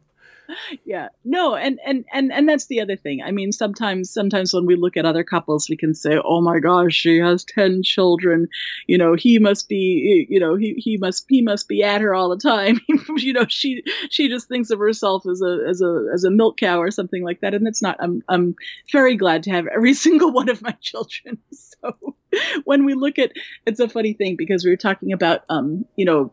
yeah. 0.86 1.10
No 1.24 1.56
and 1.56 1.80
and 1.86 2.06
and 2.14 2.32
and 2.32 2.48
that's 2.48 2.68
the 2.68 2.82
other 2.82 2.96
thing. 2.96 3.22
I 3.22 3.32
mean 3.32 3.52
sometimes 3.52 4.12
sometimes 4.12 4.54
when 4.54 4.66
we 4.66 4.76
look 4.76 4.98
at 4.98 5.06
other 5.06 5.24
couples 5.24 5.68
we 5.70 5.78
can 5.78 5.94
say 5.94 6.20
oh 6.24 6.42
my 6.42 6.60
gosh 6.60 6.94
she 6.94 7.18
has 7.18 7.44
10 7.46 7.84
children. 7.84 8.48
You 8.88 8.98
know 8.98 9.16
he 9.16 9.40
must 9.40 9.70
be 9.70 10.26
you 10.30 10.40
know 10.40 10.56
he, 10.56 10.74
he 10.78 10.98
must 10.98 11.26
he 11.30 11.42
must 11.42 11.68
be 11.68 11.84
at 11.84 12.02
her 12.02 12.14
all 12.14 12.30
the 12.30 12.38
time. 12.38 12.80
You 13.18 13.34
know 13.34 13.46
she 13.50 13.84
she 14.10 14.30
just 14.30 14.48
thinks 14.48 14.70
of 14.70 14.80
herself 14.80 15.26
as 15.28 15.42
a 15.42 15.60
as 15.68 15.82
a 15.82 16.06
as 16.14 16.24
a 16.24 16.32
milk 16.32 16.58
cow 16.58 16.80
or 16.80 16.90
something 16.92 17.24
like 17.24 17.42
that 17.42 17.54
and 17.54 17.68
it's 17.68 17.82
not 17.82 17.98
i'm 18.00 18.24
i'm 18.30 18.56
very 18.92 19.16
glad 19.16 19.44
to 19.44 19.52
have 19.52 19.68
every 19.68 19.94
single 20.06 20.32
one 20.32 20.50
of 20.50 20.62
my 20.62 20.76
children. 20.82 21.38
So 21.82 22.16
when 22.64 22.86
we 22.86 22.94
look 22.94 23.18
at 23.18 23.32
it's 23.66 23.80
a 23.80 23.90
funny 23.90 24.14
thing 24.14 24.36
because 24.36 24.64
we 24.64 24.70
were 24.70 24.78
talking 24.78 25.14
about 25.14 25.42
um 25.50 25.84
you 25.96 26.06
know 26.06 26.32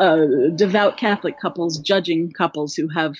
uh, 0.00 0.26
devout 0.56 0.96
Catholic 0.96 1.38
couples 1.38 1.78
judging 1.78 2.32
couples 2.32 2.74
who 2.74 2.88
have 2.88 3.14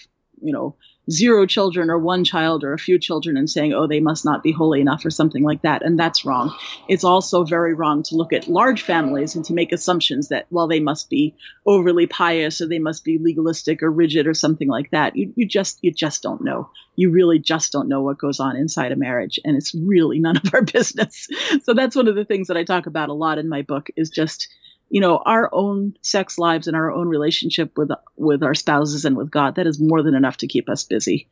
you 0.44 0.52
know, 0.52 0.76
zero 1.10 1.46
children 1.46 1.90
or 1.90 1.98
one 1.98 2.24
child 2.24 2.64
or 2.64 2.72
a 2.72 2.78
few 2.78 2.98
children 2.98 3.36
and 3.36 3.50
saying, 3.50 3.72
oh, 3.72 3.86
they 3.86 4.00
must 4.00 4.24
not 4.24 4.42
be 4.42 4.52
holy 4.52 4.80
enough 4.80 5.04
or 5.04 5.10
something 5.10 5.42
like 5.42 5.62
that. 5.62 5.84
And 5.84 5.98
that's 5.98 6.24
wrong. 6.24 6.54
It's 6.88 7.04
also 7.04 7.44
very 7.44 7.74
wrong 7.74 8.02
to 8.04 8.16
look 8.16 8.32
at 8.32 8.48
large 8.48 8.82
families 8.82 9.34
and 9.34 9.44
to 9.44 9.52
make 9.52 9.72
assumptions 9.72 10.28
that, 10.28 10.46
well, 10.50 10.66
they 10.66 10.80
must 10.80 11.10
be 11.10 11.34
overly 11.66 12.06
pious 12.06 12.60
or 12.60 12.66
they 12.66 12.78
must 12.78 13.04
be 13.04 13.18
legalistic 13.18 13.82
or 13.82 13.90
rigid 13.90 14.26
or 14.26 14.34
something 14.34 14.68
like 14.68 14.90
that. 14.92 15.16
You, 15.16 15.32
you 15.36 15.46
just, 15.46 15.78
you 15.82 15.92
just 15.92 16.22
don't 16.22 16.42
know. 16.42 16.70
You 16.96 17.10
really 17.10 17.38
just 17.38 17.72
don't 17.72 17.88
know 17.88 18.00
what 18.00 18.18
goes 18.18 18.40
on 18.40 18.56
inside 18.56 18.92
a 18.92 18.96
marriage. 18.96 19.38
And 19.44 19.56
it's 19.56 19.74
really 19.74 20.20
none 20.20 20.36
of 20.36 20.54
our 20.54 20.62
business. 20.72 21.28
So 21.64 21.74
that's 21.74 21.96
one 21.96 22.08
of 22.08 22.14
the 22.14 22.24
things 22.24 22.48
that 22.48 22.56
I 22.56 22.64
talk 22.64 22.86
about 22.86 23.10
a 23.10 23.14
lot 23.14 23.38
in 23.38 23.48
my 23.48 23.62
book 23.62 23.88
is 23.96 24.08
just, 24.08 24.48
you 24.90 25.00
know 25.00 25.18
our 25.26 25.48
own 25.52 25.96
sex 26.02 26.38
lives 26.38 26.66
and 26.66 26.76
our 26.76 26.90
own 26.90 27.08
relationship 27.08 27.76
with 27.76 27.90
with 28.16 28.42
our 28.42 28.54
spouses 28.54 29.04
and 29.04 29.16
with 29.16 29.30
god 29.30 29.54
that 29.56 29.66
is 29.66 29.80
more 29.80 30.02
than 30.02 30.14
enough 30.14 30.36
to 30.36 30.46
keep 30.46 30.68
us 30.68 30.84
busy 30.84 31.28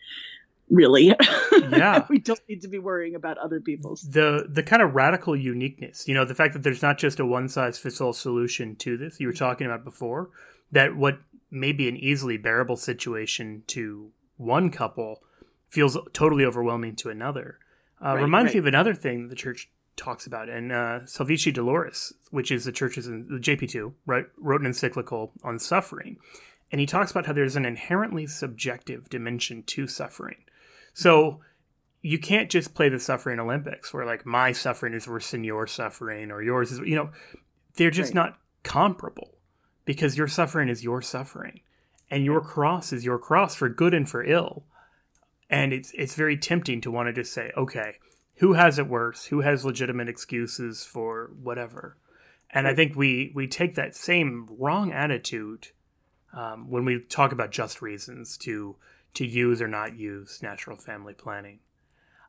really. 0.73 1.15
Yeah. 1.71 2.05
We 2.09 2.19
don't 2.19 2.41
need 2.49 2.63
to 2.63 2.69
be 2.69 2.79
worrying 2.79 3.15
about 3.15 3.39
other 3.39 3.61
people's. 3.61 4.03
The 4.03 4.47
the 4.49 4.63
kind 4.63 4.83
of 4.83 4.95
radical 4.95 5.35
uniqueness 5.35 6.07
you 6.07 6.13
know 6.13 6.25
the 6.25 6.35
fact 6.35 6.53
that 6.53 6.63
there's 6.63 6.83
not 6.83 6.99
just 6.99 7.19
a 7.19 7.25
one 7.25 7.49
size 7.49 7.79
fits 7.79 8.01
all 8.01 8.13
solution 8.13 8.77
to 8.77 8.97
this 8.97 9.19
you 9.19 9.27
were 9.27 9.33
talking 9.33 9.67
about 9.67 9.85
before 9.85 10.31
that 10.71 10.97
what 10.97 11.21
may 11.51 11.73
be 11.73 11.89
an 11.89 11.97
easily 11.97 12.37
bearable 12.37 12.77
situation 12.77 13.63
to 13.69 14.11
one 14.37 14.71
couple 14.71 15.23
feels 15.69 15.97
totally 16.13 16.45
overwhelming 16.45 16.97
to 16.97 17.09
another. 17.11 17.59
Uh, 18.05 18.15
right, 18.15 18.23
reminds 18.23 18.49
right. 18.49 18.55
me 18.55 18.59
of 18.61 18.67
another 18.67 18.95
thing 18.95 19.29
the 19.29 19.35
church 19.35 19.71
talks 19.97 20.27
about. 20.27 20.49
And 20.49 20.73
uh, 20.73 21.01
Salvifici 21.05 21.55
Doloris, 21.55 22.13
which 22.31 22.51
is 22.51 22.65
the 22.65 22.73
church's 22.73 23.07
the 23.07 23.13
JP2, 23.13 23.93
right, 24.07 24.27
wrote 24.39 24.61
an 24.61 24.67
encyclical 24.67 25.33
on 25.43 25.59
suffering, 25.59 26.19
and 26.71 26.81
he 26.81 26.87
talks 26.87 27.11
about 27.11 27.27
how 27.27 27.33
there's 27.33 27.57
an 27.57 27.67
inherently 27.67 28.27
subjective 28.27 29.09
dimension 29.09 29.63
to 29.65 29.87
suffering. 29.87 30.45
So 30.95 31.41
you 32.01 32.19
can't 32.19 32.51
just 32.51 32.75
play 32.75 32.89
the 32.89 32.99
suffering 32.99 33.39
Olympics 33.39 33.95
where 33.95 34.05
like 34.05 34.27
my 34.27 34.53
suffering 34.53 34.95
is 34.95 35.07
worse 35.07 35.31
than 35.31 35.45
your 35.45 35.67
suffering 35.67 36.31
or 36.31 36.43
yours 36.43 36.73
is 36.73 36.81
you 36.81 36.97
know 36.97 37.11
they're 37.77 37.91
just 37.91 38.15
right. 38.15 38.27
not 38.27 38.39
comparable 38.65 39.37
because 39.85 40.17
your 40.17 40.29
suffering 40.29 40.69
is 40.69 40.83
your 40.83 41.01
suffering 41.01 41.61
and 42.11 42.25
your 42.25 42.41
cross 42.41 42.93
is 42.93 43.05
your 43.05 43.19
cross 43.19 43.55
for 43.55 43.69
good 43.69 43.95
and 43.95 44.09
for 44.09 44.23
ill. 44.23 44.65
And 45.49 45.73
it's 45.73 45.93
it's 45.95 46.15
very 46.15 46.37
tempting 46.37 46.81
to 46.83 46.91
want 46.91 47.09
to 47.09 47.13
just 47.13 47.33
say, 47.33 47.53
okay, 47.57 47.95
who 48.37 48.55
has 48.55 48.79
it 48.79 48.89
worse? 48.89 49.27
Who 49.27 49.41
has 49.41 49.65
legitimate 49.65 50.09
excuses 50.09 50.85
for 50.85 51.31
whatever? 51.41 51.97
And 52.51 52.67
I 52.67 52.75
think 52.75 52.97
we 52.97 53.33
we 53.35 53.47
take 53.47 53.75
that 53.75 53.95
same 53.95 54.49
wrong 54.59 54.93
attitude 54.93 55.69
um, 56.33 56.71
when 56.71 56.85
we 56.85 57.01
talk 57.01 57.33
about 57.33 57.51
just 57.51 57.83
reasons 57.83 58.37
to 58.39 58.77
to 59.15 59.27
use 59.27 59.61
or 59.61 59.69
not 59.69 59.97
use 59.97 60.43
natural 60.43 60.77
family 60.77 61.15
planning. 61.15 61.61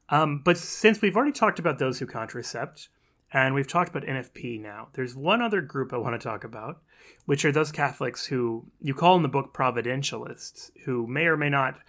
Um, 0.09 0.41
but 0.43 0.57
since 0.57 1.01
we've 1.01 1.15
already 1.15 1.31
talked 1.31 1.59
about 1.59 1.79
those 1.79 1.99
who 1.99 2.05
contracept, 2.05 2.89
and 3.31 3.55
we've 3.55 3.67
talked 3.67 3.89
about 3.89 4.07
NFP 4.07 4.61
now, 4.61 4.89
there's 4.93 5.15
one 5.15 5.41
other 5.41 5.61
group 5.61 5.93
I 5.93 5.97
want 5.97 6.19
to 6.19 6.27
talk 6.27 6.43
about, 6.43 6.81
which 7.25 7.45
are 7.45 7.51
those 7.51 7.71
Catholics 7.71 8.25
who 8.27 8.65
you 8.81 8.93
call 8.93 9.15
in 9.15 9.23
the 9.23 9.29
book 9.29 9.53
providentialists, 9.53 10.71
who 10.83 11.07
may 11.07 11.25
or 11.25 11.37
may 11.37 11.49
not 11.49 11.79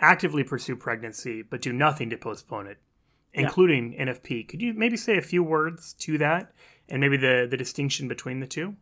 actively 0.00 0.44
pursue 0.44 0.76
pregnancy 0.76 1.42
but 1.42 1.62
do 1.62 1.72
nothing 1.72 2.10
to 2.10 2.16
postpone 2.16 2.66
it 2.66 2.78
including 3.34 3.94
yeah. 3.94 4.06
NFP. 4.06 4.48
Could 4.48 4.62
you 4.62 4.74
maybe 4.74 4.96
say 4.96 5.16
a 5.16 5.22
few 5.22 5.42
words 5.42 5.92
to 6.00 6.18
that 6.18 6.52
and 6.88 7.00
maybe 7.00 7.16
the, 7.16 7.46
the 7.50 7.56
distinction 7.56 8.08
between 8.08 8.40
the 8.40 8.46
two? 8.46 8.76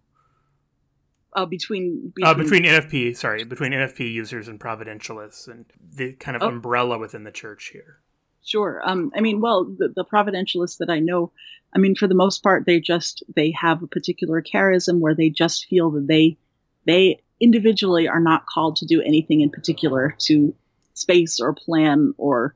Uh, 1.32 1.46
between 1.46 2.12
between, 2.14 2.26
uh, 2.26 2.34
between 2.34 2.64
NFP, 2.64 3.16
sorry, 3.16 3.44
between 3.44 3.70
NFP 3.70 4.12
users 4.12 4.48
and 4.48 4.58
providentialists, 4.58 5.46
and 5.46 5.64
the 5.94 6.14
kind 6.14 6.36
of 6.36 6.42
oh. 6.42 6.48
umbrella 6.48 6.98
within 6.98 7.22
the 7.22 7.30
church 7.30 7.70
here. 7.72 8.00
Sure. 8.42 8.80
Um, 8.84 9.12
I 9.14 9.20
mean, 9.20 9.40
well, 9.40 9.64
the, 9.64 9.92
the 9.94 10.04
providentialists 10.04 10.78
that 10.78 10.90
I 10.90 10.98
know, 10.98 11.30
I 11.72 11.78
mean, 11.78 11.94
for 11.94 12.08
the 12.08 12.16
most 12.16 12.42
part, 12.42 12.66
they 12.66 12.80
just 12.80 13.22
they 13.36 13.52
have 13.52 13.80
a 13.80 13.86
particular 13.86 14.42
charism 14.42 14.98
where 14.98 15.14
they 15.14 15.30
just 15.30 15.66
feel 15.66 15.90
that 15.92 16.08
they 16.08 16.36
they 16.84 17.20
individually 17.38 18.08
are 18.08 18.20
not 18.20 18.46
called 18.46 18.76
to 18.76 18.86
do 18.86 19.00
anything 19.00 19.40
in 19.40 19.50
particular 19.50 20.16
to 20.18 20.52
space 20.94 21.38
or 21.38 21.54
plan 21.54 22.12
or 22.18 22.54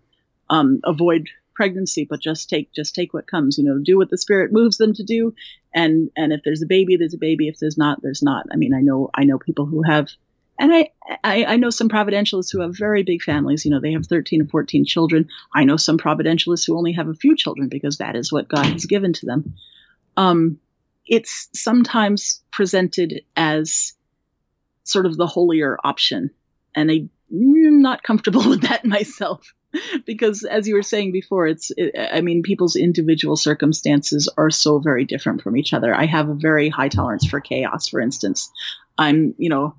um, 0.50 0.80
avoid 0.84 1.28
pregnancy, 1.54 2.06
but 2.08 2.20
just 2.20 2.48
take 2.48 2.72
just 2.72 2.94
take 2.94 3.14
what 3.14 3.26
comes. 3.26 3.58
You 3.58 3.64
know, 3.64 3.78
do 3.78 3.96
what 3.96 4.10
the 4.10 4.18
spirit 4.18 4.52
moves 4.52 4.78
them 4.78 4.92
to 4.94 5.02
do, 5.02 5.34
and 5.74 6.10
and 6.16 6.32
if 6.32 6.40
there's 6.44 6.62
a 6.62 6.66
baby, 6.66 6.96
there's 6.96 7.14
a 7.14 7.18
baby. 7.18 7.48
If 7.48 7.58
there's 7.58 7.78
not, 7.78 8.02
there's 8.02 8.22
not. 8.22 8.46
I 8.52 8.56
mean, 8.56 8.74
I 8.74 8.80
know 8.80 9.10
I 9.14 9.24
know 9.24 9.38
people 9.38 9.66
who 9.66 9.82
have, 9.82 10.08
and 10.58 10.72
I 10.72 10.90
I, 11.22 11.44
I 11.44 11.56
know 11.56 11.70
some 11.70 11.88
providentialists 11.88 12.52
who 12.52 12.60
have 12.60 12.76
very 12.76 13.02
big 13.02 13.22
families. 13.22 13.64
You 13.64 13.70
know, 13.70 13.80
they 13.80 13.92
have 13.92 14.06
13 14.06 14.42
or 14.42 14.46
14 14.46 14.84
children. 14.84 15.28
I 15.54 15.64
know 15.64 15.76
some 15.76 15.98
providentialists 15.98 16.66
who 16.66 16.76
only 16.76 16.92
have 16.92 17.08
a 17.08 17.14
few 17.14 17.36
children 17.36 17.68
because 17.68 17.98
that 17.98 18.16
is 18.16 18.32
what 18.32 18.48
God 18.48 18.66
has 18.66 18.86
given 18.86 19.12
to 19.14 19.26
them. 19.26 19.54
Um, 20.16 20.58
it's 21.06 21.48
sometimes 21.54 22.42
presented 22.50 23.22
as 23.36 23.92
sort 24.84 25.06
of 25.06 25.16
the 25.16 25.26
holier 25.26 25.78
option, 25.84 26.30
and 26.74 26.90
I 26.90 27.08
I'm 27.30 27.82
not 27.82 28.02
comfortable 28.02 28.48
with 28.48 28.62
that 28.62 28.84
myself 28.84 29.54
because 30.06 30.44
as 30.44 30.66
you 30.66 30.74
were 30.74 30.82
saying 30.82 31.12
before 31.12 31.46
it's 31.46 31.70
it, 31.76 31.94
i 32.12 32.20
mean 32.20 32.42
people's 32.42 32.76
individual 32.76 33.36
circumstances 33.36 34.28
are 34.36 34.50
so 34.50 34.78
very 34.78 35.04
different 35.04 35.42
from 35.42 35.56
each 35.56 35.72
other. 35.72 35.94
I 35.94 36.06
have 36.06 36.28
a 36.28 36.34
very 36.34 36.68
high 36.68 36.88
tolerance 36.88 37.26
for 37.26 37.40
chaos. 37.40 37.88
For 37.88 38.00
instance 38.00 38.50
i'm 38.96 39.34
you 39.38 39.48
know 39.48 39.74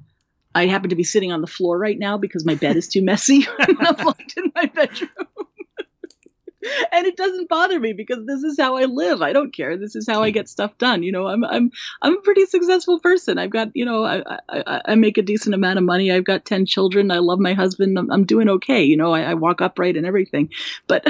i 0.54 0.66
happen 0.66 0.90
to 0.90 0.96
be 0.96 1.04
sitting 1.04 1.32
on 1.32 1.42
the 1.42 1.48
floor 1.48 1.78
right 1.78 1.98
now 1.98 2.18
because 2.18 2.46
my 2.46 2.56
bed 2.56 2.76
is 2.76 2.88
too 2.88 3.02
messy. 3.02 3.48
I'm 3.60 4.06
locked 4.06 4.34
in 4.38 4.52
my 4.56 4.66
bedroom 4.66 5.10
and 6.96 7.06
it 7.06 7.18
doesn't 7.18 7.50
bother 7.50 7.80
me 7.80 7.94
because 7.94 8.26
this 8.26 8.44
is 8.44 8.58
how 8.58 8.78
I 8.78 8.86
live. 8.86 9.22
I 9.22 9.34
don't 9.34 9.54
care. 9.54 9.78
This 9.78 9.96
is 9.96 10.08
how 10.08 10.24
I 10.24 10.30
get 10.30 10.48
stuff 10.48 10.78
done. 10.78 11.04
You 11.04 11.12
know, 11.12 11.28
I'm 11.28 11.44
I'm 11.44 11.72
I'm 12.02 12.18
a 12.18 12.22
pretty 12.22 12.46
successful 12.46 13.00
person. 13.00 13.38
I've 13.38 13.50
got 13.50 13.70
you 13.74 13.86
know 13.86 14.04
I 14.06 14.24
I, 14.50 14.82
I 14.86 14.96
make 14.96 15.18
a 15.18 15.22
decent 15.22 15.56
amount 15.56 15.78
of 15.78 15.84
money. 15.84 16.12
I've 16.12 16.24
got 16.24 16.46
ten 16.46 16.66
children. 16.66 17.12
I 17.12 17.20
love 17.20 17.40
my 17.40 17.54
husband. 17.54 18.00
I'm, 18.00 18.10
I'm 18.12 18.26
doing 18.26 18.50
okay. 18.50 18.84
You 18.84 18.98
know, 18.98 19.14
I, 19.14 19.22
I 19.22 19.34
walk 19.34 19.62
upright 19.62 19.98
and 19.98 20.06
everything. 20.06 20.50
But 20.88 21.06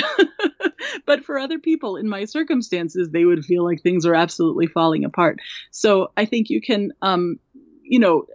but 1.06 1.24
for 1.24 1.38
other 1.38 1.60
people 1.60 1.98
in 1.98 2.10
my 2.10 2.26
circumstances, 2.26 3.10
they 3.12 3.26
would 3.26 3.46
feel 3.46 3.64
like 3.64 3.82
things 3.82 4.06
are 4.06 4.16
absolutely 4.16 4.68
falling 4.68 5.06
apart. 5.06 5.40
So 5.72 6.12
I 6.18 6.26
think 6.26 6.50
you 6.50 6.62
can 6.62 6.92
um 7.02 7.40
you 7.84 8.00
know 8.00 8.26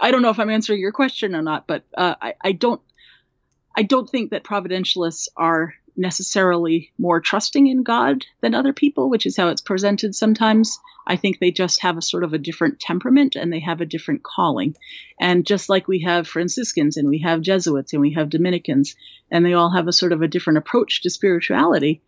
I 0.00 0.10
don't 0.10 0.22
know 0.22 0.30
if 0.30 0.38
I'm 0.38 0.50
answering 0.50 0.80
your 0.80 0.92
question 0.92 1.34
or 1.34 1.42
not, 1.42 1.66
but 1.66 1.84
uh, 1.96 2.14
I 2.20 2.34
I 2.42 2.52
don't. 2.52 2.80
I 3.76 3.82
don't 3.82 4.10
think 4.10 4.32
that 4.32 4.42
providentialists 4.42 5.28
are 5.36 5.74
necessarily 6.00 6.90
more 6.98 7.20
trusting 7.20 7.66
in 7.66 7.82
God 7.82 8.24
than 8.40 8.54
other 8.54 8.72
people, 8.72 9.10
which 9.10 9.26
is 9.26 9.36
how 9.36 9.48
it's 9.48 9.60
presented 9.60 10.14
sometimes. 10.14 10.78
I 11.06 11.16
think 11.16 11.38
they 11.38 11.50
just 11.50 11.82
have 11.82 11.96
a 11.96 12.02
sort 12.02 12.24
of 12.24 12.32
a 12.32 12.38
different 12.38 12.80
temperament 12.80 13.36
and 13.36 13.52
they 13.52 13.60
have 13.60 13.80
a 13.80 13.86
different 13.86 14.22
calling. 14.22 14.76
And 15.20 15.46
just 15.46 15.68
like 15.68 15.88
we 15.88 16.00
have 16.02 16.26
Franciscans 16.26 16.96
and 16.96 17.08
we 17.08 17.18
have 17.18 17.40
Jesuits 17.40 17.92
and 17.92 18.00
we 18.00 18.12
have 18.14 18.30
Dominicans, 18.30 18.96
and 19.30 19.44
they 19.44 19.52
all 19.52 19.70
have 19.70 19.88
a 19.88 19.92
sort 19.92 20.12
of 20.12 20.22
a 20.22 20.28
different 20.28 20.58
approach 20.58 21.02
to 21.02 21.10
spirituality, 21.10 22.02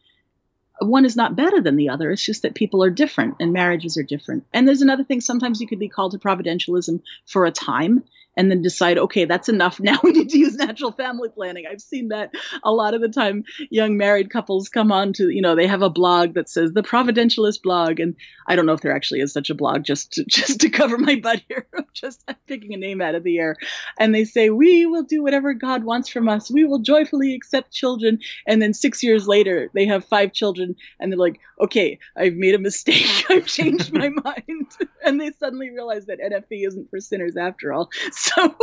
one 0.81 1.05
is 1.05 1.17
not 1.17 1.37
better 1.37 1.61
than 1.61 1.77
the 1.77 1.89
other. 1.89 2.11
It's 2.11 2.25
just 2.25 2.43
that 2.43 2.55
people 2.55 2.83
are 2.83 2.91
different 2.91 3.37
and 3.41 3.53
marriages 3.53 3.97
are 3.97 4.03
different. 4.03 4.45
And 4.53 4.67
there's 4.67 4.83
another 4.83 5.05
thing 5.05 5.21
sometimes 5.21 5.61
you 5.61 5.67
could 5.67 5.79
be 5.79 5.89
called 5.89 6.13
to 6.13 6.19
providentialism 6.19 7.01
for 7.27 7.45
a 7.45 7.51
time 7.51 8.05
and 8.37 8.51
then 8.51 8.63
decide, 8.63 8.99
okay, 8.99 9.25
that's 9.25 9.49
enough. 9.49 9.81
Now 9.93 9.99
we 10.05 10.13
need 10.13 10.31
to 10.31 10.39
use 10.39 10.55
natural 10.55 10.93
family 10.93 11.29
planning. 11.29 11.65
I've 11.69 11.81
seen 11.81 12.09
that 12.09 12.33
a 12.63 12.73
lot 12.73 12.95
of 12.95 13.01
the 13.01 13.09
time. 13.09 13.43
Young 13.71 13.97
married 13.97 14.31
couples 14.31 14.69
come 14.69 14.93
on 14.93 15.13
to, 15.15 15.29
you 15.29 15.43
know, 15.43 15.57
they 15.57 15.67
have 15.67 15.83
a 15.83 15.91
blog 15.91 16.35
that 16.35 16.49
says 16.49 16.73
the 16.73 16.83
Providentialist 16.83 17.63
blog, 17.63 17.99
and 17.99 18.15
I 18.47 18.55
don't 18.55 18.65
know 18.65 18.73
if 18.73 18.81
there 18.81 18.95
actually 18.95 19.21
is 19.21 19.33
such 19.33 19.51
a 19.51 19.55
blog. 19.55 19.83
Just 19.83 20.13
to, 20.13 20.25
just 20.29 20.61
to 20.61 20.71
cover 20.71 20.99
my 20.99 21.17
butt 21.17 21.43
here, 21.49 21.67
I'm 21.77 21.87
just 21.93 22.25
picking 22.47 22.73
a 22.73 22.77
name 22.77 23.01
out 23.01 23.17
of 23.17 23.25
the 23.25 23.39
air, 23.39 23.57
and 23.99 24.15
they 24.15 24.25
say 24.25 24.51
we 24.51 24.87
will 24.87 25.03
do 25.03 25.23
whatever 25.23 25.53
God 25.53 25.83
wants 25.85 26.09
from 26.09 26.29
us. 26.29 26.51
We 26.51 26.65
will 26.65 26.79
joyfully 26.79 27.35
accept 27.35 27.73
children, 27.73 28.21
and 28.47 28.63
then 28.63 28.73
six 28.73 29.03
years 29.03 29.27
later 29.27 29.69
they 29.75 29.87
have 29.87 30.05
five 30.05 30.33
children, 30.33 30.77
and 31.01 31.11
they're 31.11 31.19
like, 31.19 31.41
okay, 31.61 31.99
I've 32.17 32.35
made 32.35 32.55
a 32.55 32.59
mistake. 32.59 33.25
I've 33.31 33.47
changed 33.47 33.93
my 33.93 34.11
mind, 34.11 34.77
and 35.05 35.21
they 35.21 35.33
suddenly 35.33 35.71
realize 35.71 36.07
that 36.07 36.21
NFP 36.21 36.67
isn't 36.67 36.89
for 36.89 37.01
sinners 37.01 37.37
after 37.37 37.73
all. 37.73 37.91
So, 38.23 38.55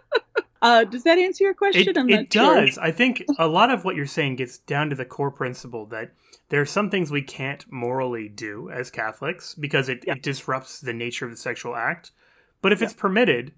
uh, 0.62 0.84
does 0.84 1.04
that 1.04 1.18
answer 1.18 1.44
your 1.44 1.54
question? 1.54 1.88
It, 1.88 2.10
it 2.10 2.30
does. 2.30 2.70
Sure. 2.70 2.82
I 2.82 2.90
think 2.90 3.24
a 3.38 3.46
lot 3.46 3.70
of 3.70 3.84
what 3.84 3.94
you're 3.94 4.06
saying 4.06 4.36
gets 4.36 4.58
down 4.58 4.90
to 4.90 4.96
the 4.96 5.04
core 5.04 5.30
principle 5.30 5.86
that 5.86 6.12
there 6.48 6.60
are 6.60 6.66
some 6.66 6.90
things 6.90 7.10
we 7.10 7.22
can't 7.22 7.64
morally 7.70 8.28
do 8.28 8.68
as 8.70 8.90
Catholics 8.90 9.54
because 9.54 9.88
it, 9.88 10.04
yeah. 10.06 10.14
it 10.14 10.22
disrupts 10.22 10.80
the 10.80 10.92
nature 10.92 11.24
of 11.24 11.30
the 11.30 11.36
sexual 11.36 11.76
act. 11.76 12.10
But 12.62 12.72
if 12.72 12.80
yeah. 12.80 12.86
it's 12.86 12.94
permitted 12.94 13.52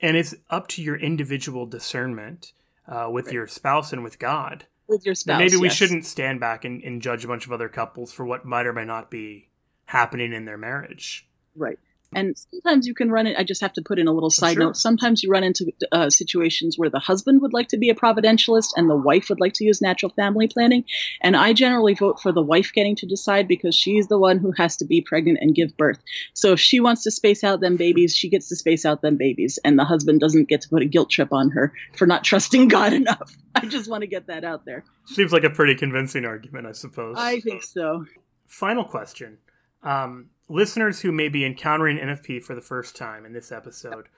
and 0.00 0.16
it's 0.16 0.34
up 0.48 0.68
to 0.68 0.82
your 0.82 0.96
individual 0.96 1.66
discernment 1.66 2.52
uh, 2.86 3.08
with 3.10 3.26
right. 3.26 3.34
your 3.34 3.46
spouse 3.48 3.92
and 3.92 4.04
with 4.04 4.18
God, 4.18 4.66
with 4.86 5.04
your 5.04 5.14
spouse, 5.14 5.38
maybe 5.38 5.56
we 5.56 5.68
yes. 5.68 5.76
shouldn't 5.76 6.06
stand 6.06 6.38
back 6.38 6.64
and, 6.64 6.82
and 6.82 7.02
judge 7.02 7.24
a 7.24 7.28
bunch 7.28 7.46
of 7.46 7.52
other 7.52 7.68
couples 7.68 8.12
for 8.12 8.24
what 8.24 8.44
might 8.44 8.66
or 8.66 8.72
might 8.72 8.86
not 8.86 9.10
be 9.10 9.48
happening 9.86 10.32
in 10.32 10.44
their 10.44 10.58
marriage. 10.58 11.28
Right. 11.56 11.78
And 12.14 12.36
sometimes 12.36 12.86
you 12.86 12.94
can 12.94 13.10
run 13.10 13.26
it. 13.26 13.36
I 13.38 13.44
just 13.44 13.60
have 13.60 13.72
to 13.74 13.82
put 13.82 13.98
in 13.98 14.08
a 14.08 14.12
little 14.12 14.30
side 14.30 14.54
sure. 14.54 14.64
note. 14.64 14.76
Sometimes 14.76 15.22
you 15.22 15.30
run 15.30 15.44
into 15.44 15.72
uh, 15.92 16.10
situations 16.10 16.78
where 16.78 16.90
the 16.90 16.98
husband 16.98 17.40
would 17.42 17.52
like 17.52 17.68
to 17.68 17.76
be 17.76 17.90
a 17.90 17.94
providentialist 17.94 18.70
and 18.76 18.88
the 18.88 18.96
wife 18.96 19.28
would 19.28 19.40
like 19.40 19.52
to 19.54 19.64
use 19.64 19.80
natural 19.80 20.12
family 20.12 20.48
planning. 20.48 20.84
And 21.20 21.36
I 21.36 21.52
generally 21.52 21.94
vote 21.94 22.20
for 22.20 22.32
the 22.32 22.42
wife 22.42 22.72
getting 22.74 22.96
to 22.96 23.06
decide 23.06 23.48
because 23.48 23.74
she's 23.74 24.08
the 24.08 24.18
one 24.18 24.38
who 24.38 24.52
has 24.52 24.76
to 24.78 24.84
be 24.84 25.00
pregnant 25.00 25.38
and 25.40 25.54
give 25.54 25.76
birth. 25.76 25.98
So 26.34 26.52
if 26.52 26.60
she 26.60 26.80
wants 26.80 27.02
to 27.04 27.10
space 27.10 27.44
out 27.44 27.60
them 27.60 27.76
babies, 27.76 28.14
she 28.14 28.28
gets 28.28 28.48
to 28.48 28.56
space 28.56 28.84
out 28.84 29.02
them 29.02 29.16
babies. 29.16 29.58
And 29.64 29.78
the 29.78 29.84
husband 29.84 30.20
doesn't 30.20 30.48
get 30.48 30.60
to 30.62 30.68
put 30.68 30.82
a 30.82 30.86
guilt 30.86 31.10
trip 31.10 31.32
on 31.32 31.50
her 31.50 31.72
for 31.96 32.06
not 32.06 32.24
trusting 32.24 32.68
God 32.68 32.92
enough. 32.92 33.36
I 33.54 33.66
just 33.66 33.90
want 33.90 34.02
to 34.02 34.06
get 34.06 34.26
that 34.26 34.44
out 34.44 34.64
there. 34.64 34.84
Seems 35.06 35.32
like 35.32 35.44
a 35.44 35.50
pretty 35.50 35.74
convincing 35.74 36.24
argument, 36.24 36.66
I 36.66 36.72
suppose. 36.72 37.16
I 37.18 37.40
think 37.40 37.62
so. 37.62 38.04
Final 38.46 38.84
question. 38.84 39.38
Um, 39.82 40.30
listeners 40.48 41.00
who 41.00 41.12
may 41.12 41.28
be 41.28 41.44
encountering 41.44 41.98
NFP 41.98 42.42
for 42.42 42.54
the 42.54 42.60
first 42.60 42.96
time 42.96 43.24
in 43.24 43.32
this 43.32 43.50
episode, 43.50 44.08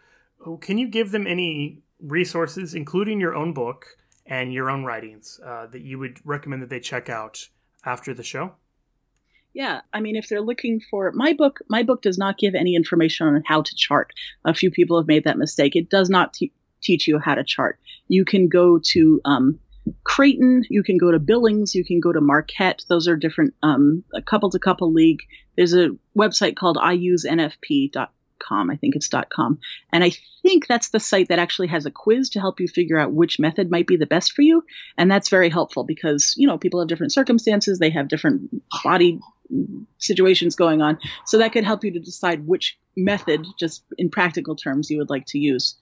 oh, 0.45 0.57
can 0.57 0.79
you 0.79 0.89
give 0.89 1.11
them 1.11 1.27
any 1.27 1.83
resources, 2.01 2.75
including 2.75 3.21
your 3.21 3.35
own 3.35 3.53
book 3.53 3.87
and 4.27 4.53
your 4.53 4.71
own 4.71 4.85
writings, 4.85 5.41
uh, 5.45 5.67
that 5.67 5.83
you 5.83 5.99
would 5.99 6.19
recommend 6.25 6.63
that 6.63 6.71
they 6.71 6.81
check 6.81 7.09
out 7.09 7.49
after 7.85 8.13
the 8.13 8.23
show? 8.23 8.55
Yeah, 9.55 9.81
I 9.95 10.01
mean, 10.01 10.17
if 10.17 10.29
they're 10.29 10.43
looking 10.43 10.83
for 10.91 11.11
my 11.13 11.33
book, 11.33 11.61
my 11.71 11.83
book 11.83 12.03
does 12.03 12.19
not 12.19 12.37
give 12.37 12.55
any 12.55 12.77
information 12.77 13.27
on 13.27 13.43
how 13.47 13.63
to 13.63 13.75
chart. 13.75 14.13
A 14.45 14.53
few 14.53 14.71
people 14.71 14.99
have 15.01 15.09
made 15.09 15.25
that 15.25 15.39
mistake. 15.39 15.75
It 15.75 15.89
does 15.89 16.11
not 16.11 16.37
teach 16.83 17.09
you 17.09 17.19
how 17.19 17.35
to 17.35 17.43
chart. 17.43 17.79
You 18.09 18.27
can 18.27 18.49
go 18.49 18.79
to 18.79 19.21
um, 19.25 19.59
Creighton, 20.05 20.65
you 20.69 20.83
can 20.83 20.99
go 20.99 21.11
to 21.11 21.19
Billings, 21.19 21.75
you 21.75 21.85
can 21.85 22.01
go 22.01 22.13
to 22.13 22.21
Marquette. 22.21 22.85
Those 22.89 23.07
are 23.09 23.17
different, 23.17 23.55
um, 23.63 24.03
a 24.15 24.23
couple 24.23 24.51
to 24.51 24.59
couple 24.59 24.93
league. 24.93 25.21
There's 25.57 25.75
a 25.75 25.91
website 26.19 26.57
called 26.57 26.77
iusenfp.com. 26.77 28.09
I 28.71 28.77
think 28.77 28.95
it's 28.95 29.09
.com. 29.31 29.59
And 29.93 30.05
I 30.05 30.13
think 30.43 30.67
that's 30.67 30.91
the 30.91 31.01
site 31.01 31.29
that 31.29 31.39
actually 31.39 31.69
has 31.69 31.87
a 31.87 31.91
quiz 31.91 32.31
to 32.31 32.41
help 32.41 32.61
you 32.61 32.69
figure 32.69 32.99
out 32.99 33.13
which 33.13 33.41
method 33.41 33.71
might 33.71 33.87
be 33.87 33.97
the 33.97 34.07
best 34.07 34.33
for 34.33 34.43
you. 34.43 34.63
And 34.99 35.11
that's 35.11 35.29
very 35.29 35.49
helpful 35.49 35.85
because, 35.85 36.35
you 36.37 36.47
know, 36.47 36.59
people 36.59 36.81
have 36.81 36.89
different 36.89 37.13
circumstances. 37.13 37.79
They 37.79 37.91
have 37.91 38.09
different 38.09 38.51
body 38.85 39.19
situations 39.99 40.55
going 40.55 40.83
on. 40.83 40.99
So 41.25 41.39
that 41.39 41.53
could 41.53 41.65
help 41.65 41.85
you 41.85 41.93
to 41.93 42.01
decide 42.01 42.47
which 42.47 42.79
method, 42.97 43.47
just 43.59 43.85
in 43.99 44.11
practical 44.11 44.57
terms, 44.57 44.91
you 44.91 44.99
would 44.99 45.11
like 45.11 45.27
to 45.27 45.39
use. 45.39 45.77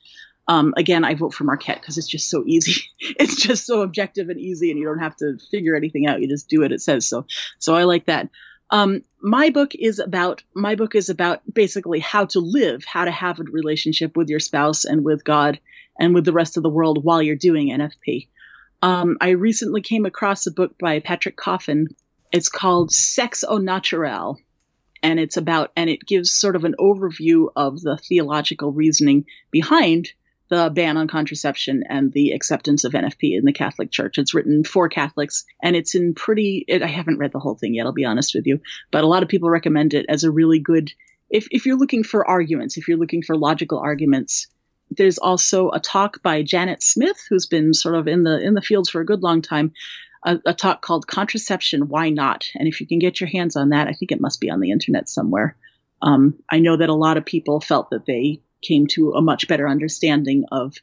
Um, 0.47 0.74
again, 0.76 1.05
I 1.05 1.14
vote 1.14 1.32
for 1.32 1.45
Marquette 1.45 1.80
because 1.80 1.97
it's 1.97 2.09
just 2.09 2.28
so 2.28 2.45
easy. 2.47 2.82
it's 3.01 3.40
just 3.40 3.66
so 3.66 3.82
objective 3.82 4.28
and 4.28 4.38
easy, 4.38 4.70
and 4.70 4.78
you 4.78 4.86
don't 4.86 4.99
have 4.99 5.16
to 5.16 5.38
figure 5.51 5.74
anything 5.74 6.07
out. 6.07 6.20
You 6.20 6.28
just 6.28 6.49
do 6.49 6.61
what 6.61 6.72
it 6.72 6.82
says. 6.82 7.09
So, 7.09 7.26
so 7.59 7.74
I 7.74 7.84
like 7.84 8.07
that. 8.07 8.28
Um, 8.70 9.03
my 9.22 9.51
book 9.51 9.74
is 9.74 9.99
about 9.99 10.42
my 10.55 10.74
book 10.74 10.95
is 10.95 11.09
about 11.09 11.42
basically 11.53 12.01
how 12.01 12.24
to 12.26 12.40
live, 12.40 12.84
how 12.84 13.05
to 13.05 13.11
have 13.11 13.38
a 13.38 13.45
relationship 13.45 14.16
with 14.16 14.28
your 14.28 14.40
spouse 14.40 14.84
and 14.84 15.05
with 15.05 15.24
God 15.24 15.59
and 15.99 16.14
with 16.14 16.24
the 16.24 16.32
rest 16.32 16.57
of 16.57 16.62
the 16.62 16.70
world 16.70 17.05
while 17.05 17.22
you're 17.22 17.36
doing 17.36 17.68
NFP. 17.68 18.28
Um, 18.82 19.16
I 19.20 19.30
recently 19.30 19.80
came 19.80 20.05
across 20.05 20.47
a 20.47 20.53
book 20.53 20.76
by 20.78 21.01
Patrick 21.01 21.36
Coffin. 21.36 21.88
It's 22.32 22.49
called 22.49 22.90
Sex 22.90 23.45
au 23.47 23.59
Naturel, 23.59 24.38
and 25.03 25.20
it's 25.20 25.36
about 25.36 25.70
and 25.76 25.88
it 25.88 26.05
gives 26.05 26.32
sort 26.32 26.57
of 26.57 26.64
an 26.64 26.74
overview 26.78 27.49
of 27.57 27.80
the 27.80 27.97
theological 27.97 28.72
reasoning 28.72 29.24
behind 29.51 30.12
the 30.49 30.70
ban 30.74 30.97
on 30.97 31.09
contraception 31.09 31.82
and 31.88 32.12
the 32.12 32.32
acceptance 32.32 32.84
of 32.84 32.92
NFP 32.92 33.36
in 33.36 33.45
the 33.45 33.53
Catholic 33.53 33.90
Church. 33.90 34.18
It's 34.18 34.34
written 34.34 34.64
for 34.64 34.88
Catholics 34.88 35.45
and 35.62 35.74
it's 35.74 35.95
in 35.95 36.14
pretty, 36.14 36.64
it, 36.68 36.82
I 36.82 36.86
haven't 36.86 37.18
read 37.18 37.32
the 37.32 37.38
whole 37.38 37.55
thing 37.55 37.74
yet, 37.74 37.86
I'll 37.86 37.92
be 37.92 38.05
honest 38.05 38.34
with 38.34 38.47
you, 38.47 38.61
but 38.90 39.05
a 39.05 39.07
lot 39.07 39.22
of 39.22 39.28
people 39.28 39.49
recommend 39.49 39.95
it 39.95 40.07
as 40.09 40.24
a 40.24 40.30
really 40.30 40.59
good, 40.59 40.92
if, 41.30 41.49
if 41.51 41.64
you're 41.64 41.78
looking 41.78 42.05
for 42.05 42.28
arguments, 42.28 42.76
if 42.76 42.88
you're 42.88 42.99
looking 42.99 43.22
for 43.22 43.36
logical 43.36 43.78
arguments, 43.78 44.47
there's 44.90 45.18
also 45.18 45.70
a 45.70 45.80
talk 45.80 46.22
by 46.22 46.42
Janet 46.42 46.82
Smith, 46.82 47.16
who's 47.28 47.47
been 47.47 47.72
sort 47.72 47.95
of 47.95 48.07
in 48.07 48.22
the, 48.22 48.38
in 48.40 48.55
the 48.55 48.62
fields 48.62 48.90
for 48.90 49.01
a 49.01 49.07
good 49.07 49.22
long 49.22 49.40
time. 49.40 49.72
A, 50.26 50.38
a 50.47 50.55
talk 50.55 50.82
called 50.82 51.07
Contraception, 51.07 51.88
Why 51.88 52.11
Not? 52.11 52.47
And 52.55 52.68
if 52.68 52.80
you 52.80 52.86
can 52.86 52.99
get 52.99 53.20
your 53.20 53.28
hands 53.28 53.57
on 53.57 53.70
that, 53.70 53.88
I 53.88 53.92
think 53.92 54.12
it 54.12 54.20
must 54.20 54.40
be 54.40 54.51
on 54.51 54.61
the 54.61 54.70
internet 54.70 55.09
somewhere. 55.09 55.57
Um, 56.03 56.34
I 56.51 56.59
know 56.59 56.76
that 56.76 56.88
a 56.88 56.95
lot 56.95 57.16
of 57.16 57.24
people 57.24 57.61
felt 57.61 57.90
that 57.90 58.07
they 58.07 58.40
came 58.64 58.86
to 58.88 59.12
a 59.12 59.22
much 59.22 59.46
better 59.46 59.68
understanding 59.68 60.44
of 60.50 60.74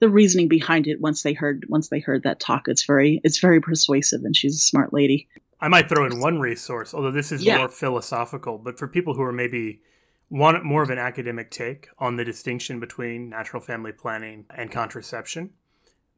the 0.00 0.08
reasoning 0.08 0.48
behind 0.48 0.86
it 0.86 1.00
once 1.00 1.22
they 1.22 1.32
heard 1.32 1.64
once 1.68 1.88
they 1.88 2.00
heard 2.00 2.24
that 2.24 2.40
talk. 2.40 2.68
It's 2.68 2.84
very 2.84 3.20
it's 3.24 3.38
very 3.38 3.60
persuasive, 3.60 4.22
and 4.24 4.36
she's 4.36 4.56
a 4.56 4.58
smart 4.58 4.92
lady. 4.92 5.28
I 5.60 5.68
might 5.68 5.88
throw 5.88 6.04
in 6.04 6.20
one 6.20 6.40
resource, 6.40 6.92
although 6.92 7.12
this 7.12 7.32
is 7.32 7.42
Yeah. 7.42 7.58
more 7.58 7.68
philosophical, 7.68 8.58
but 8.58 8.78
for 8.78 8.86
people 8.86 9.14
who 9.14 9.22
are 9.22 9.32
maybe 9.32 9.80
want 10.28 10.64
more 10.64 10.82
of 10.82 10.90
an 10.90 10.98
academic 10.98 11.50
take 11.50 11.88
on 11.98 12.16
the 12.16 12.24
distinction 12.24 12.80
between 12.80 13.30
natural 13.30 13.62
family 13.62 13.92
planning 13.92 14.44
and 14.54 14.70
contraception, 14.70 15.50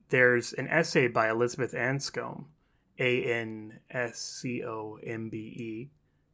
there's 0.08 0.52
an 0.54 0.66
essay 0.68 1.06
by 1.06 1.28
Elizabeth 1.30 1.72
Anscombe, 1.74 2.46
A 2.98 3.22
N 3.24 3.80
S 3.90 4.18
C 4.18 4.64
O 4.64 4.98
M 5.04 5.28
B 5.28 5.36
E, 5.38 5.90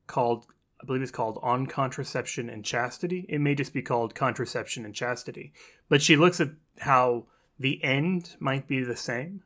called 0.07 0.47
I 0.83 0.85
believe 0.85 1.03
it's 1.03 1.11
called 1.13 1.39
On 1.43 1.67
Contraception 1.67 2.51
and 2.51 2.65
Chastity. 2.65 3.25
It 3.29 3.39
may 3.41 3.55
just 3.55 3.73
be 3.73 3.83
called 3.83 4.15
Contraception 4.15 4.85
and 4.85 4.95
Chastity. 4.95 5.53
But 5.89 6.03
she 6.03 6.17
looks 6.17 6.41
at 6.41 6.51
how 6.81 7.27
the 7.59 7.83
end 7.85 8.37
might 8.41 8.67
be 8.67 8.83
the 8.83 8.97
same 8.97 9.43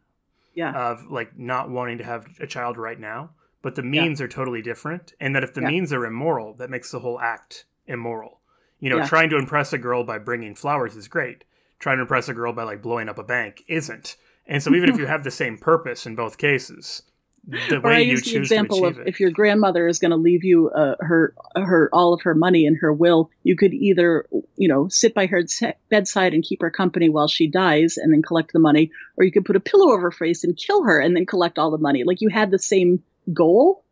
Yeah, 0.54 0.72
of 0.72 1.10
like 1.10 1.38
not 1.38 1.68
wanting 1.68 1.98
to 1.98 2.04
have 2.04 2.26
a 2.40 2.46
child 2.46 2.78
right 2.78 2.98
now, 2.98 3.30
but 3.60 3.74
the 3.74 3.82
means 3.82 4.20
are 4.22 4.28
totally 4.28 4.62
different. 4.62 5.12
And 5.20 5.34
that 5.36 5.44
if 5.44 5.52
the 5.52 5.60
Yeah. 5.60 5.68
means 5.68 5.92
are 5.92 6.06
immoral, 6.06 6.54
that 6.54 6.70
makes 6.70 6.90
the 6.90 7.00
whole 7.00 7.20
act 7.20 7.66
immoral. 7.86 8.40
You 8.80 8.88
know, 8.88 8.98
Yeah. 8.98 9.06
trying 9.06 9.28
to 9.30 9.36
impress 9.36 9.72
a 9.74 9.78
girl 9.78 10.04
by 10.04 10.18
bringing 10.18 10.54
flowers 10.54 10.96
is 10.96 11.08
great. 11.08 11.44
Trying 11.78 11.98
to 11.98 12.02
impress 12.02 12.28
a 12.30 12.34
girl 12.34 12.54
by 12.54 12.62
like 12.62 12.80
blowing 12.80 13.10
up 13.10 13.18
a 13.18 13.22
bank 13.22 13.62
isn't. 13.68 14.16
And 14.46 14.62
so 14.62 14.74
even 14.74 14.88
if 14.88 14.96
you 14.96 15.04
have 15.06 15.24
the 15.24 15.30
same 15.30 15.58
purpose 15.58 16.06
in 16.06 16.14
both 16.14 16.38
cases, 16.38 17.02
the 17.46 17.80
or 17.82 17.88
I 17.88 17.96
way 17.98 18.02
you 18.02 18.10
use 18.12 18.24
the 18.24 18.30
choose 18.30 18.50
example 18.50 18.80
to 18.80 18.86
of 18.86 18.98
it. 18.98 19.08
if 19.08 19.20
your 19.20 19.30
grandmother 19.30 19.86
is 19.86 19.98
going 19.98 20.10
to 20.10 20.16
leave 20.16 20.42
you 20.42 20.70
uh, 20.70 20.96
her 21.00 21.34
her 21.54 21.88
all 21.92 22.12
of 22.12 22.22
her 22.22 22.34
money 22.34 22.66
in 22.66 22.74
her 22.76 22.92
will, 22.92 23.30
you 23.44 23.56
could 23.56 23.72
either 23.72 24.26
you 24.56 24.68
know 24.68 24.88
sit 24.88 25.14
by 25.14 25.26
her 25.26 25.42
bedside 25.88 26.34
and 26.34 26.42
keep 26.42 26.60
her 26.60 26.70
company 26.70 27.08
while 27.08 27.28
she 27.28 27.46
dies, 27.46 27.96
and 27.96 28.12
then 28.12 28.22
collect 28.22 28.52
the 28.52 28.58
money, 28.58 28.90
or 29.16 29.24
you 29.24 29.30
could 29.30 29.44
put 29.44 29.56
a 29.56 29.60
pillow 29.60 29.92
over 29.92 30.02
her 30.02 30.10
face 30.10 30.42
and 30.42 30.56
kill 30.56 30.82
her, 30.84 30.98
and 30.98 31.14
then 31.14 31.26
collect 31.26 31.58
all 31.58 31.70
the 31.70 31.78
money. 31.78 32.02
Like 32.04 32.20
you 32.20 32.28
had 32.28 32.50
the 32.50 32.58
same 32.58 33.02
goal, 33.32 33.84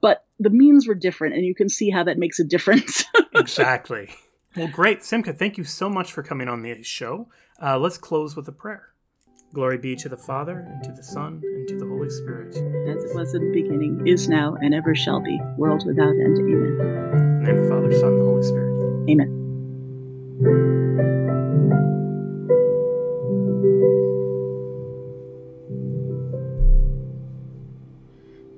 but 0.00 0.24
the 0.40 0.50
means 0.50 0.88
were 0.88 0.94
different, 0.94 1.34
and 1.34 1.44
you 1.44 1.54
can 1.54 1.68
see 1.68 1.90
how 1.90 2.04
that 2.04 2.18
makes 2.18 2.40
a 2.40 2.44
difference. 2.44 3.04
exactly. 3.34 4.10
Well, 4.56 4.68
great. 4.68 5.04
Simcha. 5.04 5.32
thank 5.32 5.58
you 5.58 5.64
so 5.64 5.88
much 5.88 6.12
for 6.12 6.22
coming 6.22 6.48
on 6.48 6.62
the 6.62 6.82
show. 6.82 7.28
Uh, 7.62 7.78
let's 7.78 7.98
close 7.98 8.34
with 8.34 8.48
a 8.48 8.52
prayer. 8.52 8.88
Glory 9.56 9.78
be 9.78 9.96
to 9.96 10.10
the 10.10 10.18
Father, 10.18 10.66
and 10.70 10.84
to 10.84 10.92
the 10.92 11.02
Son, 11.02 11.40
and 11.42 11.66
to 11.66 11.78
the 11.78 11.86
Holy 11.86 12.10
Spirit. 12.10 12.54
As 12.54 13.02
it 13.02 13.14
was 13.16 13.34
in 13.34 13.42
the 13.42 13.62
beginning, 13.62 14.06
is 14.06 14.28
now, 14.28 14.54
and 14.60 14.74
ever 14.74 14.94
shall 14.94 15.18
be, 15.18 15.40
world 15.56 15.82
without 15.86 16.10
end. 16.10 16.36
Amen. 16.36 16.76
In 17.16 17.42
the 17.42 17.52
name 17.52 17.56
of 17.56 17.62
the 17.62 17.70
Father, 17.70 17.90
Son, 17.98 18.12
and 18.12 18.20
the 18.20 18.24
Holy 18.26 18.42
Spirit. 18.42 19.08
Amen. 19.08 20.85